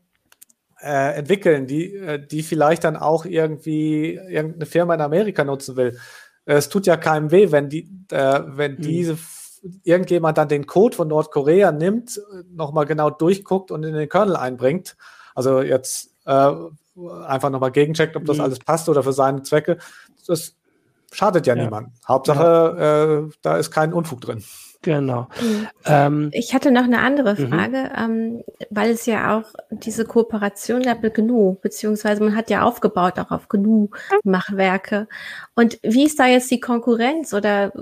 äh, 0.83 1.17
entwickeln, 1.17 1.67
die, 1.67 1.95
äh, 1.95 2.25
die 2.25 2.43
vielleicht 2.43 2.85
dann 2.85 2.97
auch 2.97 3.25
irgendwie 3.25 4.15
irgendeine 4.15 4.67
Firma 4.67 4.95
in 4.95 5.01
Amerika 5.01 5.45
nutzen 5.45 5.77
will. 5.77 5.99
Es 6.45 6.69
tut 6.69 6.87
ja 6.87 6.97
keinem 6.97 7.31
weh, 7.31 7.53
wenn 7.53 7.69
die, 7.69 7.91
äh, 8.11 8.41
wenn 8.47 8.73
mhm. 8.73 8.83
diese 8.83 9.19
irgendjemand 9.83 10.39
dann 10.39 10.49
den 10.49 10.67
Code 10.67 10.97
von 10.97 11.09
Nordkorea 11.09 11.73
nimmt, 11.73 12.21
nochmal 12.51 12.87
genau 12.87 13.11
durchguckt 13.11 13.71
und 13.71 13.85
in 13.85 13.93
den 13.93 14.09
Kernel 14.09 14.37
einbringt. 14.37 14.97
Also 15.35 15.63
jetzt 15.63 16.11
äh, 16.27 16.53
einfach 17.27 17.51
nochmal 17.51 17.73
gegencheckt, 17.73 18.17
ob 18.17 18.25
das 18.25 18.39
mhm. 18.39 18.45
alles 18.45 18.59
passt 18.59 18.89
oder 18.89 19.03
für 19.03 19.13
seine 19.13 19.43
Zwecke. 19.43 19.79
Das 20.27 20.55
schadet 21.13 21.47
ja, 21.47 21.55
ja. 21.55 21.65
niemand. 21.65 21.89
Hauptsache, 22.07 22.77
ja. 22.79 23.05
äh, 23.05 23.31
da 23.43 23.57
ist 23.57 23.71
kein 23.71 23.93
Unfug 23.93 24.21
drin. 24.21 24.43
Genau. 24.83 25.29
Mhm. 25.41 25.69
Ähm, 25.87 26.31
ich 26.33 26.55
hatte 26.55 26.71
noch 26.71 26.85
eine 26.85 27.01
andere 27.01 27.35
mhm. 27.35 27.49
Frage, 27.49 27.91
ähm, 27.97 28.45
weil 28.71 28.91
es 28.91 29.07
ja 29.07 29.37
auch 29.37 29.45
diese 29.71 30.05
Kooperation 30.05 30.83
gab 30.83 31.03
mit 31.03 31.15
GNU, 31.15 31.57
beziehungsweise 31.61 32.23
man 32.23 32.37
hat 32.37 32.49
ja 32.49 32.63
aufgebaut 32.63 33.19
auch 33.19 33.33
auf 33.33 33.49
GNU-Machwerke. 33.49 35.09
Und 35.57 35.79
wie 35.83 36.05
ist 36.05 36.21
da 36.21 36.27
jetzt 36.27 36.51
die 36.51 36.61
Konkurrenz 36.61 37.35
oder 37.35 37.73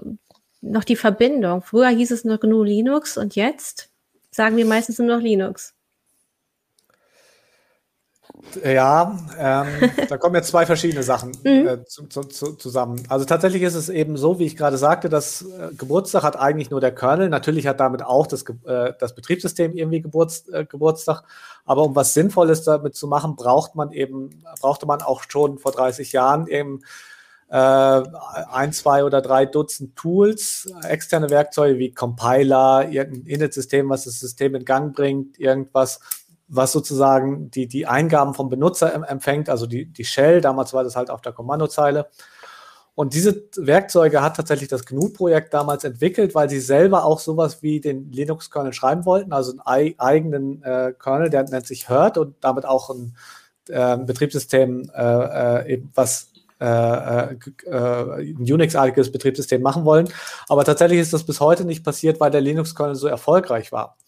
noch 0.63 0.85
die 0.85 0.97
Verbindung? 0.97 1.63
Früher 1.63 1.89
hieß 1.89 2.11
es 2.13 2.25
nur 2.25 2.39
GNU 2.39 2.63
Linux 2.63 3.19
und 3.19 3.37
jetzt 3.37 3.91
sagen 4.31 4.57
wir 4.57 4.67
meistens 4.67 4.99
nur 4.99 5.09
noch 5.09 5.23
Linux. 5.23 5.76
Ja, 8.65 9.19
ähm, 9.39 9.91
da 10.09 10.17
kommen 10.17 10.35
jetzt 10.35 10.49
zwei 10.49 10.67
verschiedene 10.67 11.03
Sachen 11.03 11.33
mhm. 11.43 11.67
äh, 11.67 11.85
zu, 11.85 12.07
zu, 12.07 12.23
zu, 12.23 12.53
zusammen. 12.55 13.03
Also 13.09 13.25
tatsächlich 13.25 13.63
ist 13.63 13.75
es 13.75 13.89
eben 13.89 14.17
so, 14.17 14.39
wie 14.39 14.47
ich 14.47 14.57
gerade 14.57 14.79
sagte, 14.79 15.09
dass 15.09 15.43
äh, 15.43 15.75
Geburtstag 15.77 16.23
hat 16.23 16.39
eigentlich 16.39 16.71
nur 16.71 16.81
der 16.81 16.95
Kernel. 16.95 17.29
Natürlich 17.29 17.67
hat 17.67 17.81
damit 17.81 18.03
auch 18.03 18.27
das, 18.27 18.45
äh, 18.65 18.93
das 18.99 19.15
Betriebssystem 19.15 19.75
irgendwie 19.75 20.01
Geburts, 20.01 20.49
äh, 20.49 20.65
Geburtstag. 20.65 21.23
Aber 21.65 21.83
um 21.83 21.97
was 21.97 22.15
Sinnvolles 22.15 22.63
damit 22.63 22.95
zu 22.95 23.07
machen, 23.07 23.37
braucht 23.37 23.75
man 23.75 23.93
eben, 23.93 24.43
brauchte 24.61 24.87
man 24.87 25.03
auch 25.03 25.23
schon 25.29 25.59
vor 25.59 25.73
30 25.73 26.13
Jahren 26.13 26.47
eben 26.47 26.83
äh, 27.49 27.57
ein, 27.57 28.73
zwei 28.73 29.05
oder 29.05 29.23
drei 29.23 29.47
Dutzend 29.47 29.95
Tools, 29.97 30.69
externe 30.83 31.31
Werkzeuge 31.31 31.79
wie 31.79 31.93
Compiler, 31.93 32.89
irgendein 32.91 33.27
Init-System, 33.27 33.89
was 33.89 34.05
das 34.05 34.19
System 34.19 34.55
in 34.55 34.65
Gang 34.65 34.97
bringt, 34.97 35.39
irgendwas, 35.39 36.01
was 36.49 36.73
sozusagen 36.73 37.51
die, 37.51 37.67
die 37.67 37.87
Eingaben 37.87 38.35
vom 38.35 38.49
Benutzer 38.49 38.95
empfängt, 39.09 39.49
also 39.49 39.67
die, 39.67 39.87
die 39.87 40.05
Shell, 40.05 40.41
damals 40.41 40.73
war 40.73 40.85
das 40.85 40.97
halt 40.97 41.11
auf 41.11 41.21
der 41.21 41.33
Kommandozeile. 41.33 42.09
Und 42.95 43.13
diese 43.13 43.45
Werkzeuge 43.57 44.23
hat 44.23 44.37
tatsächlich 44.37 44.71
das 44.71 44.87
GNU-Projekt 44.87 45.53
damals 45.53 45.85
entwickelt, 45.85 46.35
weil 46.35 46.49
sie 46.49 46.61
selber 46.61 47.05
auch 47.05 47.21
sowas 47.21 47.63
wie 47.63 47.79
den 47.79 48.11
Linux-Kernel 48.11 48.73
schreiben 48.73 49.05
wollten, 49.05 49.35
also 49.35 49.53
einen 49.65 49.99
eigenen 49.99 50.63
äh, 50.63 50.95
Kernel, 50.99 51.29
der 51.29 51.45
nennt 51.45 51.67
sich 51.67 51.91
Hurt 51.91 52.17
und 52.17 52.37
damit 52.41 52.65
auch 52.65 52.89
ein 52.89 53.15
äh, 53.69 53.99
Betriebssystem, 53.99 54.91
äh, 54.95 55.75
äh 55.75 55.83
was 55.95 56.29
äh, 56.59 56.65
äh, 56.65 57.35
ein 57.67 58.37
Unix-artiges 58.39 59.13
Betriebssystem 59.13 59.61
machen 59.61 59.85
wollen. 59.85 60.09
Aber 60.49 60.65
tatsächlich 60.65 61.01
ist 61.01 61.13
das 61.13 61.25
bis 61.25 61.39
heute 61.39 61.67
nicht 61.67 61.85
passiert, 61.85 62.19
weil 62.19 62.31
der 62.31 62.41
Linux-Kernel 62.41 62.95
so 62.95 63.09
erfolgreich 63.09 63.73
war. 63.73 63.99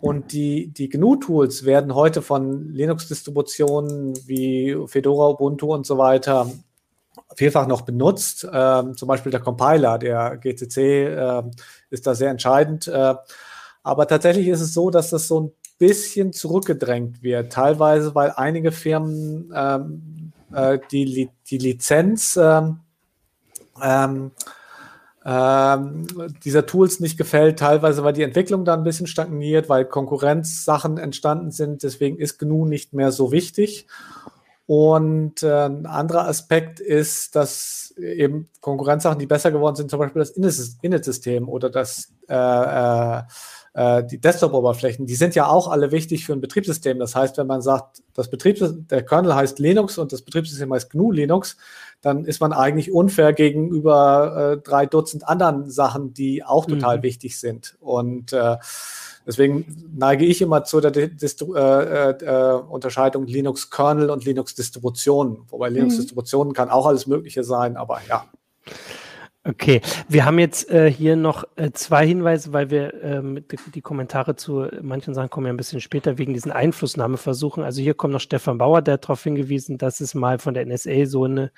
Und 0.00 0.32
die, 0.32 0.68
die 0.68 0.88
GNU-Tools 0.88 1.64
werden 1.64 1.94
heute 1.94 2.22
von 2.22 2.72
Linux-Distributionen 2.72 4.14
wie 4.26 4.76
Fedora, 4.86 5.30
Ubuntu 5.30 5.74
und 5.74 5.86
so 5.86 5.98
weiter 5.98 6.50
vielfach 7.36 7.66
noch 7.66 7.82
benutzt. 7.82 8.46
Ähm, 8.52 8.96
zum 8.96 9.08
Beispiel 9.08 9.32
der 9.32 9.40
Compiler, 9.40 9.98
der 9.98 10.36
GCC, 10.38 10.78
äh, 10.78 11.42
ist 11.90 12.06
da 12.06 12.14
sehr 12.14 12.30
entscheidend. 12.30 12.88
Äh, 12.88 13.14
aber 13.82 14.06
tatsächlich 14.06 14.48
ist 14.48 14.60
es 14.60 14.74
so, 14.74 14.90
dass 14.90 15.10
das 15.10 15.28
so 15.28 15.40
ein 15.40 15.52
bisschen 15.78 16.32
zurückgedrängt 16.32 17.22
wird. 17.22 17.52
Teilweise, 17.52 18.14
weil 18.14 18.32
einige 18.36 18.72
Firmen 18.72 19.52
ähm, 19.54 20.32
äh, 20.52 20.78
die, 20.90 21.30
die 21.48 21.58
Lizenz 21.58 22.36
ähm, 22.36 22.80
ähm 25.28 26.06
dieser 26.44 26.64
Tools 26.64 27.00
nicht 27.00 27.18
gefällt. 27.18 27.58
Teilweise 27.58 28.02
war 28.02 28.12
die 28.12 28.22
Entwicklung 28.22 28.64
da 28.64 28.74
ein 28.74 28.84
bisschen 28.84 29.06
stagniert, 29.06 29.68
weil 29.68 29.84
Konkurrenzsachen 29.84 30.96
entstanden 30.96 31.50
sind. 31.50 31.82
Deswegen 31.82 32.16
ist 32.18 32.38
GNU 32.38 32.64
nicht 32.64 32.94
mehr 32.94 33.12
so 33.12 33.30
wichtig. 33.30 33.86
Und 34.68 35.42
äh, 35.42 35.64
ein 35.64 35.86
anderer 35.86 36.28
Aspekt 36.28 36.78
ist, 36.78 37.34
dass 37.34 37.94
eben 37.96 38.50
Konkurrenzsachen, 38.60 39.18
die 39.18 39.26
besser 39.26 39.50
geworden 39.50 39.76
sind, 39.76 39.90
zum 39.90 39.98
Beispiel 39.98 40.20
das 40.20 40.30
Init-System 40.82 41.48
oder 41.48 41.70
das, 41.70 42.12
äh, 42.28 42.34
äh, 42.34 43.22
äh, 43.72 44.04
die 44.04 44.20
Desktop-Oberflächen, 44.20 45.06
die 45.06 45.14
sind 45.14 45.34
ja 45.34 45.46
auch 45.46 45.68
alle 45.68 45.90
wichtig 45.90 46.26
für 46.26 46.34
ein 46.34 46.42
Betriebssystem. 46.42 46.98
Das 46.98 47.14
heißt, 47.14 47.38
wenn 47.38 47.46
man 47.46 47.62
sagt, 47.62 48.02
das 48.12 48.28
Betriebssystem, 48.28 48.86
der 48.88 49.06
Kernel 49.06 49.34
heißt 49.34 49.58
Linux 49.58 49.96
und 49.96 50.12
das 50.12 50.20
Betriebssystem 50.20 50.70
heißt 50.70 50.90
GNU 50.90 51.12
Linux, 51.12 51.56
dann 52.00 52.24
ist 52.24 52.40
man 52.40 52.52
eigentlich 52.52 52.92
unfair 52.92 53.32
gegenüber 53.32 54.52
äh, 54.52 54.56
drei 54.58 54.86
Dutzend 54.86 55.28
anderen 55.28 55.70
Sachen, 55.70 56.14
die 56.14 56.44
auch 56.44 56.66
total 56.66 56.98
mhm. 56.98 57.02
wichtig 57.02 57.40
sind. 57.40 57.76
Und 57.80 58.32
äh, 58.32 58.56
deswegen 59.26 59.90
neige 59.96 60.24
ich 60.24 60.40
immer 60.40 60.64
zu 60.64 60.80
der 60.80 60.92
Distru 60.92 61.54
äh, 61.54 62.10
äh, 62.10 62.52
Unterscheidung 62.54 63.26
Linux-Kernel 63.26 64.10
und 64.10 64.24
Linux-Distributionen. 64.24 65.38
Wobei 65.48 65.70
mhm. 65.70 65.76
Linux-Distributionen 65.76 66.52
kann 66.52 66.70
auch 66.70 66.86
alles 66.86 67.06
Mögliche 67.06 67.42
sein, 67.42 67.76
aber 67.76 68.00
ja. 68.08 68.26
Okay, 69.44 69.80
wir 70.08 70.24
haben 70.24 70.38
jetzt 70.38 70.68
äh, 70.68 70.90
hier 70.90 71.16
noch 71.16 71.44
äh, 71.56 71.70
zwei 71.70 72.06
Hinweise, 72.06 72.52
weil 72.52 72.70
wir 72.70 73.02
ähm, 73.02 73.44
die, 73.50 73.56
die, 73.72 73.80
Kommentare 73.80 74.34
zu 74.34 74.66
manchen 74.82 75.14
Sachen 75.14 75.30
kommen 75.30 75.46
ja 75.46 75.52
ein 75.52 75.56
bisschen 75.56 75.80
später 75.80 76.18
wegen 76.18 76.34
diesen 76.34 76.50
Einflussnahmeversuchen. 76.50 77.62
Also 77.62 77.80
hier 77.80 77.94
kommt 77.94 78.12
noch 78.12 78.20
Stefan 78.20 78.58
Bauer, 78.58 78.82
der 78.82 78.98
darauf 78.98 79.22
hingewiesen, 79.22 79.78
dass 79.78 80.00
es 80.00 80.14
mal 80.14 80.38
von 80.38 80.54
der 80.54 80.66
NSA 80.66 81.06
so 81.06 81.24
eine, 81.24 81.52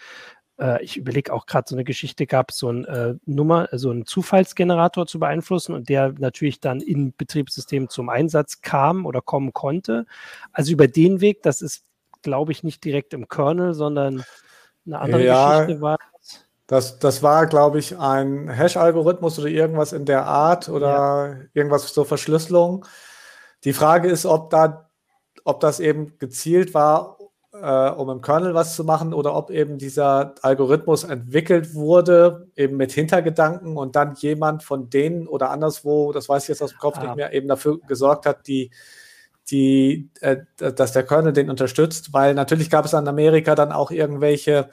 äh, 0.60 0.84
ich 0.84 0.98
überlege 0.98 1.32
auch 1.32 1.46
gerade 1.46 1.64
so 1.68 1.74
eine 1.74 1.84
Geschichte 1.84 2.26
gab, 2.26 2.52
so 2.52 2.70
ein 2.70 2.84
äh, 2.84 3.14
Nummer, 3.24 3.68
so 3.72 3.90
einen 3.90 4.04
Zufallsgenerator 4.04 5.06
zu 5.06 5.18
beeinflussen 5.18 5.74
und 5.74 5.88
der 5.88 6.12
natürlich 6.18 6.60
dann 6.60 6.80
in 6.80 7.14
Betriebssystemen 7.16 7.88
zum 7.88 8.10
Einsatz 8.10 8.60
kam 8.60 9.06
oder 9.06 9.22
kommen 9.22 9.52
konnte. 9.52 10.06
Also 10.52 10.72
über 10.72 10.86
den 10.86 11.22
Weg, 11.22 11.42
das 11.42 11.62
ist, 11.62 11.84
glaube 12.22 12.52
ich, 12.52 12.62
nicht 12.62 12.84
direkt 12.84 13.14
im 13.14 13.26
Kernel, 13.26 13.72
sondern 13.72 14.22
eine 14.86 14.98
andere 14.98 15.24
ja. 15.24 15.60
Geschichte 15.62 15.80
war. 15.80 15.98
Das, 16.70 17.00
das 17.00 17.20
war, 17.20 17.48
glaube 17.48 17.80
ich, 17.80 17.98
ein 17.98 18.48
Hash-Algorithmus 18.48 19.40
oder 19.40 19.48
irgendwas 19.48 19.92
in 19.92 20.04
der 20.04 20.26
Art 20.26 20.68
oder 20.68 20.86
ja. 20.86 21.36
irgendwas 21.52 21.92
zur 21.92 22.06
Verschlüsselung. 22.06 22.86
Die 23.64 23.72
Frage 23.72 24.08
ist, 24.08 24.24
ob, 24.24 24.50
da, 24.50 24.88
ob 25.42 25.58
das 25.58 25.80
eben 25.80 26.16
gezielt 26.18 26.72
war, 26.72 27.18
äh, 27.52 27.90
um 27.90 28.08
im 28.10 28.22
Kernel 28.22 28.54
was 28.54 28.76
zu 28.76 28.84
machen 28.84 29.12
oder 29.12 29.34
ob 29.34 29.50
eben 29.50 29.78
dieser 29.78 30.36
Algorithmus 30.42 31.02
entwickelt 31.02 31.74
wurde, 31.74 32.46
eben 32.54 32.76
mit 32.76 32.92
Hintergedanken 32.92 33.76
und 33.76 33.96
dann 33.96 34.14
jemand 34.14 34.62
von 34.62 34.90
denen 34.90 35.26
oder 35.26 35.50
anderswo, 35.50 36.12
das 36.12 36.28
weiß 36.28 36.44
ich 36.44 36.50
jetzt 36.50 36.62
aus 36.62 36.70
dem 36.70 36.78
Kopf 36.78 36.98
ah. 36.98 37.02
nicht 37.02 37.16
mehr, 37.16 37.32
eben 37.32 37.48
dafür 37.48 37.80
gesorgt 37.88 38.26
hat, 38.26 38.46
die, 38.46 38.70
die, 39.50 40.08
äh, 40.20 40.36
dass 40.56 40.92
der 40.92 41.02
Kernel 41.02 41.32
den 41.32 41.50
unterstützt, 41.50 42.12
weil 42.12 42.34
natürlich 42.34 42.70
gab 42.70 42.84
es 42.84 42.92
in 42.92 43.08
Amerika 43.08 43.56
dann 43.56 43.72
auch 43.72 43.90
irgendwelche 43.90 44.70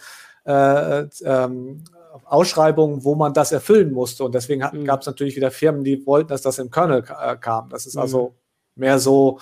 äh, 0.48 1.08
ähm, 1.24 1.84
Ausschreibungen, 2.26 3.04
wo 3.04 3.16
man 3.16 3.34
das 3.34 3.52
erfüllen 3.52 3.92
musste. 3.92 4.24
Und 4.24 4.34
deswegen 4.34 4.64
mhm. 4.72 4.86
gab 4.86 5.02
es 5.02 5.08
natürlich 5.08 5.36
wieder 5.36 5.52
Firmen, 5.52 5.84
die 5.84 6.06
wollten, 6.06 6.30
dass 6.30 6.42
das 6.42 6.58
im 6.58 6.72
Kernel 6.72 7.04
äh, 7.22 7.36
kam. 7.36 7.70
Das 7.70 7.86
ist 7.86 7.96
mhm. 7.96 8.02
also 8.02 8.36
mehr 8.76 9.00
so, 9.00 9.40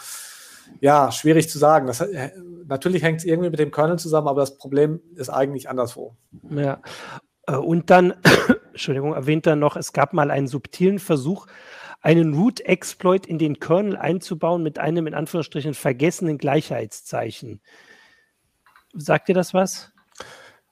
ja, 0.80 1.12
schwierig 1.12 1.50
zu 1.50 1.60
sagen. 1.60 1.88
Das, 1.88 2.02
äh, 2.02 2.32
natürlich 2.68 3.04
hängt 3.04 3.20
es 3.20 3.26
irgendwie 3.26 3.50
mit 3.50 3.60
dem 3.60 3.72
Kernel 3.72 4.00
zusammen, 4.00 4.28
aber 4.28 4.42
das 4.42 4.58
Problem 4.58 5.00
ist 5.16 5.30
eigentlich 5.30 5.70
anderswo. 5.70 6.16
Ja. 6.50 6.82
Äh, 7.48 7.56
und 7.56 7.90
dann, 7.90 8.14
Entschuldigung, 8.72 9.14
erwähnt 9.14 9.46
er 9.46 9.56
noch, 9.56 9.76
es 9.76 9.94
gab 9.94 10.14
mal 10.14 10.32
einen 10.32 10.48
subtilen 10.48 11.00
Versuch, 11.00 11.48
einen 12.02 12.34
Root-Exploit 12.34 13.26
in 13.26 13.38
den 13.38 13.60
Kernel 13.60 13.98
einzubauen 13.98 14.64
mit 14.64 14.80
einem 14.80 15.08
in 15.08 15.14
Anführungsstrichen 15.14 15.74
vergessenen 15.74 16.38
Gleichheitszeichen. 16.38 17.62
Sagt 18.94 19.30
ihr 19.30 19.36
das 19.36 19.54
was? 19.54 19.92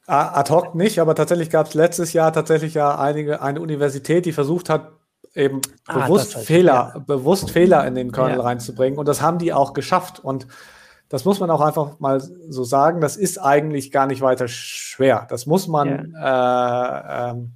Ad 0.05 0.51
hoc 0.51 0.75
nicht, 0.75 0.99
aber 0.99 1.15
tatsächlich 1.15 1.49
gab 1.49 1.67
es 1.67 1.73
letztes 1.73 2.11
Jahr 2.11 2.33
tatsächlich 2.33 2.73
ja 2.73 2.97
einige, 2.99 3.41
eine 3.41 3.61
Universität, 3.61 4.25
die 4.25 4.33
versucht 4.33 4.69
hat, 4.69 4.91
eben 5.33 5.61
ah, 5.87 5.99
bewusst 5.99 6.35
Fehler, 6.35 6.91
ja. 6.93 6.99
bewusst 6.99 7.51
Fehler 7.51 7.87
in 7.87 7.95
den 7.95 8.11
Kernel 8.11 8.37
ja. 8.37 8.43
reinzubringen. 8.43 8.99
Und 8.99 9.07
das 9.07 9.21
haben 9.21 9.39
die 9.39 9.53
auch 9.53 9.73
geschafft. 9.73 10.19
Und 10.19 10.47
das 11.09 11.25
muss 11.25 11.39
man 11.39 11.49
auch 11.49 11.61
einfach 11.61 11.99
mal 11.99 12.21
so 12.21 12.63
sagen. 12.63 12.99
Das 12.99 13.15
ist 13.15 13.37
eigentlich 13.37 13.91
gar 13.91 14.07
nicht 14.07 14.21
weiter 14.21 14.47
schwer. 14.47 15.25
Das 15.29 15.45
muss 15.45 15.67
man 15.67 16.11
ja. 16.13 17.29
äh, 17.29 17.31
ähm, 17.31 17.53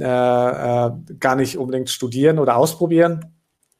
äh, 0.00 0.86
äh, 0.86 0.90
gar 1.20 1.36
nicht 1.36 1.56
unbedingt 1.56 1.88
studieren 1.88 2.38
oder 2.38 2.56
ausprobieren. 2.56 3.37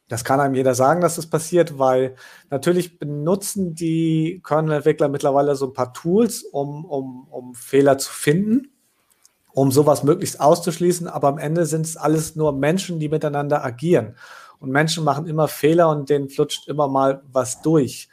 Das 0.09 0.25
kann 0.25 0.41
einem 0.41 0.55
jeder 0.55 0.75
sagen, 0.75 1.03
dass 1.03 1.17
das 1.17 1.27
passiert, 1.27 1.79
weil 1.79 2.17
natürlich 2.51 2.99
benutzen 2.99 3.75
die 3.75 4.41
Kernel-Entwickler 4.45 5.09
mittlerweile 5.09 5.55
so 5.55 5.67
ein 5.67 5.75
paar 5.75 5.93
Tools, 5.93 6.43
um, 6.43 6.85
um, 6.87 7.29
um 7.29 7.55
Fehler 7.55 7.99
zu 7.99 8.11
finden, 8.11 8.73
um 9.53 9.71
sowas 9.71 10.03
möglichst 10.05 10.41
auszuschließen. 10.41 11.09
Aber 11.09 11.29
am 11.29 11.39
Ende 11.39 11.67
sind 11.67 11.85
es 11.85 11.99
alles 11.99 12.37
nur 12.37 12.53
Menschen, 12.53 12.99
die 12.99 13.11
miteinander 13.11 13.63
agieren. 13.65 14.17
Und 14.61 14.71
Menschen 14.71 15.05
machen 15.05 15.27
immer 15.27 15.47
Fehler 15.47 15.91
und 15.91 16.09
denen 16.09 16.31
flutscht 16.31 16.69
immer 16.69 16.89
mal 16.89 17.23
was 17.31 17.61
durch. 17.61 18.09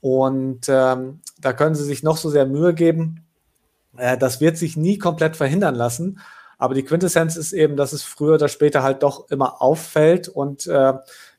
Und 0.00 0.68
ähm, 0.68 1.20
da 1.38 1.52
können 1.52 1.74
sie 1.74 1.84
sich 1.84 2.02
noch 2.02 2.16
so 2.16 2.30
sehr 2.30 2.46
Mühe 2.46 2.74
geben. 2.74 3.26
Äh, 3.96 4.16
das 4.16 4.40
wird 4.40 4.56
sich 4.56 4.76
nie 4.76 4.98
komplett 4.98 5.36
verhindern 5.36 5.74
lassen. 5.74 6.20
Aber 6.62 6.74
die 6.74 6.84
Quintessenz 6.84 7.34
ist 7.34 7.52
eben, 7.52 7.76
dass 7.76 7.92
es 7.92 8.04
früher 8.04 8.34
oder 8.34 8.46
später 8.46 8.84
halt 8.84 9.02
doch 9.02 9.28
immer 9.32 9.60
auffällt. 9.60 10.28
Und 10.28 10.68
äh, 10.68 10.92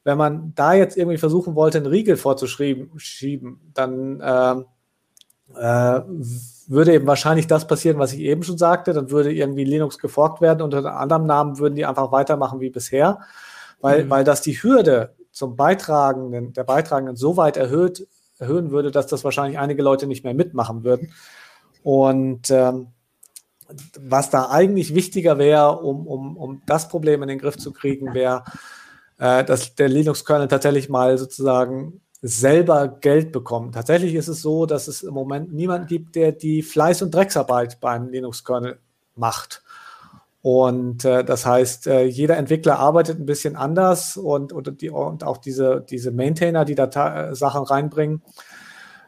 wenn 0.03 0.17
man 0.17 0.51
da 0.53 0.73
jetzt 0.73 0.97
irgendwie 0.97 1.17
versuchen 1.17 1.55
wollte, 1.55 1.77
einen 1.77 1.87
Riegel 1.87 2.17
vorzuschieben, 2.17 3.61
dann 3.73 4.19
äh, 4.19 4.55
äh, 5.57 6.01
würde 6.67 6.93
eben 6.93 7.07
wahrscheinlich 7.07 7.47
das 7.47 7.67
passieren, 7.67 7.99
was 7.99 8.11
ich 8.11 8.19
eben 8.19 8.43
schon 8.43 8.57
sagte. 8.57 8.91
Dann 8.91 9.11
würde 9.11 9.31
irgendwie 9.31 9.63
Linux 9.63 9.97
geforkt 9.97 10.41
werden. 10.41 10.61
Unter 10.61 10.79
einem 10.79 10.87
anderen 10.87 11.25
Namen 11.25 11.57
würden 11.57 11.75
die 11.75 11.85
einfach 11.85 12.11
weitermachen 12.11 12.59
wie 12.59 12.69
bisher, 12.69 13.21
weil, 13.79 14.03
mhm. 14.03 14.09
weil 14.09 14.25
das 14.25 14.41
die 14.41 14.61
Hürde 14.61 15.15
zum 15.31 15.55
Beitragenden, 15.55 16.51
der 16.51 16.65
Beitragenden 16.65 17.15
so 17.15 17.37
weit 17.37 17.55
erhöht, 17.55 18.09
erhöhen 18.39 18.71
würde, 18.71 18.91
dass 18.91 19.07
das 19.07 19.23
wahrscheinlich 19.23 19.57
einige 19.57 19.83
Leute 19.83 20.05
nicht 20.05 20.25
mehr 20.25 20.33
mitmachen 20.33 20.83
würden. 20.83 21.13
Und 21.81 22.51
ähm, 22.51 22.87
was 23.99 24.29
da 24.29 24.49
eigentlich 24.49 24.95
wichtiger 24.95 25.37
wäre, 25.37 25.79
um, 25.79 26.07
um, 26.07 26.37
um 26.37 26.61
das 26.65 26.87
Problem 26.87 27.21
in 27.21 27.29
den 27.29 27.39
Griff 27.39 27.57
zu 27.57 27.71
kriegen, 27.71 28.13
wäre, 28.13 28.43
äh, 29.17 29.43
dass 29.43 29.75
der 29.75 29.89
Linux-Kernel 29.89 30.47
tatsächlich 30.47 30.89
mal 30.89 31.17
sozusagen 31.17 32.01
selber 32.21 32.87
Geld 32.87 33.31
bekommt. 33.31 33.75
Tatsächlich 33.75 34.15
ist 34.15 34.29
es 34.29 34.41
so, 34.41 34.65
dass 34.65 34.87
es 34.87 35.03
im 35.03 35.13
Moment 35.13 35.53
niemanden 35.53 35.87
gibt, 35.87 36.15
der 36.15 36.31
die 36.31 36.63
Fleiß- 36.63 37.03
und 37.03 37.13
Drecksarbeit 37.13 37.79
beim 37.81 38.07
Linux-Kernel 38.07 38.79
macht. 39.15 39.61
Und 40.41 41.05
äh, 41.05 41.23
das 41.23 41.45
heißt, 41.45 41.87
äh, 41.87 42.03
jeder 42.03 42.37
Entwickler 42.37 42.77
arbeitet 42.77 43.19
ein 43.19 43.25
bisschen 43.25 43.55
anders 43.55 44.17
und, 44.17 44.51
und, 44.51 44.81
die, 44.81 44.89
und 44.89 45.23
auch 45.23 45.37
diese, 45.37 45.85
diese 45.89 46.11
Maintainer, 46.11 46.65
die 46.65 46.75
da 46.75 47.29
äh, 47.29 47.35
Sachen 47.35 47.63
reinbringen, 47.63 48.21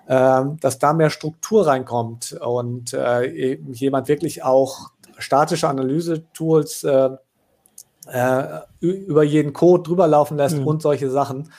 dass 0.07 0.77
da 0.79 0.93
mehr 0.93 1.09
Struktur 1.09 1.65
reinkommt 1.65 2.33
und 2.33 2.93
äh, 2.93 3.55
jemand 3.71 4.07
wirklich 4.07 4.43
auch 4.43 4.91
statische 5.17 5.67
Analyse-Tools 5.67 6.83
äh, 6.83 7.09
äh, 8.07 8.59
über 8.79 9.23
jeden 9.23 9.53
Code 9.53 9.83
drüber 9.83 10.07
laufen 10.07 10.37
lässt 10.37 10.57
mhm. 10.57 10.67
und 10.67 10.81
solche 10.81 11.09
Sachen. 11.09 11.51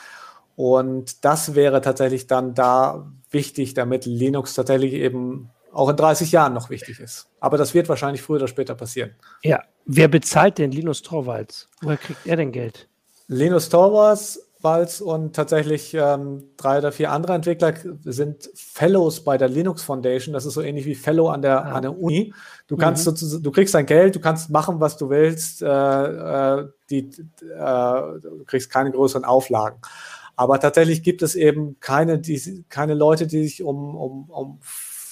Und 0.54 1.24
das 1.24 1.54
wäre 1.54 1.80
tatsächlich 1.80 2.26
dann 2.26 2.54
da 2.54 3.10
wichtig, 3.30 3.74
damit 3.74 4.06
Linux 4.06 4.54
tatsächlich 4.54 4.92
eben 4.94 5.50
auch 5.72 5.90
in 5.90 5.96
30 5.96 6.32
Jahren 6.32 6.54
noch 6.54 6.70
wichtig 6.70 7.00
ist. 7.00 7.28
Aber 7.40 7.58
das 7.58 7.74
wird 7.74 7.88
wahrscheinlich 7.88 8.22
früher 8.22 8.36
oder 8.36 8.48
später 8.48 8.74
passieren. 8.74 9.14
Ja, 9.42 9.62
wer 9.84 10.08
bezahlt 10.08 10.58
denn 10.58 10.70
Linus 10.70 11.02
Torvalds? 11.02 11.68
Woher 11.82 11.98
kriegt 11.98 12.26
er 12.26 12.36
denn 12.36 12.52
Geld? 12.52 12.88
Linus 13.28 13.68
Torvalds 13.68 14.40
Walz 14.66 15.00
und 15.00 15.36
tatsächlich 15.36 15.94
ähm, 15.94 16.50
drei 16.56 16.78
oder 16.78 16.90
vier 16.90 17.12
andere 17.12 17.34
Entwickler 17.34 17.74
sind 18.04 18.50
Fellows 18.54 19.22
bei 19.22 19.38
der 19.38 19.48
Linux 19.48 19.84
Foundation. 19.84 20.32
Das 20.32 20.44
ist 20.44 20.54
so 20.54 20.60
ähnlich 20.60 20.84
wie 20.86 20.96
Fellow 20.96 21.28
an 21.28 21.40
der, 21.40 21.64
ah. 21.64 21.72
an 21.72 21.82
der 21.82 21.96
Uni. 21.96 22.34
Du 22.66 22.76
kannst 22.76 23.06
mhm. 23.06 23.42
du 23.42 23.50
kriegst 23.52 23.74
dein 23.74 23.86
Geld, 23.86 24.16
du 24.16 24.20
kannst 24.20 24.50
machen, 24.50 24.80
was 24.80 24.96
du 24.96 25.08
willst. 25.08 25.62
Äh, 25.62 25.68
äh, 25.68 26.68
die, 26.90 27.10
äh, 27.40 28.20
du 28.20 28.44
kriegst 28.44 28.70
keine 28.70 28.90
größeren 28.90 29.24
Auflagen. 29.24 29.78
Aber 30.34 30.58
tatsächlich 30.58 31.02
gibt 31.02 31.22
es 31.22 31.36
eben 31.36 31.78
keine, 31.80 32.18
die, 32.18 32.64
keine 32.68 32.94
Leute, 32.94 33.26
die 33.26 33.44
sich 33.44 33.62
um, 33.62 33.94
um, 33.94 34.30
um 34.30 34.60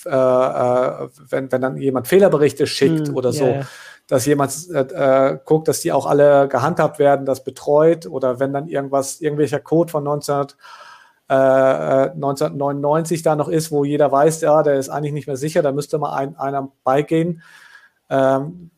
äh, 0.05 0.11
äh, 0.11 1.09
wenn, 1.31 1.53
wenn 1.53 1.61
dann 1.63 1.77
jemand 1.77 2.09
Fehlerberichte 2.09 2.67
schickt 2.67 3.09
mhm, 3.09 3.17
oder 3.17 3.33
so, 3.33 3.47
yeah 3.47 3.67
dass 4.07 4.27
jemand 4.27 4.53
äh, 4.71 4.81
äh, 4.81 5.39
guckt, 5.45 5.69
dass 5.69 5.81
die 5.81 5.93
auch 5.93 6.07
alle 6.07 6.49
gehandhabt 6.49 6.99
werden, 6.99 7.27
das 7.27 7.45
betreut 7.45 8.07
oder 8.07 8.39
wenn 8.39 8.53
dann 8.53 8.69
irgendwas, 8.69 9.21
irgendwelcher 9.21 9.61
Code 9.61 9.91
von 9.91 10.05
19, 10.05 10.47
äh, 11.29 11.35
1999 11.35 13.23
da 13.23 13.35
noch 13.37 13.49
ist, 13.49 13.71
wo 13.71 13.85
jeder 13.85 14.13
weiß, 14.13 14.43
ja, 14.43 14.63
der 14.63 14.75
ist 14.75 14.91
eigentlich 14.91 15.15
nicht 15.15 15.27
mehr 15.27 15.37
sicher, 15.37 15.63
da 15.63 15.73
müsste 15.73 15.99
mal 15.99 16.15
ein, 16.15 16.37
einer 16.37 16.71
beigehen. 16.85 17.43
Ähm, 18.11 18.71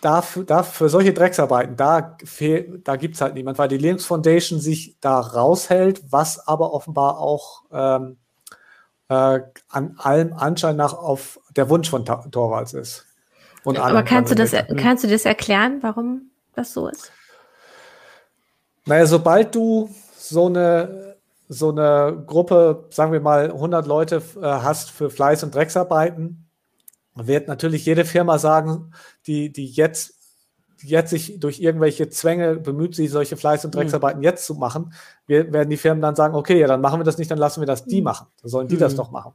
da, 0.00 0.24
da 0.46 0.62
für 0.62 0.88
solche 0.88 1.12
Drecksarbeiten, 1.12 1.76
da, 1.76 2.16
da 2.84 2.96
gibt 2.96 3.14
es 3.14 3.20
halt 3.20 3.34
niemand, 3.34 3.58
weil 3.58 3.68
die 3.68 3.76
Linux 3.76 4.06
Foundation 4.06 4.58
sich 4.58 4.96
da 5.00 5.20
raushält, 5.20 6.02
was 6.10 6.46
aber 6.48 6.72
offenbar 6.72 7.18
auch 7.18 7.64
ähm, 7.70 8.16
äh, 9.08 9.40
an 9.68 9.94
allem 9.98 10.32
Anschein 10.32 10.76
nach 10.76 10.94
auf 10.94 11.38
der 11.54 11.68
Wunsch 11.68 11.90
von 11.90 12.04
Torvalds 12.04 12.72
ist. 12.72 13.09
Und 13.64 13.78
Aber 13.78 14.02
kannst 14.02 14.30
du, 14.30 14.34
das, 14.34 14.52
kannst 14.76 15.04
du 15.04 15.08
das 15.08 15.24
erklären, 15.24 15.78
warum 15.82 16.30
das 16.54 16.72
so 16.72 16.88
ist? 16.88 17.12
Naja, 18.86 19.06
sobald 19.06 19.54
du 19.54 19.90
so 20.16 20.46
eine, 20.46 21.16
so 21.48 21.70
eine 21.70 22.22
Gruppe, 22.26 22.86
sagen 22.90 23.12
wir 23.12 23.20
mal 23.20 23.50
100 23.50 23.86
Leute 23.86 24.22
äh, 24.36 24.42
hast 24.42 24.90
für 24.90 25.10
Fleiß- 25.10 25.44
und 25.44 25.54
Drecksarbeiten, 25.54 26.46
wird 27.14 27.48
natürlich 27.48 27.84
jede 27.84 28.04
Firma 28.04 28.38
sagen, 28.38 28.92
die, 29.26 29.52
die 29.52 29.66
jetzt, 29.66 30.14
jetzt 30.82 31.10
sich 31.10 31.38
durch 31.38 31.60
irgendwelche 31.60 32.08
Zwänge 32.08 32.56
bemüht, 32.56 32.94
sich 32.94 33.10
solche 33.10 33.36
Fleiß- 33.36 33.64
und 33.64 33.74
mhm. 33.74 33.80
Drecksarbeiten 33.80 34.18
mhm. 34.20 34.24
jetzt 34.24 34.46
zu 34.46 34.54
machen, 34.54 34.94
wir, 35.26 35.52
werden 35.52 35.70
die 35.70 35.76
Firmen 35.76 36.00
dann 36.00 36.16
sagen, 36.16 36.34
okay, 36.34 36.58
ja, 36.58 36.66
dann 36.66 36.80
machen 36.80 37.00
wir 37.00 37.04
das 37.04 37.18
nicht, 37.18 37.30
dann 37.30 37.38
lassen 37.38 37.60
wir 37.60 37.66
das 37.66 37.84
die 37.84 38.00
mhm. 38.00 38.04
machen. 38.04 38.26
Dann 38.40 38.48
sollen 38.48 38.68
die 38.68 38.76
mhm. 38.76 38.80
das 38.80 38.94
doch 38.94 39.10
machen. 39.10 39.32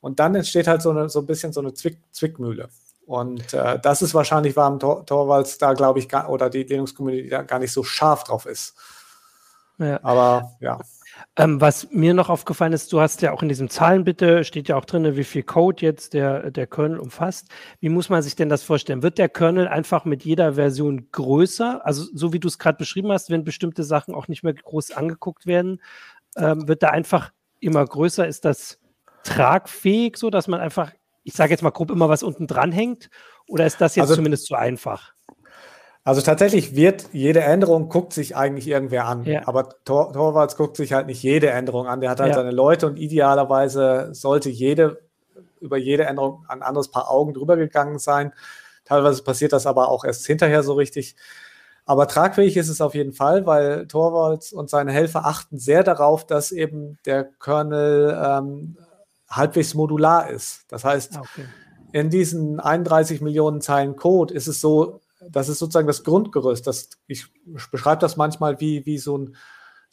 Und 0.00 0.18
dann 0.18 0.34
entsteht 0.34 0.66
halt 0.66 0.82
so, 0.82 0.90
eine, 0.90 1.08
so 1.08 1.20
ein 1.20 1.26
bisschen 1.26 1.52
so 1.52 1.60
eine 1.60 1.74
Zwick, 1.74 2.00
Zwickmühle. 2.10 2.68
Und 3.12 3.52
äh, 3.52 3.78
das 3.78 4.00
ist 4.00 4.14
wahrscheinlich, 4.14 4.56
warum 4.56 4.80
Tor 4.80 5.04
Torvalds 5.04 5.58
da, 5.58 5.74
glaube 5.74 5.98
ich, 5.98 6.08
gar, 6.08 6.30
oder 6.30 6.48
die 6.48 6.62
Linux-Community 6.62 7.28
da 7.28 7.42
gar 7.42 7.58
nicht 7.58 7.70
so 7.70 7.84
scharf 7.84 8.24
drauf 8.24 8.46
ist. 8.46 8.74
Ja. 9.76 10.00
Aber 10.02 10.52
ja. 10.60 10.80
Ähm, 11.36 11.60
was 11.60 11.90
mir 11.90 12.14
noch 12.14 12.30
aufgefallen 12.30 12.72
ist, 12.72 12.90
du 12.90 13.02
hast 13.02 13.20
ja 13.20 13.32
auch 13.32 13.42
in 13.42 13.50
diesem 13.50 13.68
Zahlenbitte, 13.68 14.44
steht 14.44 14.68
ja 14.68 14.76
auch 14.76 14.86
drin, 14.86 15.14
wie 15.14 15.24
viel 15.24 15.42
Code 15.42 15.82
jetzt 15.84 16.14
der, 16.14 16.50
der 16.50 16.66
Kernel 16.66 16.98
umfasst. 16.98 17.48
Wie 17.80 17.90
muss 17.90 18.08
man 18.08 18.22
sich 18.22 18.34
denn 18.34 18.48
das 18.48 18.62
vorstellen? 18.62 19.02
Wird 19.02 19.18
der 19.18 19.28
Kernel 19.28 19.68
einfach 19.68 20.06
mit 20.06 20.24
jeder 20.24 20.54
Version 20.54 21.10
größer? 21.12 21.84
Also 21.84 22.06
so 22.14 22.32
wie 22.32 22.40
du 22.40 22.48
es 22.48 22.58
gerade 22.58 22.78
beschrieben 22.78 23.12
hast, 23.12 23.28
wenn 23.28 23.44
bestimmte 23.44 23.84
Sachen 23.84 24.14
auch 24.14 24.26
nicht 24.28 24.42
mehr 24.42 24.54
groß 24.54 24.92
angeguckt 24.92 25.44
werden, 25.44 25.82
ähm, 26.38 26.66
wird 26.66 26.80
der 26.80 26.92
einfach 26.92 27.30
immer 27.60 27.84
größer? 27.84 28.26
Ist 28.26 28.46
das 28.46 28.78
tragfähig, 29.22 30.16
so 30.16 30.30
dass 30.30 30.48
man 30.48 30.60
einfach 30.60 30.92
ich 31.24 31.34
sage 31.34 31.50
jetzt 31.50 31.62
mal 31.62 31.70
grob 31.70 31.90
immer, 31.90 32.08
was 32.08 32.22
unten 32.22 32.46
dran 32.46 32.72
hängt? 32.72 33.10
Oder 33.46 33.66
ist 33.66 33.80
das 33.80 33.96
jetzt 33.96 34.02
also, 34.02 34.16
zumindest 34.16 34.46
zu 34.46 34.54
einfach? 34.54 35.12
Also 36.04 36.20
tatsächlich 36.20 36.74
wird 36.74 37.10
jede 37.12 37.40
Änderung 37.40 37.88
guckt 37.88 38.12
sich 38.12 38.34
eigentlich 38.34 38.66
irgendwer 38.66 39.06
an. 39.06 39.24
Ja. 39.24 39.46
Aber 39.46 39.68
Tor, 39.84 40.12
Torvalds 40.12 40.56
guckt 40.56 40.76
sich 40.76 40.92
halt 40.92 41.06
nicht 41.06 41.22
jede 41.22 41.50
Änderung 41.50 41.86
an. 41.86 42.00
Der 42.00 42.10
hat 42.10 42.18
halt 42.18 42.30
ja. 42.30 42.36
seine 42.36 42.50
Leute 42.50 42.86
und 42.86 42.96
idealerweise 42.96 44.10
sollte 44.12 44.50
jede 44.50 45.00
über 45.60 45.76
jede 45.76 46.04
Änderung 46.04 46.44
ein 46.48 46.62
anderes 46.62 46.90
Paar 46.90 47.08
Augen 47.08 47.34
drüber 47.34 47.56
gegangen 47.56 48.00
sein. 48.00 48.32
Teilweise 48.84 49.22
passiert 49.22 49.52
das 49.52 49.66
aber 49.66 49.88
auch 49.88 50.04
erst 50.04 50.26
hinterher 50.26 50.64
so 50.64 50.74
richtig. 50.74 51.14
Aber 51.84 52.08
tragfähig 52.08 52.56
ist 52.56 52.68
es 52.68 52.80
auf 52.80 52.94
jeden 52.94 53.12
Fall, 53.12 53.46
weil 53.46 53.86
Torvalds 53.86 54.52
und 54.52 54.70
seine 54.70 54.92
Helfer 54.92 55.24
achten 55.24 55.58
sehr 55.58 55.84
darauf, 55.84 56.26
dass 56.26 56.50
eben 56.50 56.98
der 57.06 57.24
Kernel 57.24 58.20
ähm, 58.24 58.76
halbwegs 59.36 59.74
modular 59.74 60.30
ist. 60.30 60.64
Das 60.68 60.84
heißt, 60.84 61.16
ah, 61.16 61.20
okay. 61.20 61.44
in 61.92 62.10
diesen 62.10 62.60
31 62.60 63.20
Millionen 63.20 63.60
Zeilen 63.60 63.96
Code 63.96 64.32
ist 64.32 64.46
es 64.46 64.60
so, 64.60 65.00
das 65.30 65.48
ist 65.48 65.58
sozusagen 65.58 65.86
das 65.86 66.04
Grundgerüst. 66.04 66.66
Das, 66.66 66.90
ich 67.06 67.26
beschreibe 67.70 68.00
das 68.00 68.16
manchmal 68.16 68.60
wie, 68.60 68.86
wie 68.86 68.98
so 68.98 69.18
ein 69.18 69.36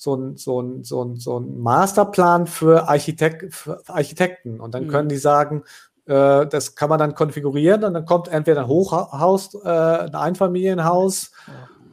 so 0.02 0.16
ein, 0.16 0.38
so 0.38 0.62
ein, 0.62 0.86
so 0.86 1.04
ein, 1.04 1.18
so 1.18 1.38
ein 1.38 1.60
Masterplan 1.60 2.48
für, 2.48 2.88
Architekt, 2.88 3.54
für 3.54 3.82
Architekten. 3.90 4.62
Und 4.62 4.74
dann 4.74 4.86
mhm. 4.86 4.92
können 4.92 5.10
die 5.10 5.18
sagen, 5.18 5.64
äh, 6.06 6.48
das 6.48 6.76
kann 6.76 6.90
man 6.90 7.00
dann 7.00 7.16
konfigurieren 7.16 7.84
und 7.84 7.94
dann 7.94 8.06
kommt 8.06 8.30
entweder 8.30 8.62
ein 8.62 8.68
Hochhaus, 8.68 9.56
äh, 9.56 9.68
ein 9.68 10.16
Einfamilienhaus 10.16 11.32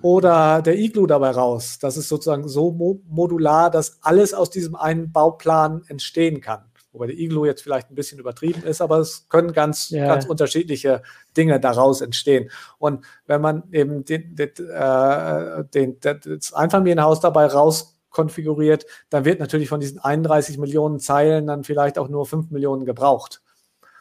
oder 0.03 0.62
der 0.62 0.78
Iglu 0.78 1.09
dabei 1.09 1.32
raus. 1.32 1.78
Das 1.80 1.97
ist 1.97 2.09
sozusagen 2.09 2.47
so 2.47 2.70
mo 2.70 3.01
modular, 3.09 3.70
dass 3.70 3.99
alles 4.03 4.34
aus 4.34 4.51
diesem 4.51 4.76
einen 4.76 5.11
Bauplan 5.11 5.82
entstehen 5.88 6.40
kann 6.40 6.61
wobei 6.97 7.09
der 7.09 7.18
Iglo 7.18 7.44
jetzt 7.44 7.62
vielleicht 7.62 7.90
ein 7.90 7.94
bisschen 7.94 8.18
übertrieben 8.18 8.62
ist, 8.64 8.80
aber 8.80 8.99
es 8.99 9.28
können 9.28 9.53
ganz, 9.53 9.90
ja. 9.90 10.07
ganz 10.07 10.24
unterschiedliche 10.24 11.03
Dinge 11.36 11.61
daraus 11.61 12.01
entstehen. 12.01 12.51
Und 12.78 13.05
wenn 13.26 13.40
man 13.40 13.64
eben 13.70 14.05
den, 14.05 14.34
den, 14.34 14.51
äh, 14.68 15.64
den, 15.74 16.01
das 16.01 16.53
Einfamilienhaus 16.53 17.20
dabei 17.20 17.47
raus 17.47 17.99
konfiguriert, 18.11 18.86
dann 19.11 19.24
wird 19.26 19.40
natürlich 19.40 19.68
von 19.68 19.80
diesen 19.80 19.99
31 19.99 20.59
Millionen 20.59 20.99
Zeilen 20.99 21.47
dann 21.47 21.64
vielleicht 21.64 21.99
auch 21.99 22.09
nur 22.09 22.24
5 22.26 22.51
Millionen 22.51 22.86
gebraucht. 22.86 23.42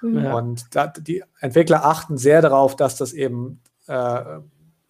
Ja. 0.02 0.36
Und 0.36 0.74
da, 0.74 0.88
die 0.88 1.24
Entwickler 1.40 1.86
achten 1.86 2.18
sehr 2.18 2.42
darauf, 2.42 2.76
dass 2.76 2.96
das 2.96 3.12
eben 3.12 3.62
äh, 3.88 4.38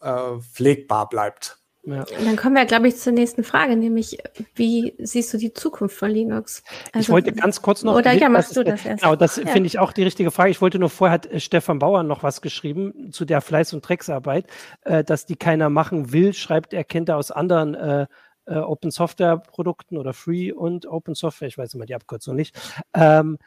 äh, 0.01 0.39
pflegbar 0.39 1.09
bleibt. 1.09 1.57
Ja. 1.85 2.03
Dann 2.23 2.35
kommen 2.35 2.55
wir, 2.55 2.65
glaube 2.65 2.87
ich, 2.87 2.97
zur 2.97 3.13
nächsten 3.13 3.43
Frage, 3.43 3.75
nämlich 3.75 4.17
wie 4.55 4.95
siehst 4.97 5.33
du 5.33 5.37
die 5.37 5.53
Zukunft 5.53 5.95
von 5.95 6.09
Linux? 6.09 6.63
Also, 6.93 6.99
ich 6.99 7.09
wollte 7.09 7.31
ganz 7.31 7.61
kurz 7.61 7.83
noch. 7.83 7.95
Oder 7.95 8.13
ja, 8.13 8.29
machst 8.29 8.55
du 8.57 8.63
das 8.63 8.85
erst. 8.85 9.03
Genau, 9.03 9.15
das 9.15 9.37
ja. 9.37 9.45
finde 9.45 9.67
ich 9.67 9.77
auch 9.79 9.93
die 9.93 10.03
richtige 10.03 10.31
Frage. 10.31 10.49
Ich 10.49 10.61
wollte 10.61 10.79
nur 10.79 10.89
vorher 10.89 11.13
hat 11.13 11.27
äh, 11.27 11.39
Stefan 11.39 11.79
Bauer 11.79 12.03
noch 12.03 12.23
was 12.23 12.41
geschrieben 12.41 13.11
zu 13.11 13.25
der 13.25 13.41
Fleiß- 13.41 13.73
und 13.73 13.87
Drecksarbeit, 13.87 14.47
äh, 14.81 15.03
dass 15.03 15.25
die 15.25 15.35
keiner 15.35 15.69
machen 15.69 16.11
will, 16.11 16.33
schreibt 16.33 16.73
er, 16.73 16.83
kennt 16.83 17.09
er 17.09 17.17
aus 17.17 17.31
anderen 17.31 17.75
äh, 17.75 18.07
äh, 18.45 18.57
Open 18.57 18.91
Software 18.91 19.37
Produkten 19.37 19.97
oder 19.97 20.13
Free 20.13 20.51
und 20.51 20.85
Open 20.85 21.15
Software, 21.15 21.47
ich 21.47 21.57
weiß 21.57 21.73
immer 21.73 21.85
die 21.85 21.95
Abkürzung 21.95 22.35
nicht. 22.35 22.55
Ähm, 22.93 23.37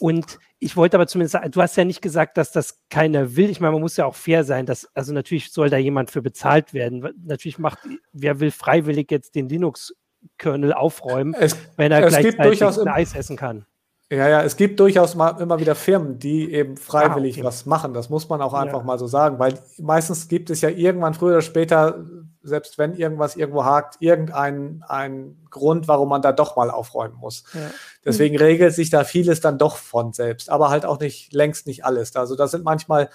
und 0.00 0.38
ich 0.58 0.76
wollte 0.76 0.96
aber 0.96 1.06
zumindest 1.06 1.32
sagen, 1.32 1.50
du 1.50 1.60
hast 1.60 1.76
ja 1.76 1.84
nicht 1.84 2.00
gesagt, 2.00 2.38
dass 2.38 2.50
das 2.50 2.82
keiner 2.88 3.36
will. 3.36 3.50
Ich 3.50 3.60
meine, 3.60 3.72
man 3.72 3.82
muss 3.82 3.96
ja 3.96 4.06
auch 4.06 4.14
fair 4.14 4.44
sein, 4.44 4.64
dass, 4.64 4.88
also 4.94 5.12
natürlich 5.12 5.52
soll 5.52 5.68
da 5.68 5.76
jemand 5.76 6.10
für 6.10 6.22
bezahlt 6.22 6.72
werden. 6.72 7.06
Natürlich 7.24 7.58
macht, 7.58 7.78
wer 8.12 8.40
will 8.40 8.50
freiwillig 8.50 9.10
jetzt 9.10 9.34
den 9.34 9.48
Linux-Kernel 9.48 10.72
aufräumen, 10.72 11.34
Es, 11.34 11.56
wenn 11.76 11.92
er 11.92 12.00
gleichzeitig 12.00 12.36
durchaus 12.36 12.78
ein 12.78 12.88
Eis 12.88 13.14
essen 13.14 13.36
kann. 13.36 13.66
Ja, 14.10 14.28
ja, 14.28 14.42
es 14.42 14.56
gibt 14.56 14.78
durchaus 14.78 15.16
mal 15.16 15.30
immer 15.40 15.58
wieder 15.58 15.74
Firmen, 15.74 16.20
die 16.20 16.52
eben 16.52 16.76
freiwillig 16.76 17.36
Ah, 17.36 17.40
okay. 17.40 17.46
was 17.48 17.66
machen. 17.66 17.92
Das 17.92 18.08
muss 18.08 18.28
man 18.28 18.40
auch 18.40 18.54
einfach 18.54 18.78
Ja. 18.78 18.84
mal 18.84 18.98
so 19.00 19.08
sagen, 19.08 19.40
weil 19.40 19.58
meistens 19.78 20.28
gibt 20.28 20.48
es 20.50 20.60
ja 20.60 20.68
irgendwann 20.68 21.12
früher 21.14 21.32
oder 21.32 21.42
später, 21.42 22.04
selbst 22.40 22.78
wenn 22.78 22.94
irgendwas 22.94 23.34
irgendwo 23.34 23.64
hakt, 23.64 23.96
irgendeinen 23.98 24.84
einen 24.86 25.44
Grund, 25.50 25.88
warum 25.88 26.08
man 26.08 26.22
da 26.22 26.30
doch 26.30 26.54
mal 26.54 26.70
aufräumen 26.70 27.16
muss. 27.16 27.42
Ja. 27.52 27.60
Deswegen 28.04 28.36
regelt 28.38 28.74
sich 28.74 28.90
da 28.90 29.02
vieles 29.02 29.40
dann 29.40 29.58
doch 29.58 29.76
von 29.76 30.12
selbst, 30.12 30.50
aber 30.50 30.70
halt 30.70 30.86
auch 30.86 31.00
nicht 31.00 31.32
längst 31.32 31.66
nicht 31.66 31.84
alles. 31.84 32.14
Also 32.14 32.36
da 32.36 32.46
sind 32.46 32.62
manchmal 32.62 33.10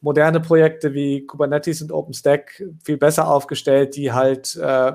moderne 0.00 0.38
Projekte 0.38 0.94
wie 0.94 1.26
Kubernetes 1.26 1.82
und 1.82 1.90
OpenStack 1.90 2.62
viel 2.84 2.98
besser 2.98 3.26
aufgestellt, 3.28 3.96
die 3.96 4.12
halt 4.12 4.54
äh, 4.54 4.92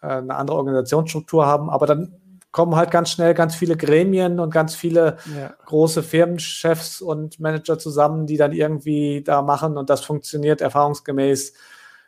eine 0.00 0.34
andere 0.34 0.56
Organisationsstruktur 0.56 1.46
haben, 1.46 1.70
aber 1.70 1.86
dann 1.86 2.16
kommen 2.54 2.76
halt 2.76 2.92
ganz 2.92 3.10
schnell 3.10 3.34
ganz 3.34 3.56
viele 3.56 3.76
Gremien 3.76 4.38
und 4.38 4.54
ganz 4.54 4.76
viele 4.76 5.16
Ja. 5.36 5.52
große 5.66 6.04
Firmenchefs 6.04 7.00
und 7.02 7.40
Manager 7.40 7.80
zusammen, 7.80 8.26
die 8.28 8.36
dann 8.36 8.52
irgendwie 8.52 9.22
da 9.24 9.42
machen 9.42 9.76
und 9.76 9.90
das 9.90 10.02
funktioniert 10.04 10.60
erfahrungsgemäß 10.60 11.52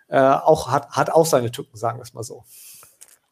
äh, 0.08 0.20
auch, 0.20 0.70
hat, 0.70 0.88
hat 0.90 1.10
auch 1.10 1.26
seine 1.26 1.50
Tücken, 1.50 1.76
sagen 1.76 1.98
wir 1.98 2.04
es 2.04 2.14
mal 2.14 2.22
so. 2.22 2.44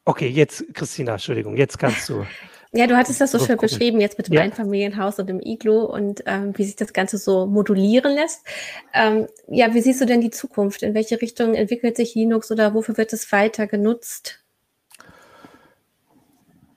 Okay, 0.04 0.26
jetzt, 0.26 0.64
Christina, 0.74 1.12
Entschuldigung, 1.12 1.56
jetzt 1.56 1.78
kannst 1.78 2.08
du. 2.08 2.26
Ja, 2.76 2.88
du 2.88 2.96
hattest 2.96 3.20
das 3.20 3.30
so 3.30 3.38
schön 3.38 3.56
beschrieben, 3.56 4.00
jetzt 4.00 4.18
mit 4.18 4.26
dem 4.26 4.34
Ja. 4.34 4.40
Einfamilienhaus 4.40 5.20
und 5.20 5.28
dem 5.28 5.38
Iglo 5.40 5.84
und 5.84 6.24
ähm, 6.26 6.58
wie 6.58 6.64
sich 6.64 6.74
das 6.74 6.92
Ganze 6.92 7.18
so 7.18 7.46
modulieren 7.46 8.12
lässt. 8.16 8.44
Ähm, 8.92 9.28
ja, 9.46 9.72
wie 9.74 9.80
siehst 9.80 10.00
du 10.00 10.06
denn 10.06 10.20
die 10.20 10.30
Zukunft? 10.30 10.82
In 10.82 10.92
welche 10.92 11.22
Richtung 11.22 11.54
entwickelt 11.54 11.96
sich 11.96 12.16
Linux 12.16 12.50
oder 12.50 12.74
wofür 12.74 12.96
wird 12.96 13.12
es 13.12 13.30
weiter 13.30 13.68
genutzt? 13.68 14.43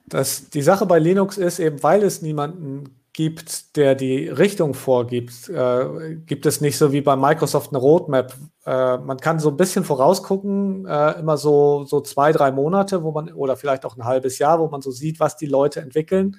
Das, 0.08 0.50
die 0.50 0.62
Sache 0.62 0.86
bei 0.86 0.98
Linux 0.98 1.38
ist 1.38 1.58
eben, 1.58 1.82
weil 1.82 2.02
es 2.02 2.22
niemanden 2.22 2.98
gibt, 3.12 3.76
der 3.76 3.96
die 3.96 4.28
Richtung 4.28 4.74
vorgibt, 4.74 5.48
äh, 5.48 6.14
gibt 6.24 6.46
es 6.46 6.60
nicht 6.60 6.78
so 6.78 6.92
wie 6.92 7.00
bei 7.00 7.16
Microsoft 7.16 7.70
eine 7.70 7.78
Roadmap. 7.78 8.32
Äh, 8.64 8.98
man 8.98 9.16
kann 9.16 9.40
so 9.40 9.48
ein 9.48 9.56
bisschen 9.56 9.82
vorausgucken, 9.84 10.86
äh, 10.86 11.18
immer 11.18 11.36
so, 11.36 11.84
so 11.84 12.00
zwei, 12.00 12.30
drei 12.30 12.52
Monate, 12.52 13.02
wo 13.02 13.10
man, 13.10 13.32
oder 13.32 13.56
vielleicht 13.56 13.84
auch 13.84 13.96
ein 13.96 14.04
halbes 14.04 14.38
Jahr, 14.38 14.60
wo 14.60 14.68
man 14.68 14.82
so 14.82 14.92
sieht, 14.92 15.18
was 15.18 15.36
die 15.36 15.46
Leute 15.46 15.80
entwickeln. 15.80 16.36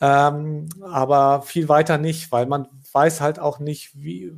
Ähm, 0.00 0.68
aber 0.82 1.42
viel 1.42 1.68
weiter 1.68 1.98
nicht, 1.98 2.32
weil 2.32 2.46
man 2.46 2.66
weiß 2.92 3.20
halt 3.20 3.38
auch 3.38 3.60
nicht, 3.60 3.92
wie, 3.94 4.32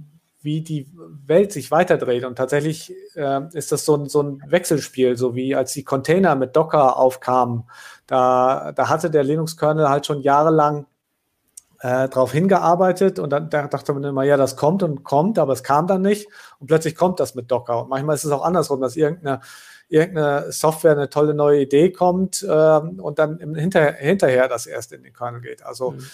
wie 0.46 0.62
die 0.62 0.88
Welt 1.26 1.52
sich 1.52 1.70
weiterdreht. 1.72 2.24
Und 2.24 2.36
tatsächlich 2.36 2.94
äh, 3.16 3.40
ist 3.52 3.72
das 3.72 3.84
so 3.84 3.96
ein, 3.96 4.08
so 4.08 4.22
ein 4.22 4.42
Wechselspiel, 4.46 5.16
so 5.16 5.34
wie 5.34 5.56
als 5.56 5.72
die 5.72 5.82
Container 5.82 6.36
mit 6.36 6.54
Docker 6.54 6.96
aufkamen. 6.96 7.64
Da, 8.06 8.70
da 8.72 8.88
hatte 8.88 9.10
der 9.10 9.24
Linux-Kernel 9.24 9.88
halt 9.88 10.06
schon 10.06 10.22
jahrelang 10.22 10.86
äh, 11.80 12.08
darauf 12.08 12.32
hingearbeitet 12.32 13.18
und 13.18 13.30
dann 13.30 13.50
da 13.50 13.66
dachte 13.66 13.92
man 13.92 14.04
immer, 14.04 14.22
ja, 14.22 14.36
das 14.36 14.56
kommt 14.56 14.84
und 14.84 15.02
kommt, 15.02 15.38
aber 15.38 15.52
es 15.52 15.64
kam 15.64 15.88
dann 15.88 16.02
nicht 16.02 16.28
und 16.60 16.68
plötzlich 16.68 16.94
kommt 16.94 17.18
das 17.18 17.34
mit 17.34 17.50
Docker. 17.50 17.82
Und 17.82 17.90
manchmal 17.90 18.14
ist 18.14 18.24
es 18.24 18.30
auch 18.30 18.44
andersrum, 18.44 18.80
dass 18.80 18.94
irgendeine, 18.94 19.40
irgendeine 19.88 20.52
Software 20.52 20.92
eine 20.92 21.10
tolle 21.10 21.34
neue 21.34 21.60
Idee 21.60 21.90
kommt 21.90 22.46
ähm, 22.48 23.00
und 23.00 23.18
dann 23.18 23.38
im 23.40 23.56
hinter, 23.56 23.92
hinterher 23.92 24.46
das 24.46 24.66
erst 24.66 24.92
in 24.92 25.02
den 25.02 25.12
Kernel 25.12 25.40
geht. 25.40 25.66
Also 25.66 25.90
Mhm. 25.90 26.06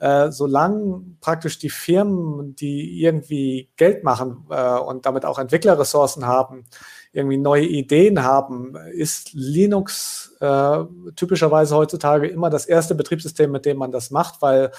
Äh, 0.00 0.32
solange 0.32 1.02
praktisch 1.20 1.58
die 1.58 1.70
Firmen, 1.70 2.56
die 2.56 3.00
irgendwie 3.02 3.70
Geld 3.76 4.02
machen 4.02 4.46
äh, 4.50 4.78
und 4.78 5.06
damit 5.06 5.24
auch 5.24 5.38
Entwicklerressourcen 5.38 6.26
haben, 6.26 6.64
irgendwie 7.12 7.36
neue 7.36 7.66
Ideen 7.66 8.22
haben, 8.22 8.76
ist 8.92 9.32
Linux 9.34 10.34
äh, 10.40 10.78
typischerweise 11.16 11.76
heutzutage 11.76 12.28
immer 12.28 12.50
das 12.50 12.66
erste 12.66 12.94
Betriebssystem, 12.94 13.50
mit 13.50 13.66
dem 13.66 13.76
man 13.76 13.92
das 13.92 14.10
macht, 14.10 14.40
weil 14.40 14.70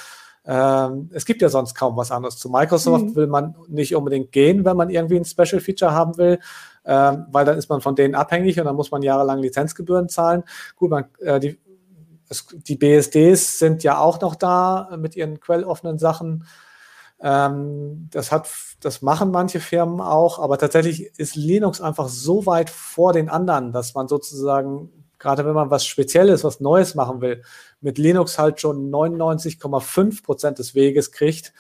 ähm, 0.44 1.12
es 1.14 1.26
gibt 1.26 1.44
ja 1.44 1.50
sonst 1.50 1.76
kaum 1.76 1.96
was 1.98 2.10
anderes. 2.12 2.38
Zu 2.38 2.50
Microsoft 2.50 3.06
Mhm. 3.06 3.16
will 3.16 3.28
man 3.28 3.56
nicht 3.68 3.96
unbedingt 3.96 4.32
gehen, 4.32 4.66
wenn 4.66 4.76
man 4.76 4.90
irgendwie 4.90 5.18
ein 5.18 5.26
Special 5.26 5.60
Feature 5.62 5.92
haben 5.92 6.18
will, 6.18 6.40
ähm, 6.84 7.28
weil 7.32 7.46
dann 7.46 7.60
ist 7.60 7.70
man 7.70 7.82
von 7.82 7.96
denen 7.96 8.16
abhängig 8.16 8.60
und 8.60 8.66
dann 8.66 8.76
muss 8.76 8.90
man 8.90 9.04
jahrelang 9.04 9.38
Lizenzgebühren 9.38 10.10
zahlen. 10.10 10.44
Gut, 10.76 10.90
man, 10.90 11.06
äh, 11.20 11.40
die, 11.40 11.60
es, 12.32 12.48
die 12.50 12.78
BSDs 12.78 13.60
sind 13.60 13.84
ja 13.84 14.00
auch 14.00 14.22
noch 14.22 14.36
da 14.36 14.90
äh, 14.92 14.98
mit 14.98 15.16
ihren 15.16 15.40
quelloffenen 15.40 16.00
Sachen. 16.00 16.48
Ähm, 17.20 18.08
das 18.10 18.32
hat, 18.32 18.50
das 18.80 19.02
machen 19.02 19.32
manche 19.32 19.60
Firmen 19.60 20.02
auch, 20.02 20.40
aber 20.40 20.58
tatsächlich 20.58 21.12
ist 21.20 21.36
Linux 21.36 21.82
einfach 21.82 22.08
so 22.08 22.46
weit 22.46 22.70
vor 22.70 23.14
den 23.14 23.30
anderen, 23.30 23.74
dass 23.74 23.94
man 23.94 24.08
sozusagen, 24.08 24.90
gerade 25.20 25.46
wenn 25.46 25.54
man 25.54 25.70
was 25.70 25.86
Spezielles, 25.86 26.44
was 26.44 26.62
Neues 26.62 26.96
machen 26.96 27.22
will, 27.22 27.44
mit 27.82 27.98
Linux 27.98 28.40
halt 28.40 28.62
schon 28.62 28.90
99,5 28.90 30.24
Prozent 30.24 30.58
des 30.58 30.74
Weges 30.74 31.12
kriegt 31.12 31.54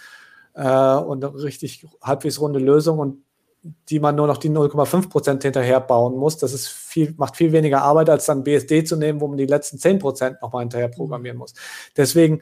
äh, 0.53 0.95
und 0.95 1.24
richtig 1.24 1.86
halbwegs 2.01 2.39
runde 2.39 2.59
Lösung 2.59 2.97
und 2.97 3.24
die 3.64 3.99
man 3.99 4.16
nur 4.16 4.28
noch 4.28 4.38
die 4.38 4.49
0,5 4.49 5.09
Prozent 5.09 5.43
hinterher 5.43 5.80
bauen 5.80 6.18
muss. 6.18 6.38
Das 6.38 6.53
ist 6.53 6.68
viel, 6.68 7.14
macht 7.18 7.36
viel 7.36 7.51
weniger 7.51 7.84
Arbeit, 7.84 8.09
als 8.09 8.26
dann 8.26 8.43
BSD 8.43 8.84
zu 8.84 8.95
nehmen, 8.95 9.22
wo 9.22 9.28
man 9.28 9.38
die 9.38 9.45
letzten 9.45 9.78
10 9.78 9.99
Prozent 9.99 10.41
nochmal 10.41 10.64
hinterher 10.64 10.88
programmieren 10.88 11.38
muss. 11.38 11.53
Deswegen 11.95 12.41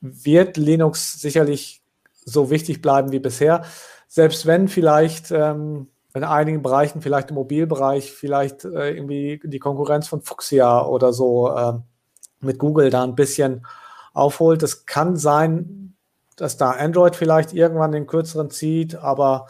wird 0.00 0.56
Linux 0.56 1.20
sicherlich 1.20 1.82
so 2.24 2.50
wichtig 2.50 2.82
bleiben 2.82 3.12
wie 3.12 3.18
bisher. 3.18 3.64
Selbst 4.08 4.46
wenn 4.46 4.68
vielleicht 4.68 5.30
ähm, 5.30 5.88
in 6.14 6.24
einigen 6.24 6.60
Bereichen, 6.60 7.00
vielleicht 7.00 7.30
im 7.30 7.36
Mobilbereich, 7.36 8.12
vielleicht 8.12 8.64
äh, 8.64 8.90
irgendwie 8.90 9.40
die 9.42 9.58
Konkurrenz 9.58 10.08
von 10.08 10.20
Fuchsia 10.20 10.84
oder 10.84 11.12
so 11.12 11.50
äh, 11.50 11.72
mit 12.40 12.58
Google 12.58 12.90
da 12.90 13.02
ein 13.04 13.14
bisschen 13.14 13.66
aufholt. 14.12 14.62
Es 14.62 14.84
kann 14.84 15.16
sein, 15.16 15.94
dass 16.36 16.56
da 16.56 16.72
Android 16.72 17.16
vielleicht 17.16 17.54
irgendwann 17.54 17.92
den 17.92 18.06
kürzeren 18.06 18.50
zieht, 18.50 18.96
aber 18.96 19.46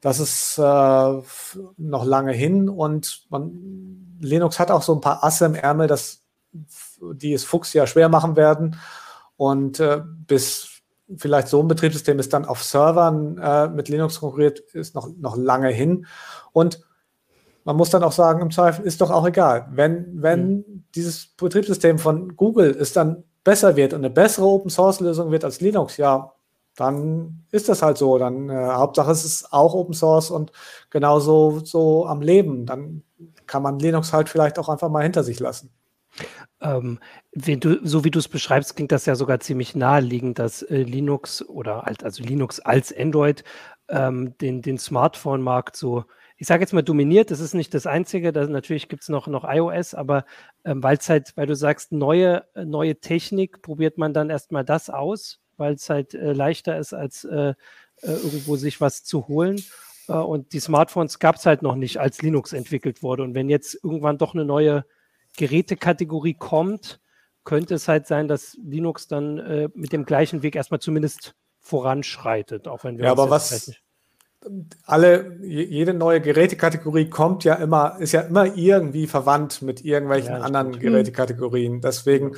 das 0.00 0.20
ist 0.20 0.58
äh, 0.58 0.62
noch 1.76 2.04
lange 2.04 2.32
hin 2.32 2.68
und 2.68 3.26
man, 3.30 4.18
Linux 4.20 4.58
hat 4.58 4.70
auch 4.70 4.82
so 4.82 4.94
ein 4.94 5.00
paar 5.00 5.24
Asse 5.24 5.46
im 5.46 5.54
Ärmel, 5.54 5.88
das, 5.88 6.22
die 7.00 7.32
es 7.32 7.44
Fuchsia 7.44 7.86
schwer 7.86 8.08
machen 8.08 8.36
werden. 8.36 8.76
Und 9.36 9.80
äh, 9.80 10.02
bis 10.26 10.68
vielleicht 11.16 11.48
so 11.48 11.60
ein 11.60 11.68
Betriebssystem 11.68 12.18
ist 12.18 12.32
dann 12.32 12.44
auf 12.44 12.62
Servern 12.62 13.38
äh, 13.38 13.68
mit 13.68 13.88
Linux 13.88 14.20
konkurriert, 14.20 14.60
ist 14.72 14.94
noch, 14.94 15.08
noch 15.16 15.36
lange 15.36 15.68
hin. 15.68 16.06
Und 16.52 16.80
man 17.64 17.76
muss 17.76 17.90
dann 17.90 18.02
auch 18.02 18.12
sagen, 18.12 18.40
im 18.40 18.50
Zweifel 18.50 18.84
ist 18.84 19.00
doch 19.00 19.10
auch 19.10 19.26
egal. 19.26 19.68
Wenn, 19.72 20.22
wenn 20.22 20.56
mhm. 20.56 20.84
dieses 20.94 21.26
Betriebssystem 21.26 21.98
von 21.98 22.36
Google 22.36 22.76
es 22.78 22.92
dann 22.92 23.24
besser 23.44 23.76
wird 23.76 23.92
und 23.94 24.00
eine 24.00 24.10
bessere 24.10 24.46
Open-Source-Lösung 24.46 25.30
wird 25.30 25.44
als 25.44 25.60
Linux, 25.60 25.96
ja, 25.96 26.32
dann 26.78 27.44
ist 27.50 27.68
das 27.68 27.82
halt 27.82 27.98
so. 27.98 28.18
Dann 28.18 28.48
äh, 28.48 28.54
Hauptsache 28.54 29.10
es 29.10 29.24
ist 29.24 29.52
auch 29.52 29.74
Open 29.74 29.94
Source 29.94 30.30
und 30.30 30.52
genauso 30.90 31.60
so 31.64 32.06
am 32.06 32.22
Leben. 32.22 32.66
Dann 32.66 33.02
kann 33.46 33.62
man 33.62 33.80
Linux 33.80 34.12
halt 34.12 34.28
vielleicht 34.28 34.58
auch 34.58 34.68
einfach 34.68 34.88
mal 34.88 35.02
hinter 35.02 35.24
sich 35.24 35.40
lassen. 35.40 35.70
Ähm, 36.60 37.00
wenn 37.32 37.60
du, 37.60 37.84
so 37.86 38.04
wie 38.04 38.10
du 38.10 38.20
es 38.20 38.28
beschreibst, 38.28 38.76
klingt 38.76 38.92
das 38.92 39.06
ja 39.06 39.16
sogar 39.16 39.40
ziemlich 39.40 39.74
naheliegend, 39.74 40.38
dass 40.38 40.62
äh, 40.62 40.82
Linux 40.82 41.42
oder 41.48 41.86
als, 41.86 42.02
also 42.04 42.22
Linux 42.22 42.60
als 42.60 42.96
Android 42.96 43.42
ähm, 43.88 44.36
den, 44.38 44.62
den 44.62 44.78
Smartphone-Markt 44.78 45.76
so, 45.76 46.04
ich 46.36 46.46
sage 46.46 46.62
jetzt 46.62 46.72
mal 46.72 46.82
dominiert. 46.82 47.32
Das 47.32 47.40
ist 47.40 47.54
nicht 47.54 47.74
das 47.74 47.86
Einzige. 47.86 48.32
Da, 48.32 48.46
natürlich 48.46 48.88
gibt 48.88 49.02
es 49.02 49.08
noch, 49.08 49.26
noch 49.26 49.44
iOS, 49.44 49.94
aber 49.94 50.24
ähm, 50.64 50.80
weil 50.82 50.96
halt, 51.08 51.32
weil 51.36 51.46
du 51.46 51.56
sagst, 51.56 51.90
neue, 51.90 52.44
neue 52.54 53.00
Technik, 53.00 53.62
probiert 53.62 53.98
man 53.98 54.14
dann 54.14 54.30
erstmal 54.30 54.64
das 54.64 54.90
aus, 54.90 55.40
weil 55.58 55.74
es 55.74 55.90
halt 55.90 56.14
äh, 56.14 56.32
leichter 56.32 56.78
ist, 56.78 56.94
als 56.94 57.24
äh, 57.24 57.54
irgendwo 58.02 58.56
sich 58.56 58.80
was 58.80 59.04
zu 59.04 59.28
holen. 59.28 59.62
Äh, 60.08 60.12
und 60.12 60.52
die 60.52 60.60
Smartphones 60.60 61.18
gab 61.18 61.36
es 61.36 61.46
halt 61.46 61.62
noch 61.62 61.74
nicht, 61.76 61.98
als 61.98 62.22
Linux 62.22 62.52
entwickelt 62.52 63.02
wurde. 63.02 63.22
Und 63.22 63.34
wenn 63.34 63.48
jetzt 63.48 63.78
irgendwann 63.82 64.18
doch 64.18 64.34
eine 64.34 64.44
neue 64.44 64.84
Gerätekategorie 65.36 66.34
kommt, 66.34 67.00
könnte 67.44 67.74
es 67.74 67.88
halt 67.88 68.06
sein, 68.06 68.28
dass 68.28 68.58
Linux 68.62 69.06
dann 69.08 69.38
äh, 69.38 69.68
mit 69.74 69.92
dem 69.92 70.04
gleichen 70.04 70.42
Weg 70.42 70.56
erstmal 70.56 70.80
zumindest 70.80 71.34
voranschreitet, 71.60 72.68
auch 72.68 72.84
wenn 72.84 72.98
wir 72.98 73.06
ja, 73.06 73.12
aber 73.12 73.30
was 73.30 73.72
alle 74.84 75.36
jede 75.42 75.94
neue 75.94 76.20
Gerätekategorie 76.20 77.10
kommt 77.10 77.42
ja 77.42 77.54
immer 77.54 77.96
ist 77.98 78.12
ja 78.12 78.20
immer 78.20 78.56
irgendwie 78.56 79.06
verwandt 79.08 79.62
mit 79.62 79.84
irgendwelchen 79.84 80.30
ja, 80.30 80.40
anderen. 80.40 80.78
Gerätekategorien. 80.78 81.80
Deswegen 81.80 82.36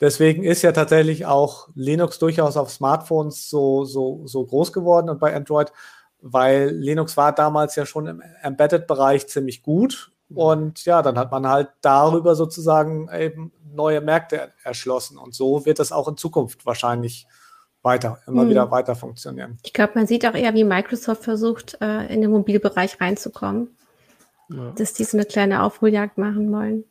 deswegen 0.00 0.44
ist 0.44 0.62
ja 0.62 0.72
tatsächlich 0.72 1.26
auch 1.26 1.68
Linux 1.74 2.18
durchaus 2.18 2.56
auf 2.56 2.70
Smartphones 2.70 3.50
so 3.50 3.84
so 3.84 4.26
so 4.26 4.44
groß 4.44 4.72
geworden 4.72 5.08
und 5.10 5.18
bei 5.20 5.34
Android, 5.34 5.72
weil 6.20 6.70
Linux 6.70 7.16
war 7.16 7.32
damals 7.32 7.76
ja 7.76 7.86
schon 7.86 8.06
im 8.06 8.22
Embedded-Bereich 8.42 9.26
ziemlich 9.28 9.62
gut 9.62 10.12
und 10.34 10.84
ja, 10.84 11.00
dann 11.02 11.18
hat 11.18 11.30
man 11.30 11.46
halt 11.48 11.70
darüber 11.80 12.34
sozusagen 12.34 13.08
eben 13.12 13.52
neue 13.72 14.00
Märkte 14.00 14.52
erschlossen. 14.62 15.16
Und 15.16 15.34
so 15.34 15.64
wird 15.64 15.78
das 15.78 15.92
auch 15.92 16.08
in 16.08 16.16
Zukunft 16.16 16.66
wahrscheinlich 16.66 17.26
weiter, 17.82 18.18
immer 18.26 18.42
hm. 18.42 18.50
wieder 18.50 18.70
weiter 18.70 18.94
funktionieren. 18.94 19.58
Ich 19.64 19.72
glaube, 19.72 19.92
man 19.94 20.06
sieht 20.06 20.26
auch 20.26 20.34
eher, 20.34 20.52
wie 20.54 20.64
Microsoft 20.64 21.24
versucht, 21.24 21.78
äh, 21.80 22.12
in 22.12 22.20
den 22.20 22.30
Mobilbereich 22.30 23.00
reinzukommen. 23.00 23.76
Ja. 24.50 24.72
Dass 24.72 24.94
die 24.94 25.04
so 25.04 25.16
eine 25.16 25.26
kleine 25.26 25.62
Aufholjagd 25.62 26.18
machen 26.18 26.52
wollen. 26.52 26.84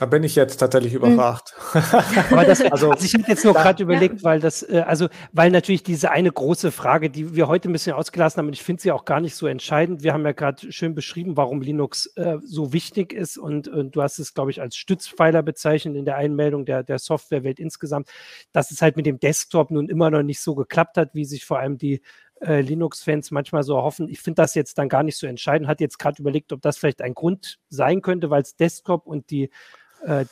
Da 0.00 0.06
bin 0.06 0.24
ich 0.24 0.34
jetzt 0.34 0.56
tatsächlich 0.56 0.94
hm. 0.94 1.02
überfragt. 1.02 1.54
Aber 2.30 2.44
das, 2.46 2.62
also, 2.62 2.90
also 2.90 3.04
ich 3.04 3.12
habe 3.12 3.24
jetzt 3.28 3.44
nur 3.44 3.52
gerade 3.52 3.82
überlegt, 3.82 4.24
weil 4.24 4.40
das, 4.40 4.62
äh, 4.62 4.82
also 4.86 5.08
weil 5.32 5.50
natürlich 5.50 5.82
diese 5.82 6.10
eine 6.10 6.32
große 6.32 6.72
Frage, 6.72 7.10
die 7.10 7.34
wir 7.34 7.48
heute 7.48 7.68
ein 7.68 7.72
bisschen 7.72 7.92
ausgelassen 7.92 8.38
haben, 8.38 8.46
und 8.46 8.54
ich 8.54 8.62
finde 8.62 8.80
sie 8.80 8.92
auch 8.92 9.04
gar 9.04 9.20
nicht 9.20 9.34
so 9.34 9.46
entscheidend. 9.46 10.02
Wir 10.02 10.14
haben 10.14 10.24
ja 10.24 10.32
gerade 10.32 10.72
schön 10.72 10.94
beschrieben, 10.94 11.36
warum 11.36 11.60
Linux 11.60 12.06
äh, 12.16 12.38
so 12.42 12.72
wichtig 12.72 13.12
ist 13.12 13.36
und, 13.36 13.68
und 13.68 13.94
du 13.94 14.00
hast 14.00 14.18
es, 14.18 14.32
glaube 14.32 14.50
ich, 14.50 14.62
als 14.62 14.74
Stützpfeiler 14.74 15.42
bezeichnet 15.42 15.94
in 15.94 16.06
der 16.06 16.16
Einmeldung 16.16 16.64
der, 16.64 16.82
der 16.82 16.98
Softwarewelt 16.98 17.60
insgesamt, 17.60 18.08
dass 18.52 18.70
es 18.70 18.80
halt 18.80 18.96
mit 18.96 19.04
dem 19.04 19.20
Desktop 19.20 19.70
nun 19.70 19.90
immer 19.90 20.10
noch 20.10 20.22
nicht 20.22 20.40
so 20.40 20.54
geklappt 20.54 20.96
hat, 20.96 21.10
wie 21.12 21.26
sich 21.26 21.44
vor 21.44 21.58
allem 21.58 21.76
die 21.76 22.00
äh, 22.40 22.62
Linux-Fans 22.62 23.32
manchmal 23.32 23.64
so 23.64 23.76
erhoffen. 23.76 24.08
Ich 24.08 24.20
finde 24.20 24.40
das 24.40 24.54
jetzt 24.54 24.78
dann 24.78 24.88
gar 24.88 25.02
nicht 25.02 25.18
so 25.18 25.26
entscheidend. 25.26 25.68
Hat 25.68 25.82
jetzt 25.82 25.98
gerade 25.98 26.22
überlegt, 26.22 26.52
ob 26.52 26.62
das 26.62 26.78
vielleicht 26.78 27.02
ein 27.02 27.12
Grund 27.12 27.58
sein 27.68 28.00
könnte, 28.00 28.30
weil 28.30 28.40
es 28.40 28.56
Desktop 28.56 29.06
und 29.06 29.30
die 29.30 29.44
äh, 29.44 29.50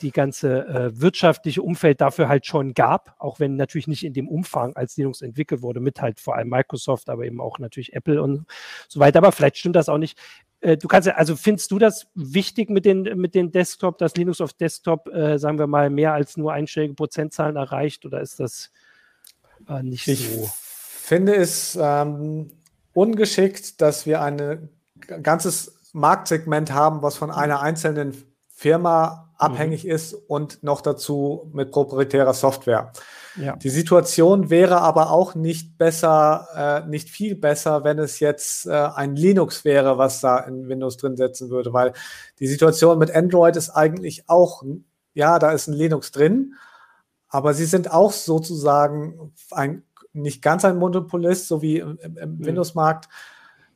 die 0.01 0.12
ganze 0.12 0.66
äh, 0.66 1.01
wirtschaftliche 1.01 1.62
Umfeld 1.62 2.01
dafür 2.01 2.29
halt 2.29 2.47
schon 2.47 2.73
gab, 2.73 3.14
auch 3.19 3.39
wenn 3.39 3.57
natürlich 3.57 3.87
nicht 3.87 4.05
in 4.05 4.14
dem 4.14 4.29
Umfang, 4.29 4.75
als 4.77 4.97
Linux 4.97 5.21
entwickelt 5.21 5.61
wurde, 5.61 5.81
mit 5.81 6.01
halt 6.01 6.21
vor 6.21 6.37
allem 6.37 6.49
Microsoft, 6.49 7.11
aber 7.11 7.25
eben 7.25 7.41
auch 7.41 7.59
natürlich 7.59 7.93
Apple 7.93 8.23
und 8.23 8.47
so 8.89 8.99
weiter. 9.01 9.19
Aber 9.19 9.33
vielleicht 9.33 9.59
stimmt 9.59 9.77
das 9.77 9.89
auch 9.89 9.99
nicht. 9.99 10.19
Äh, 10.61 10.77
du 10.77 10.89
kannst 10.89 11.07
ja, 11.07 11.14
also 11.14 11.37
findest 11.37 11.71
du 11.71 11.79
das 11.79 12.07
wichtig 12.14 12.71
mit 12.71 12.85
den, 12.85 13.03
mit 13.19 13.35
den 13.35 13.53
Desktop, 13.53 13.99
dass 13.99 14.16
Linux 14.16 14.41
auf 14.41 14.53
Desktop, 14.53 15.09
äh, 15.09 15.39
sagen 15.39 15.59
wir 15.59 15.66
mal, 15.66 15.91
mehr 15.91 16.14
als 16.14 16.37
nur 16.37 16.53
einstellige 16.53 16.95
Prozentzahlen 16.95 17.57
erreicht 17.57 18.05
oder 18.05 18.21
ist 18.21 18.41
das 18.41 18.71
äh, 19.69 19.83
nicht 19.83 20.09
ich 20.09 20.29
so? 20.29 20.45
Ich 20.45 20.51
finde 20.51 21.37
es 21.37 21.79
ähm, 21.81 22.49
ungeschickt, 22.93 23.81
dass 23.81 24.07
wir 24.07 24.21
ein 24.21 24.69
ganzes 25.23 25.79
Marktsegment 25.93 26.73
haben, 26.73 27.03
was 27.03 27.16
von 27.16 27.31
einer 27.31 27.61
einzelnen 27.61 28.14
Firma 28.49 29.28
abhängig 29.39 29.84
mhm. 29.84 29.91
ist 29.91 30.14
und 30.14 30.62
noch 30.62 30.80
dazu 30.80 31.49
mit 31.53 31.70
proprietärer 31.70 32.34
Software. 32.34 32.93
Ja. 33.36 33.55
Die 33.55 33.70
Situation 33.70 34.51
wäre 34.51 34.80
aber 34.80 35.11
auch 35.11 35.36
nicht 35.36 35.78
besser, 35.78 36.82
äh, 36.84 36.89
nicht 36.89 37.09
viel 37.09 37.36
besser, 37.36 37.84
wenn 37.84 38.01
es 38.01 38.18
jetzt 38.18 38.66
äh, 38.66 38.72
ein 38.72 39.14
Linux 39.14 39.64
wäre, 39.64 39.97
was 39.97 40.20
da 40.20 40.39
in 40.39 40.68
Windows 40.68 40.97
drin 40.97 41.16
setzen 41.16 41.51
würde, 41.51 41.72
weil 41.72 41.93
die 42.41 42.49
Situation 42.49 42.99
mit 42.99 43.14
Android 43.14 43.55
ist 43.57 43.70
eigentlich 43.70 44.28
auch, 44.28 44.64
ja, 45.14 45.39
da 45.39 45.53
ist 45.53 45.68
ein 45.68 45.74
Linux 45.74 46.11
drin, 46.11 46.55
aber 47.28 47.55
sie 47.55 47.66
sind 47.66 47.93
auch 47.93 48.12
sozusagen 48.12 49.32
ein, 49.53 49.84
nicht 50.12 50.43
ganz 50.43 50.64
ein 50.64 50.78
Monopolist, 50.78 51.47
so 51.47 51.62
wie 51.62 51.78
im, 51.78 51.99
im 52.01 52.39
mhm. 52.39 52.45
Windows-Markt, 52.45 53.09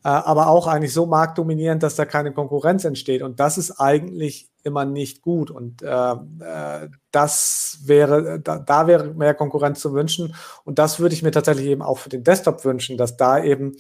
aber 0.09 0.49
auch 0.49 0.67
eigentlich 0.67 0.93
so 0.93 1.07
marktdominierend, 1.07 1.83
dass 1.83 1.95
da 1.95 2.05
keine 2.05 2.33
Konkurrenz 2.33 2.85
entsteht. 2.85 3.23
Und 3.23 3.41
das 3.41 3.59
ist 3.59 3.73
eigentlich 3.81 4.49
immer 4.65 4.85
nicht 4.85 5.23
gut. 5.23 5.51
Und 5.51 5.83
äh, 5.83 6.13
äh, 6.13 6.89
das 7.11 7.79
wäre, 7.85 8.41
da, 8.41 8.59
da, 8.59 8.87
wäre 8.87 9.15
mehr 9.15 9.35
Konkurrenz 9.35 9.81
zu 9.81 9.93
wünschen. 9.93 10.35
Und 10.65 10.79
das 10.79 11.01
würde 11.01 11.15
ich 11.15 11.23
mir 11.23 11.31
tatsächlich 11.31 11.67
eben 11.67 11.83
auch 11.83 11.99
für 11.99 12.09
den 12.09 12.25
Desktop 12.25 12.65
wünschen, 12.65 12.97
dass 12.97 13.17
da 13.17 13.43
eben 13.43 13.77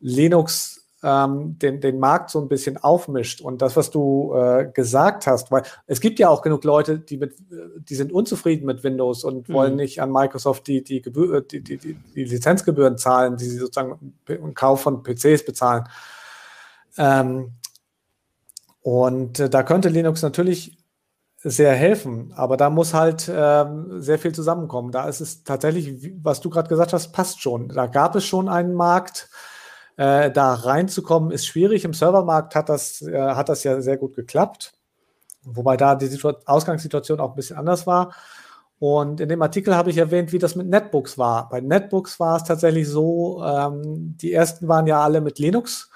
Linux 0.00 0.83
ähm, 1.04 1.58
den, 1.58 1.80
den 1.80 1.98
Markt 1.98 2.30
so 2.30 2.40
ein 2.40 2.48
bisschen 2.48 2.78
aufmischt. 2.78 3.42
Und 3.42 3.60
das, 3.60 3.76
was 3.76 3.90
du 3.90 4.34
äh, 4.34 4.70
gesagt 4.72 5.26
hast, 5.26 5.50
weil 5.50 5.62
es 5.86 6.00
gibt 6.00 6.18
ja 6.18 6.30
auch 6.30 6.40
genug 6.40 6.64
Leute, 6.64 6.98
die, 6.98 7.18
mit, 7.18 7.36
die 7.76 7.94
sind 7.94 8.10
unzufrieden 8.10 8.64
mit 8.64 8.82
Windows 8.82 9.22
und 9.22 9.48
mhm. 9.48 9.52
wollen 9.52 9.76
nicht 9.76 10.00
an 10.00 10.10
Microsoft 10.10 10.66
die, 10.66 10.82
die, 10.82 11.02
Gebühr, 11.02 11.42
die, 11.42 11.62
die, 11.62 11.76
die, 11.76 11.94
die 12.14 12.24
Lizenzgebühren 12.24 12.96
zahlen, 12.96 13.36
die 13.36 13.44
sie 13.44 13.58
sozusagen 13.58 14.14
im 14.26 14.54
Kauf 14.54 14.80
von 14.80 15.02
PCs 15.02 15.44
bezahlen. 15.44 15.84
Ähm, 16.96 17.52
und 18.80 19.40
äh, 19.40 19.50
da 19.50 19.62
könnte 19.62 19.90
Linux 19.90 20.22
natürlich 20.22 20.78
sehr 21.42 21.74
helfen, 21.74 22.32
aber 22.34 22.56
da 22.56 22.70
muss 22.70 22.94
halt 22.94 23.30
ähm, 23.30 24.00
sehr 24.00 24.18
viel 24.18 24.32
zusammenkommen. 24.32 24.92
Da 24.92 25.06
ist 25.06 25.20
es 25.20 25.44
tatsächlich, 25.44 26.12
was 26.22 26.40
du 26.40 26.48
gerade 26.48 26.70
gesagt 26.70 26.94
hast, 26.94 27.12
passt 27.12 27.42
schon. 27.42 27.68
Da 27.68 27.86
gab 27.86 28.16
es 28.16 28.24
schon 28.24 28.48
einen 28.48 28.72
Markt. 28.72 29.28
Äh, 29.96 30.30
da 30.32 30.54
reinzukommen 30.54 31.30
ist 31.30 31.46
schwierig. 31.46 31.84
Im 31.84 31.94
Servermarkt 31.94 32.54
hat 32.54 32.68
das, 32.68 33.02
äh, 33.02 33.16
hat 33.16 33.48
das 33.48 33.62
ja 33.64 33.80
sehr 33.80 33.96
gut 33.96 34.16
geklappt, 34.16 34.72
wobei 35.42 35.76
da 35.76 35.94
die 35.94 36.06
Situ 36.06 36.32
Ausgangssituation 36.46 37.20
auch 37.20 37.30
ein 37.30 37.36
bisschen 37.36 37.56
anders 37.56 37.86
war. 37.86 38.14
Und 38.80 39.20
in 39.20 39.28
dem 39.28 39.40
Artikel 39.40 39.76
habe 39.76 39.90
ich 39.90 39.98
erwähnt, 39.98 40.32
wie 40.32 40.38
das 40.38 40.56
mit 40.56 40.66
Netbooks 40.66 41.16
war. 41.16 41.48
Bei 41.48 41.60
Netbooks 41.60 42.18
war 42.18 42.36
es 42.36 42.44
tatsächlich 42.44 42.88
so, 42.88 43.42
ähm, 43.44 44.16
die 44.20 44.32
ersten 44.32 44.68
waren 44.68 44.86
ja 44.86 45.00
alle 45.00 45.20
mit 45.20 45.38
Linux 45.38 45.90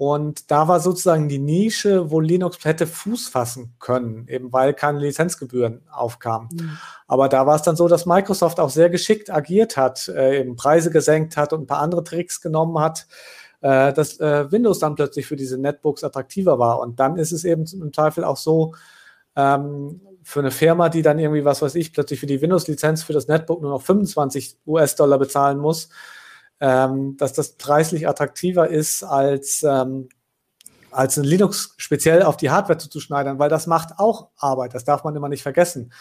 und 0.00 0.50
da 0.50 0.66
war 0.66 0.80
sozusagen 0.80 1.28
die 1.28 1.38
Nische, 1.38 2.10
wo 2.10 2.20
Linux 2.20 2.64
hätte 2.64 2.86
Fuß 2.86 3.28
fassen 3.28 3.74
können, 3.80 4.26
eben 4.28 4.50
weil 4.50 4.72
keine 4.72 4.98
Lizenzgebühren 4.98 5.82
aufkamen. 5.92 6.48
Mhm. 6.52 6.78
Aber 7.06 7.28
da 7.28 7.46
war 7.46 7.56
es 7.56 7.60
dann 7.60 7.76
so, 7.76 7.86
dass 7.86 8.06
Microsoft 8.06 8.60
auch 8.60 8.70
sehr 8.70 8.88
geschickt 8.88 9.30
agiert 9.30 9.76
hat, 9.76 10.08
äh, 10.08 10.40
eben 10.40 10.56
Preise 10.56 10.90
gesenkt 10.90 11.36
hat 11.36 11.52
und 11.52 11.64
ein 11.64 11.66
paar 11.66 11.82
andere 11.82 12.02
Tricks 12.02 12.40
genommen 12.40 12.78
hat, 12.78 13.08
äh, 13.60 13.92
dass 13.92 14.18
äh, 14.20 14.50
Windows 14.50 14.78
dann 14.78 14.94
plötzlich 14.94 15.26
für 15.26 15.36
diese 15.36 15.58
Netbooks 15.58 16.02
attraktiver 16.02 16.58
war. 16.58 16.80
Und 16.80 16.98
dann 16.98 17.18
ist 17.18 17.32
es 17.32 17.44
eben 17.44 17.66
im 17.66 17.92
Zweifel 17.92 18.24
auch 18.24 18.38
so, 18.38 18.72
ähm, 19.36 20.00
für 20.22 20.40
eine 20.40 20.50
Firma, 20.50 20.88
die 20.88 21.02
dann 21.02 21.18
irgendwie, 21.18 21.44
was 21.44 21.60
weiß 21.60 21.74
ich, 21.74 21.92
plötzlich 21.92 22.20
für 22.20 22.26
die 22.26 22.40
Windows-Lizenz 22.40 23.02
für 23.02 23.12
das 23.12 23.28
Netbook 23.28 23.60
nur 23.60 23.70
noch 23.70 23.82
25 23.82 24.60
US-Dollar 24.66 25.18
bezahlen 25.18 25.58
muss, 25.58 25.90
ähm, 26.60 27.16
dass 27.16 27.32
das 27.32 27.52
preislich 27.52 28.06
attraktiver 28.06 28.68
ist 28.68 29.02
als, 29.02 29.62
ähm, 29.62 30.08
als 30.90 31.16
ein 31.16 31.24
Linux 31.24 31.74
speziell 31.78 32.22
auf 32.22 32.36
die 32.36 32.50
Hardware 32.50 32.78
zuzuschneidern, 32.78 33.38
weil 33.38 33.48
das 33.48 33.66
macht 33.66 33.98
auch 33.98 34.28
Arbeit, 34.36 34.74
das 34.74 34.84
darf 34.84 35.04
man 35.04 35.16
immer 35.16 35.28
nicht 35.28 35.42
vergessen. 35.42 35.92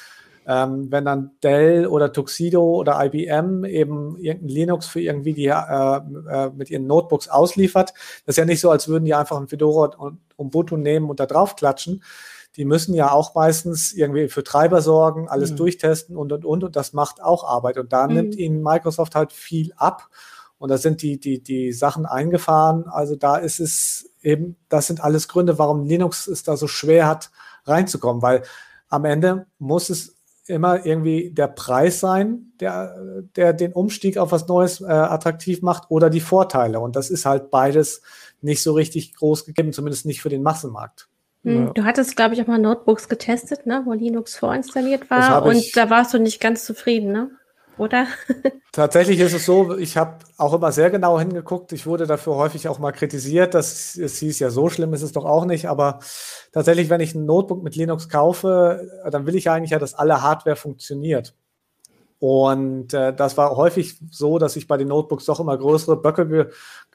Ähm, 0.47 0.87
wenn 0.89 1.05
dann 1.05 1.31
Dell 1.43 1.85
oder 1.85 2.11
Tuxedo 2.11 2.75
oder 2.75 3.03
IBM 3.05 3.65
eben 3.65 4.17
irgendein 4.17 4.49
Linux 4.49 4.87
für 4.87 4.99
irgendwie 4.99 5.33
die 5.33 5.45
äh, 5.45 5.51
äh, 5.53 6.49
mit 6.55 6.71
ihren 6.71 6.87
Notebooks 6.87 7.27
ausliefert, 7.27 7.93
das 8.25 8.33
ist 8.33 8.37
ja 8.37 8.45
nicht 8.45 8.59
so, 8.59 8.71
als 8.71 8.87
würden 8.87 9.05
die 9.05 9.13
einfach 9.13 9.37
ein 9.37 9.47
Fedora 9.47 9.95
und 9.97 10.19
Ubuntu 10.37 10.75
nehmen 10.75 11.09
und 11.09 11.19
da 11.19 11.27
drauf 11.27 11.55
klatschen. 11.55 12.03
Die 12.55 12.65
müssen 12.65 12.95
ja 12.95 13.11
auch 13.11 13.35
meistens 13.35 13.93
irgendwie 13.93 14.27
für 14.27 14.43
Treiber 14.43 14.81
sorgen, 14.81 15.29
alles 15.29 15.51
mhm. 15.51 15.57
durchtesten 15.57 16.17
und 16.17 16.31
und 16.31 16.45
und 16.45 16.63
und 16.63 16.75
das 16.75 16.93
macht 16.93 17.21
auch 17.21 17.43
Arbeit. 17.43 17.77
Und 17.77 17.93
da 17.93 18.07
mhm. 18.07 18.13
nimmt 18.15 18.35
ihnen 18.35 18.63
Microsoft 18.63 19.13
halt 19.13 19.31
viel 19.31 19.71
ab. 19.77 20.09
Und 20.59 20.69
da 20.69 20.77
sind 20.77 21.01
die, 21.01 21.19
die, 21.19 21.41
die 21.41 21.71
Sachen 21.71 22.05
eingefahren. 22.05 22.85
Also 22.87 23.15
da 23.15 23.37
ist 23.37 23.59
es 23.59 24.11
eben, 24.21 24.57
das 24.67 24.87
sind 24.87 25.03
alles 25.03 25.27
Gründe, 25.27 25.57
warum 25.57 25.85
Linux 25.85 26.27
es 26.27 26.43
da 26.43 26.57
so 26.57 26.67
schwer 26.67 27.07
hat, 27.07 27.31
reinzukommen, 27.65 28.21
weil 28.21 28.43
am 28.89 29.05
Ende 29.05 29.47
muss 29.57 29.89
es 29.89 30.15
immer 30.45 30.85
irgendwie 30.85 31.31
der 31.31 31.47
Preis 31.47 31.99
sein, 31.99 32.51
der, 32.59 33.23
der 33.35 33.53
den 33.53 33.71
Umstieg 33.71 34.17
auf 34.17 34.31
was 34.31 34.47
Neues 34.47 34.81
äh, 34.81 34.85
attraktiv 34.85 35.61
macht 35.61 35.89
oder 35.89 36.09
die 36.09 36.19
Vorteile. 36.19 36.79
Und 36.79 36.95
das 36.95 37.09
ist 37.09 37.25
halt 37.25 37.51
beides 37.51 38.01
nicht 38.41 38.61
so 38.61 38.73
richtig 38.73 39.15
groß 39.15 39.45
gegeben, 39.45 39.73
zumindest 39.73 40.05
nicht 40.05 40.21
für 40.21 40.29
den 40.29 40.43
Massenmarkt. 40.43 41.07
Hm, 41.43 41.73
du 41.73 41.83
hattest, 41.85 42.15
glaube 42.17 42.33
ich, 42.33 42.41
auch 42.41 42.47
mal 42.47 42.59
Notebooks 42.59 43.07
getestet, 43.07 43.65
ne, 43.65 43.83
wo 43.85 43.93
Linux 43.93 44.35
vorinstalliert 44.35 45.09
war 45.09 45.45
und 45.45 45.77
da 45.77 45.89
warst 45.89 46.13
du 46.13 46.19
nicht 46.19 46.41
ganz 46.41 46.65
zufrieden, 46.65 47.13
ne? 47.13 47.31
Oder? 47.79 48.07
Tatsächlich 48.71 49.19
ist 49.19 49.33
es 49.33 49.45
so, 49.45 49.77
ich 49.77 49.97
habe 49.97 50.19
auch 50.37 50.53
immer 50.53 50.71
sehr 50.71 50.89
genau 50.89 51.19
hingeguckt. 51.19 51.71
Ich 51.71 51.85
wurde 51.85 52.05
dafür 52.05 52.35
häufig 52.35 52.67
auch 52.67 52.79
mal 52.79 52.91
kritisiert, 52.91 53.53
dass 53.53 53.95
es 53.95 54.19
hieß, 54.19 54.39
ja, 54.39 54.49
so 54.49 54.69
schlimm 54.69 54.93
ist 54.93 55.01
es 55.01 55.11
doch 55.11 55.25
auch 55.25 55.45
nicht. 55.45 55.67
Aber 55.67 55.99
tatsächlich, 56.51 56.89
wenn 56.89 57.01
ich 57.01 57.15
ein 57.15 57.25
Notebook 57.25 57.63
mit 57.63 57.75
Linux 57.75 58.09
kaufe, 58.09 58.87
dann 59.09 59.25
will 59.25 59.35
ich 59.35 59.49
eigentlich 59.49 59.71
ja, 59.71 59.79
dass 59.79 59.95
alle 59.95 60.21
Hardware 60.21 60.55
funktioniert. 60.55 61.35
Und 62.19 62.93
äh, 62.93 63.13
das 63.13 63.37
war 63.37 63.55
häufig 63.55 63.97
so, 64.11 64.39
dass 64.39 64.57
ich 64.57 64.67
bei 64.67 64.75
den 64.75 64.89
Notebooks 64.89 65.23
doch 65.25 65.39
immer 65.39 65.57
größere 65.57 65.95
Böcke 65.95 66.27
ge, 66.27 66.47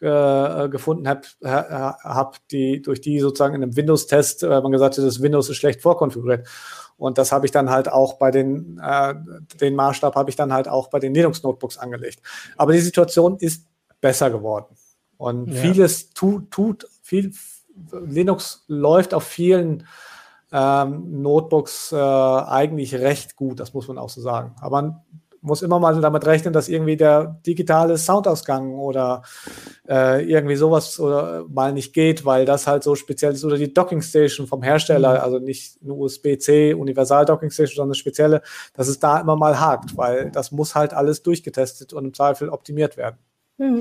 äh, 0.02 0.68
gefunden 0.68 1.08
habe, 1.08 1.22
hab, 1.42 2.46
die 2.48 2.82
durch 2.82 3.00
die 3.00 3.20
sozusagen 3.20 3.54
in 3.54 3.62
einem 3.62 3.74
Windows-Test 3.74 4.42
äh, 4.42 4.60
man 4.60 4.70
gesagt 4.70 4.98
hat, 4.98 5.04
das 5.04 5.22
Windows 5.22 5.48
ist 5.48 5.56
schlecht 5.56 5.80
vorkonfiguriert. 5.80 6.46
Und 6.98 7.16
das 7.16 7.32
habe 7.32 7.46
ich 7.46 7.52
dann 7.52 7.70
halt 7.70 7.90
auch 7.90 8.18
bei 8.18 8.30
den, 8.30 8.78
äh, 8.84 9.14
den 9.60 9.74
Maßstab 9.74 10.14
habe 10.14 10.28
ich 10.28 10.36
dann 10.36 10.52
halt 10.52 10.68
auch 10.68 10.88
bei 10.90 10.98
den 10.98 11.14
Linux-Notebooks 11.14 11.78
angelegt. 11.78 12.20
Aber 12.58 12.72
die 12.72 12.80
Situation 12.80 13.38
ist 13.38 13.66
besser 14.02 14.30
geworden. 14.30 14.76
Und 15.16 15.48
ja. 15.48 15.54
vieles 15.54 16.10
tut, 16.10 16.50
tut, 16.50 16.86
viel, 17.02 17.32
Linux 18.06 18.64
läuft 18.68 19.14
auf 19.14 19.24
vielen 19.24 19.86
ähm, 20.54 21.20
Notebooks 21.20 21.90
äh, 21.90 21.96
eigentlich 21.96 22.94
recht 22.94 23.34
gut, 23.34 23.58
das 23.58 23.74
muss 23.74 23.88
man 23.88 23.98
auch 23.98 24.08
so 24.08 24.20
sagen. 24.20 24.54
Aber 24.60 25.04
muss 25.40 25.62
immer 25.62 25.78
mal 25.78 26.00
damit 26.00 26.24
rechnen, 26.26 26.54
dass 26.54 26.68
irgendwie 26.68 26.96
der 26.96 27.40
digitale 27.44 27.98
Soundausgang 27.98 28.78
oder 28.78 29.22
äh, 29.86 30.24
irgendwie 30.24 30.56
sowas 30.56 30.98
oder 30.98 31.44
mal 31.48 31.72
nicht 31.72 31.92
geht, 31.92 32.24
weil 32.24 32.46
das 32.46 32.66
halt 32.66 32.82
so 32.82 32.94
speziell 32.94 33.32
ist 33.32 33.44
oder 33.44 33.58
die 33.58 33.74
Docking 33.74 34.00
Station 34.00 34.46
vom 34.46 34.62
Hersteller, 34.62 35.14
mhm. 35.14 35.20
also 35.20 35.38
nicht 35.40 35.76
eine 35.82 35.92
USB-C 35.92 36.72
Universal 36.72 37.26
Docking 37.26 37.50
Station, 37.50 37.76
sondern 37.76 37.90
eine 37.90 37.96
spezielle, 37.96 38.42
dass 38.72 38.88
es 38.88 39.00
da 39.00 39.20
immer 39.20 39.36
mal 39.36 39.60
hakt, 39.60 39.96
weil 39.98 40.30
das 40.30 40.50
muss 40.50 40.74
halt 40.74 40.94
alles 40.94 41.22
durchgetestet 41.22 41.92
und 41.92 42.06
im 42.06 42.14
Zweifel 42.14 42.48
optimiert 42.48 42.96
werden. 42.96 43.18
Mhm. 43.58 43.80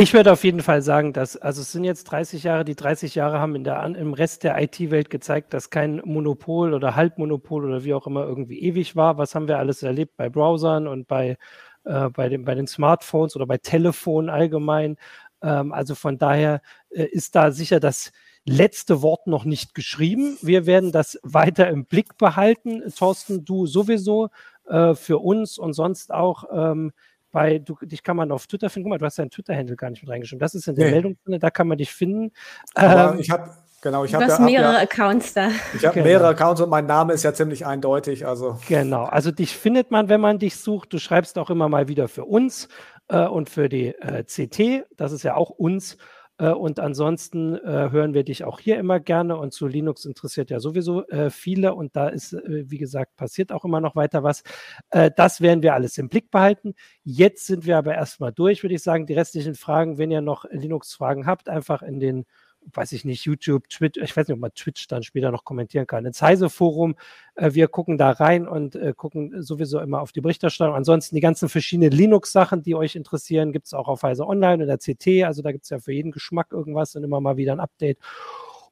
Ich 0.00 0.14
würde 0.14 0.32
auf 0.32 0.44
jeden 0.44 0.62
Fall 0.62 0.80
sagen, 0.80 1.12
dass, 1.12 1.36
also 1.36 1.60
es 1.60 1.72
sind 1.72 1.84
jetzt 1.84 2.04
30 2.04 2.42
Jahre, 2.42 2.64
die 2.64 2.74
30 2.74 3.14
Jahre 3.14 3.38
haben 3.38 3.54
in 3.54 3.64
der, 3.64 3.84
im 3.84 4.14
Rest 4.14 4.44
der 4.44 4.58
IT-Welt 4.58 5.10
gezeigt, 5.10 5.52
dass 5.52 5.68
kein 5.68 6.00
Monopol 6.06 6.72
oder 6.72 6.96
Halbmonopol 6.96 7.66
oder 7.66 7.84
wie 7.84 7.92
auch 7.92 8.06
immer 8.06 8.24
irgendwie 8.24 8.60
ewig 8.62 8.96
war. 8.96 9.18
Was 9.18 9.34
haben 9.34 9.46
wir 9.46 9.58
alles 9.58 9.82
erlebt 9.82 10.16
bei 10.16 10.30
Browsern 10.30 10.88
und 10.88 11.06
bei, 11.06 11.36
äh, 11.84 12.08
bei, 12.08 12.30
den, 12.30 12.46
bei 12.46 12.54
den 12.54 12.66
Smartphones 12.66 13.36
oder 13.36 13.44
bei 13.44 13.58
Telefonen 13.58 14.30
allgemein? 14.30 14.96
Ähm, 15.42 15.70
also 15.74 15.94
von 15.94 16.16
daher 16.16 16.62
äh, 16.88 17.04
ist 17.04 17.36
da 17.36 17.50
sicher 17.50 17.78
das 17.78 18.10
letzte 18.46 19.02
Wort 19.02 19.26
noch 19.26 19.44
nicht 19.44 19.74
geschrieben. 19.74 20.38
Wir 20.40 20.64
werden 20.64 20.92
das 20.92 21.20
weiter 21.22 21.68
im 21.68 21.84
Blick 21.84 22.16
behalten. 22.16 22.82
Thorsten, 22.96 23.44
du 23.44 23.66
sowieso 23.66 24.30
äh, 24.66 24.94
für 24.94 25.18
uns 25.18 25.58
und 25.58 25.74
sonst 25.74 26.10
auch. 26.10 26.44
Ähm, 26.50 26.92
bei, 27.30 27.58
du, 27.58 27.76
dich 27.82 28.02
kann 28.02 28.16
man 28.16 28.32
auf 28.32 28.46
Twitter 28.46 28.70
finden. 28.70 28.84
Guck 28.84 28.90
mal, 28.90 28.98
du 28.98 29.06
hast 29.06 29.18
deinen 29.18 29.30
Twitter-Handle 29.30 29.76
gar 29.76 29.90
nicht 29.90 30.02
mit 30.02 30.10
reingeschrieben. 30.10 30.40
Das 30.40 30.54
ist 30.54 30.66
in 30.68 30.74
der 30.74 30.86
nee. 30.86 30.92
Meldung 30.92 31.16
drin, 31.24 31.38
da 31.40 31.50
kann 31.50 31.68
man 31.68 31.78
dich 31.78 31.92
finden. 31.92 32.32
Aber 32.74 33.14
ähm, 33.14 33.20
ich 33.20 33.30
habe 33.30 33.50
Genau, 33.82 34.04
ich 34.04 34.14
habe 34.14 34.26
ja, 34.26 34.38
mehrere 34.40 34.74
ja, 34.74 34.80
Accounts 34.80 35.32
da. 35.32 35.48
Ich 35.74 35.86
habe 35.86 35.94
genau. 35.94 36.06
mehrere 36.06 36.28
Accounts 36.28 36.60
und 36.60 36.68
mein 36.68 36.84
Name 36.84 37.14
ist 37.14 37.22
ja 37.22 37.32
ziemlich 37.32 37.64
eindeutig. 37.64 38.26
Also. 38.26 38.58
Genau, 38.68 39.04
also 39.04 39.30
dich 39.30 39.56
findet 39.56 39.90
man, 39.90 40.10
wenn 40.10 40.20
man 40.20 40.38
dich 40.38 40.56
sucht. 40.56 40.92
Du 40.92 40.98
schreibst 40.98 41.38
auch 41.38 41.48
immer 41.48 41.70
mal 41.70 41.88
wieder 41.88 42.06
für 42.08 42.26
uns 42.26 42.68
äh, 43.08 43.26
und 43.26 43.48
für 43.48 43.70
die 43.70 43.94
äh, 43.94 44.24
CT. 44.24 44.86
Das 44.98 45.12
ist 45.12 45.22
ja 45.22 45.34
auch 45.34 45.48
uns. 45.48 45.96
Äh, 46.40 46.50
und 46.52 46.80
ansonsten 46.80 47.54
äh, 47.56 47.90
hören 47.90 48.14
wir 48.14 48.24
dich 48.24 48.44
auch 48.44 48.58
hier 48.58 48.78
immer 48.78 48.98
gerne. 48.98 49.36
Und 49.36 49.52
zu 49.52 49.66
Linux 49.66 50.04
interessiert 50.06 50.50
ja 50.50 50.58
sowieso 50.58 51.06
äh, 51.08 51.30
viele. 51.30 51.74
Und 51.74 51.94
da 51.96 52.08
ist, 52.08 52.32
wie 52.32 52.78
gesagt, 52.78 53.16
passiert 53.16 53.52
auch 53.52 53.64
immer 53.64 53.80
noch 53.80 53.96
weiter 53.96 54.22
was. 54.22 54.42
das 54.90 55.40
werden 55.40 55.62
wir 55.62 55.74
alles 55.74 55.98
im 55.98 56.08
Blick 56.08 56.30
behalten. 56.30 56.74
Jetzt 57.04 57.46
sind 57.46 57.66
wir 57.66 57.76
aber 57.76 57.94
erstmal 57.94 58.32
durch, 58.32 58.62
würde 58.62 58.74
ich 58.74 58.82
sagen. 58.82 59.06
Die 59.06 59.14
restlichen 59.14 59.54
Fragen, 59.54 59.98
wenn 59.98 60.10
ihr 60.10 60.20
noch 60.20 60.44
Linux-Fragen 60.50 61.26
habt, 61.26 61.48
einfach 61.48 61.82
in 61.82 62.00
den 62.00 62.26
weiß 62.74 62.92
ich 62.92 63.04
nicht, 63.04 63.24
YouTube, 63.24 63.68
Twitch, 63.68 63.98
ich 64.00 64.16
weiß 64.16 64.28
nicht, 64.28 64.34
ob 64.34 64.40
man 64.40 64.52
Twitch 64.54 64.86
dann 64.86 65.02
später 65.02 65.30
noch 65.30 65.44
kommentieren 65.44 65.86
kann. 65.86 66.04
Ins 66.04 66.20
Heise-Forum, 66.20 66.94
wir 67.40 67.68
gucken 67.68 67.98
da 67.98 68.10
rein 68.10 68.46
und 68.46 68.76
äh, 68.76 68.92
gucken 68.96 69.42
sowieso 69.42 69.80
immer 69.80 70.00
auf 70.00 70.12
die 70.12 70.20
Berichterstattung. 70.20 70.74
Ansonsten 70.74 71.14
die 71.14 71.20
ganzen 71.20 71.48
verschiedenen 71.48 71.90
Linux-Sachen, 71.90 72.62
die 72.62 72.74
euch 72.74 72.96
interessieren, 72.96 73.52
gibt 73.52 73.66
es 73.66 73.74
auch 73.74 73.88
auf 73.88 74.02
Heise 74.02 74.26
Online 74.26 74.64
oder 74.64 74.78
CT. 74.78 75.24
Also 75.24 75.42
da 75.42 75.52
gibt 75.52 75.64
es 75.64 75.70
ja 75.70 75.78
für 75.78 75.92
jeden 75.92 76.12
Geschmack 76.12 76.48
irgendwas 76.52 76.94
und 76.96 77.04
immer 77.04 77.20
mal 77.20 77.36
wieder 77.36 77.52
ein 77.52 77.60
Update. 77.60 77.98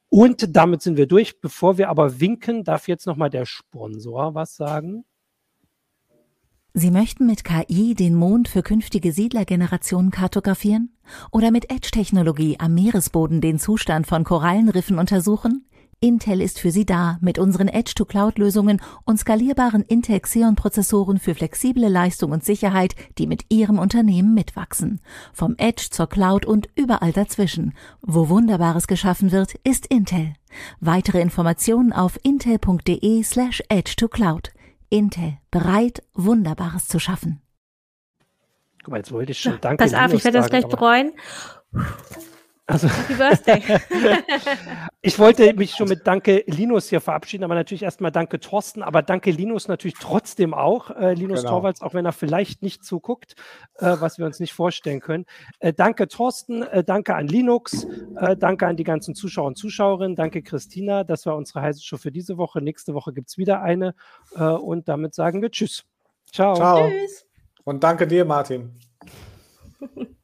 Und 0.09 0.55
damit 0.55 0.81
sind 0.81 0.97
wir 0.97 1.07
durch. 1.07 1.39
Bevor 1.39 1.77
wir 1.77 1.89
aber 1.89 2.19
winken, 2.19 2.63
darf 2.63 2.87
jetzt 2.87 3.05
nochmal 3.05 3.29
der 3.29 3.45
Sponsor 3.45 4.35
was 4.35 4.55
sagen. 4.55 5.05
Sie 6.73 6.91
möchten 6.91 7.25
mit 7.25 7.43
KI 7.43 7.95
den 7.95 8.13
Mond 8.13 8.47
für 8.47 8.61
künftige 8.61 9.11
Siedlergenerationen 9.11 10.11
kartografieren? 10.11 10.95
Oder 11.31 11.49
mit 11.49 11.71
Edge-Technologie 11.71 12.57
am 12.59 12.75
Meeresboden 12.75 13.41
den 13.41 13.57
Zustand 13.57 14.05
von 14.05 14.23
Korallenriffen 14.23 14.99
untersuchen? 14.99 15.65
Intel 16.01 16.39
ist 16.39 16.59
für 16.59 16.71
Sie 16.71 16.85
da 16.85 17.17
mit 17.19 17.39
unseren 17.39 17.67
Edge-to-Cloud-Lösungen 17.67 18.81
und 19.03 19.19
skalierbaren 19.19 19.83
Intel 19.83 20.21
Xeon-Prozessoren 20.21 21.19
für 21.19 21.35
flexible 21.35 21.89
Leistung 21.89 22.31
und 22.31 22.45
Sicherheit, 22.45 22.95
die 23.17 23.27
mit 23.27 23.43
Ihrem 23.49 23.79
Unternehmen 23.79 24.33
mitwachsen. 24.33 25.01
Vom 25.33 25.55
Edge 25.57 25.87
zur 25.91 26.07
Cloud 26.07 26.45
und 26.45 26.69
überall 26.75 27.11
dazwischen. 27.11 27.73
Wo 28.01 28.29
Wunderbares 28.29 28.87
geschaffen 28.87 29.33
wird, 29.33 29.55
ist 29.65 29.87
Intel. 29.87 30.35
Weitere 30.79 31.19
Informationen 31.19 31.91
auf 31.91 32.17
intel.de 32.23 33.21
slash 33.23 33.61
edge-to-cloud. 33.67 34.51
Intel, 34.89 35.37
bereit, 35.51 36.01
Wunderbares 36.13 36.87
zu 36.87 36.99
schaffen. 36.99 37.41
Guck 38.83 38.91
mal, 38.91 38.97
jetzt 38.97 39.11
wollte 39.11 39.33
ich 39.33 39.39
schon 39.39 39.59
Danke. 39.59 39.83
Pass 39.83 39.93
auf, 39.93 40.13
ich 40.13 40.23
werde 40.23 40.37
das 40.37 40.49
gleich 40.49 40.65
bereuen. 40.65 41.11
Also, 42.69 42.87
Happy 42.87 43.15
Birthday. 43.15 43.79
ich 45.01 45.17
wollte 45.17 45.55
mich 45.55 45.71
schon 45.71 45.89
mit 45.89 46.05
Danke 46.05 46.43
Linus 46.45 46.87
hier 46.89 47.01
verabschieden, 47.01 47.43
aber 47.43 47.55
natürlich 47.55 47.81
erstmal 47.81 48.11
Danke 48.11 48.39
Thorsten, 48.39 48.83
aber 48.83 49.01
Danke 49.01 49.31
Linus 49.31 49.67
natürlich 49.67 49.97
trotzdem 49.99 50.53
auch. 50.53 50.91
Äh, 50.91 51.15
Linus 51.15 51.39
genau. 51.39 51.53
Torvalds, 51.53 51.81
auch 51.81 51.95
wenn 51.95 52.05
er 52.05 52.11
vielleicht 52.11 52.61
nicht 52.61 52.83
zuguckt, 52.83 53.33
äh, 53.79 53.95
was 53.99 54.19
wir 54.19 54.27
uns 54.27 54.39
nicht 54.39 54.53
vorstellen 54.53 54.99
können. 54.99 55.25
Äh, 55.57 55.73
danke 55.73 56.07
Thorsten, 56.07 56.61
äh, 56.61 56.83
danke 56.83 57.15
an 57.15 57.27
Linux, 57.27 57.87
äh, 58.17 58.37
danke 58.37 58.67
an 58.67 58.77
die 58.77 58.83
ganzen 58.83 59.15
Zuschauer 59.15 59.47
und 59.47 59.57
Zuschauerinnen, 59.57 60.15
danke 60.15 60.43
Christina. 60.43 61.03
Das 61.03 61.25
war 61.25 61.35
unsere 61.35 61.61
heiße 61.61 61.83
Show 61.83 61.97
für 61.97 62.11
diese 62.11 62.37
Woche. 62.37 62.61
Nächste 62.61 62.93
Woche 62.93 63.13
gibt 63.13 63.29
es 63.29 63.39
wieder 63.39 63.63
eine 63.63 63.95
äh, 64.35 64.43
und 64.43 64.87
damit 64.87 65.15
sagen 65.15 65.41
wir 65.41 65.49
Tschüss. 65.49 65.85
Ciao. 66.31 66.53
Ciao. 66.53 66.87
Tschüss. 66.87 67.25
Und 67.63 67.83
danke 67.83 68.05
dir, 68.05 68.25
Martin. 68.25 68.79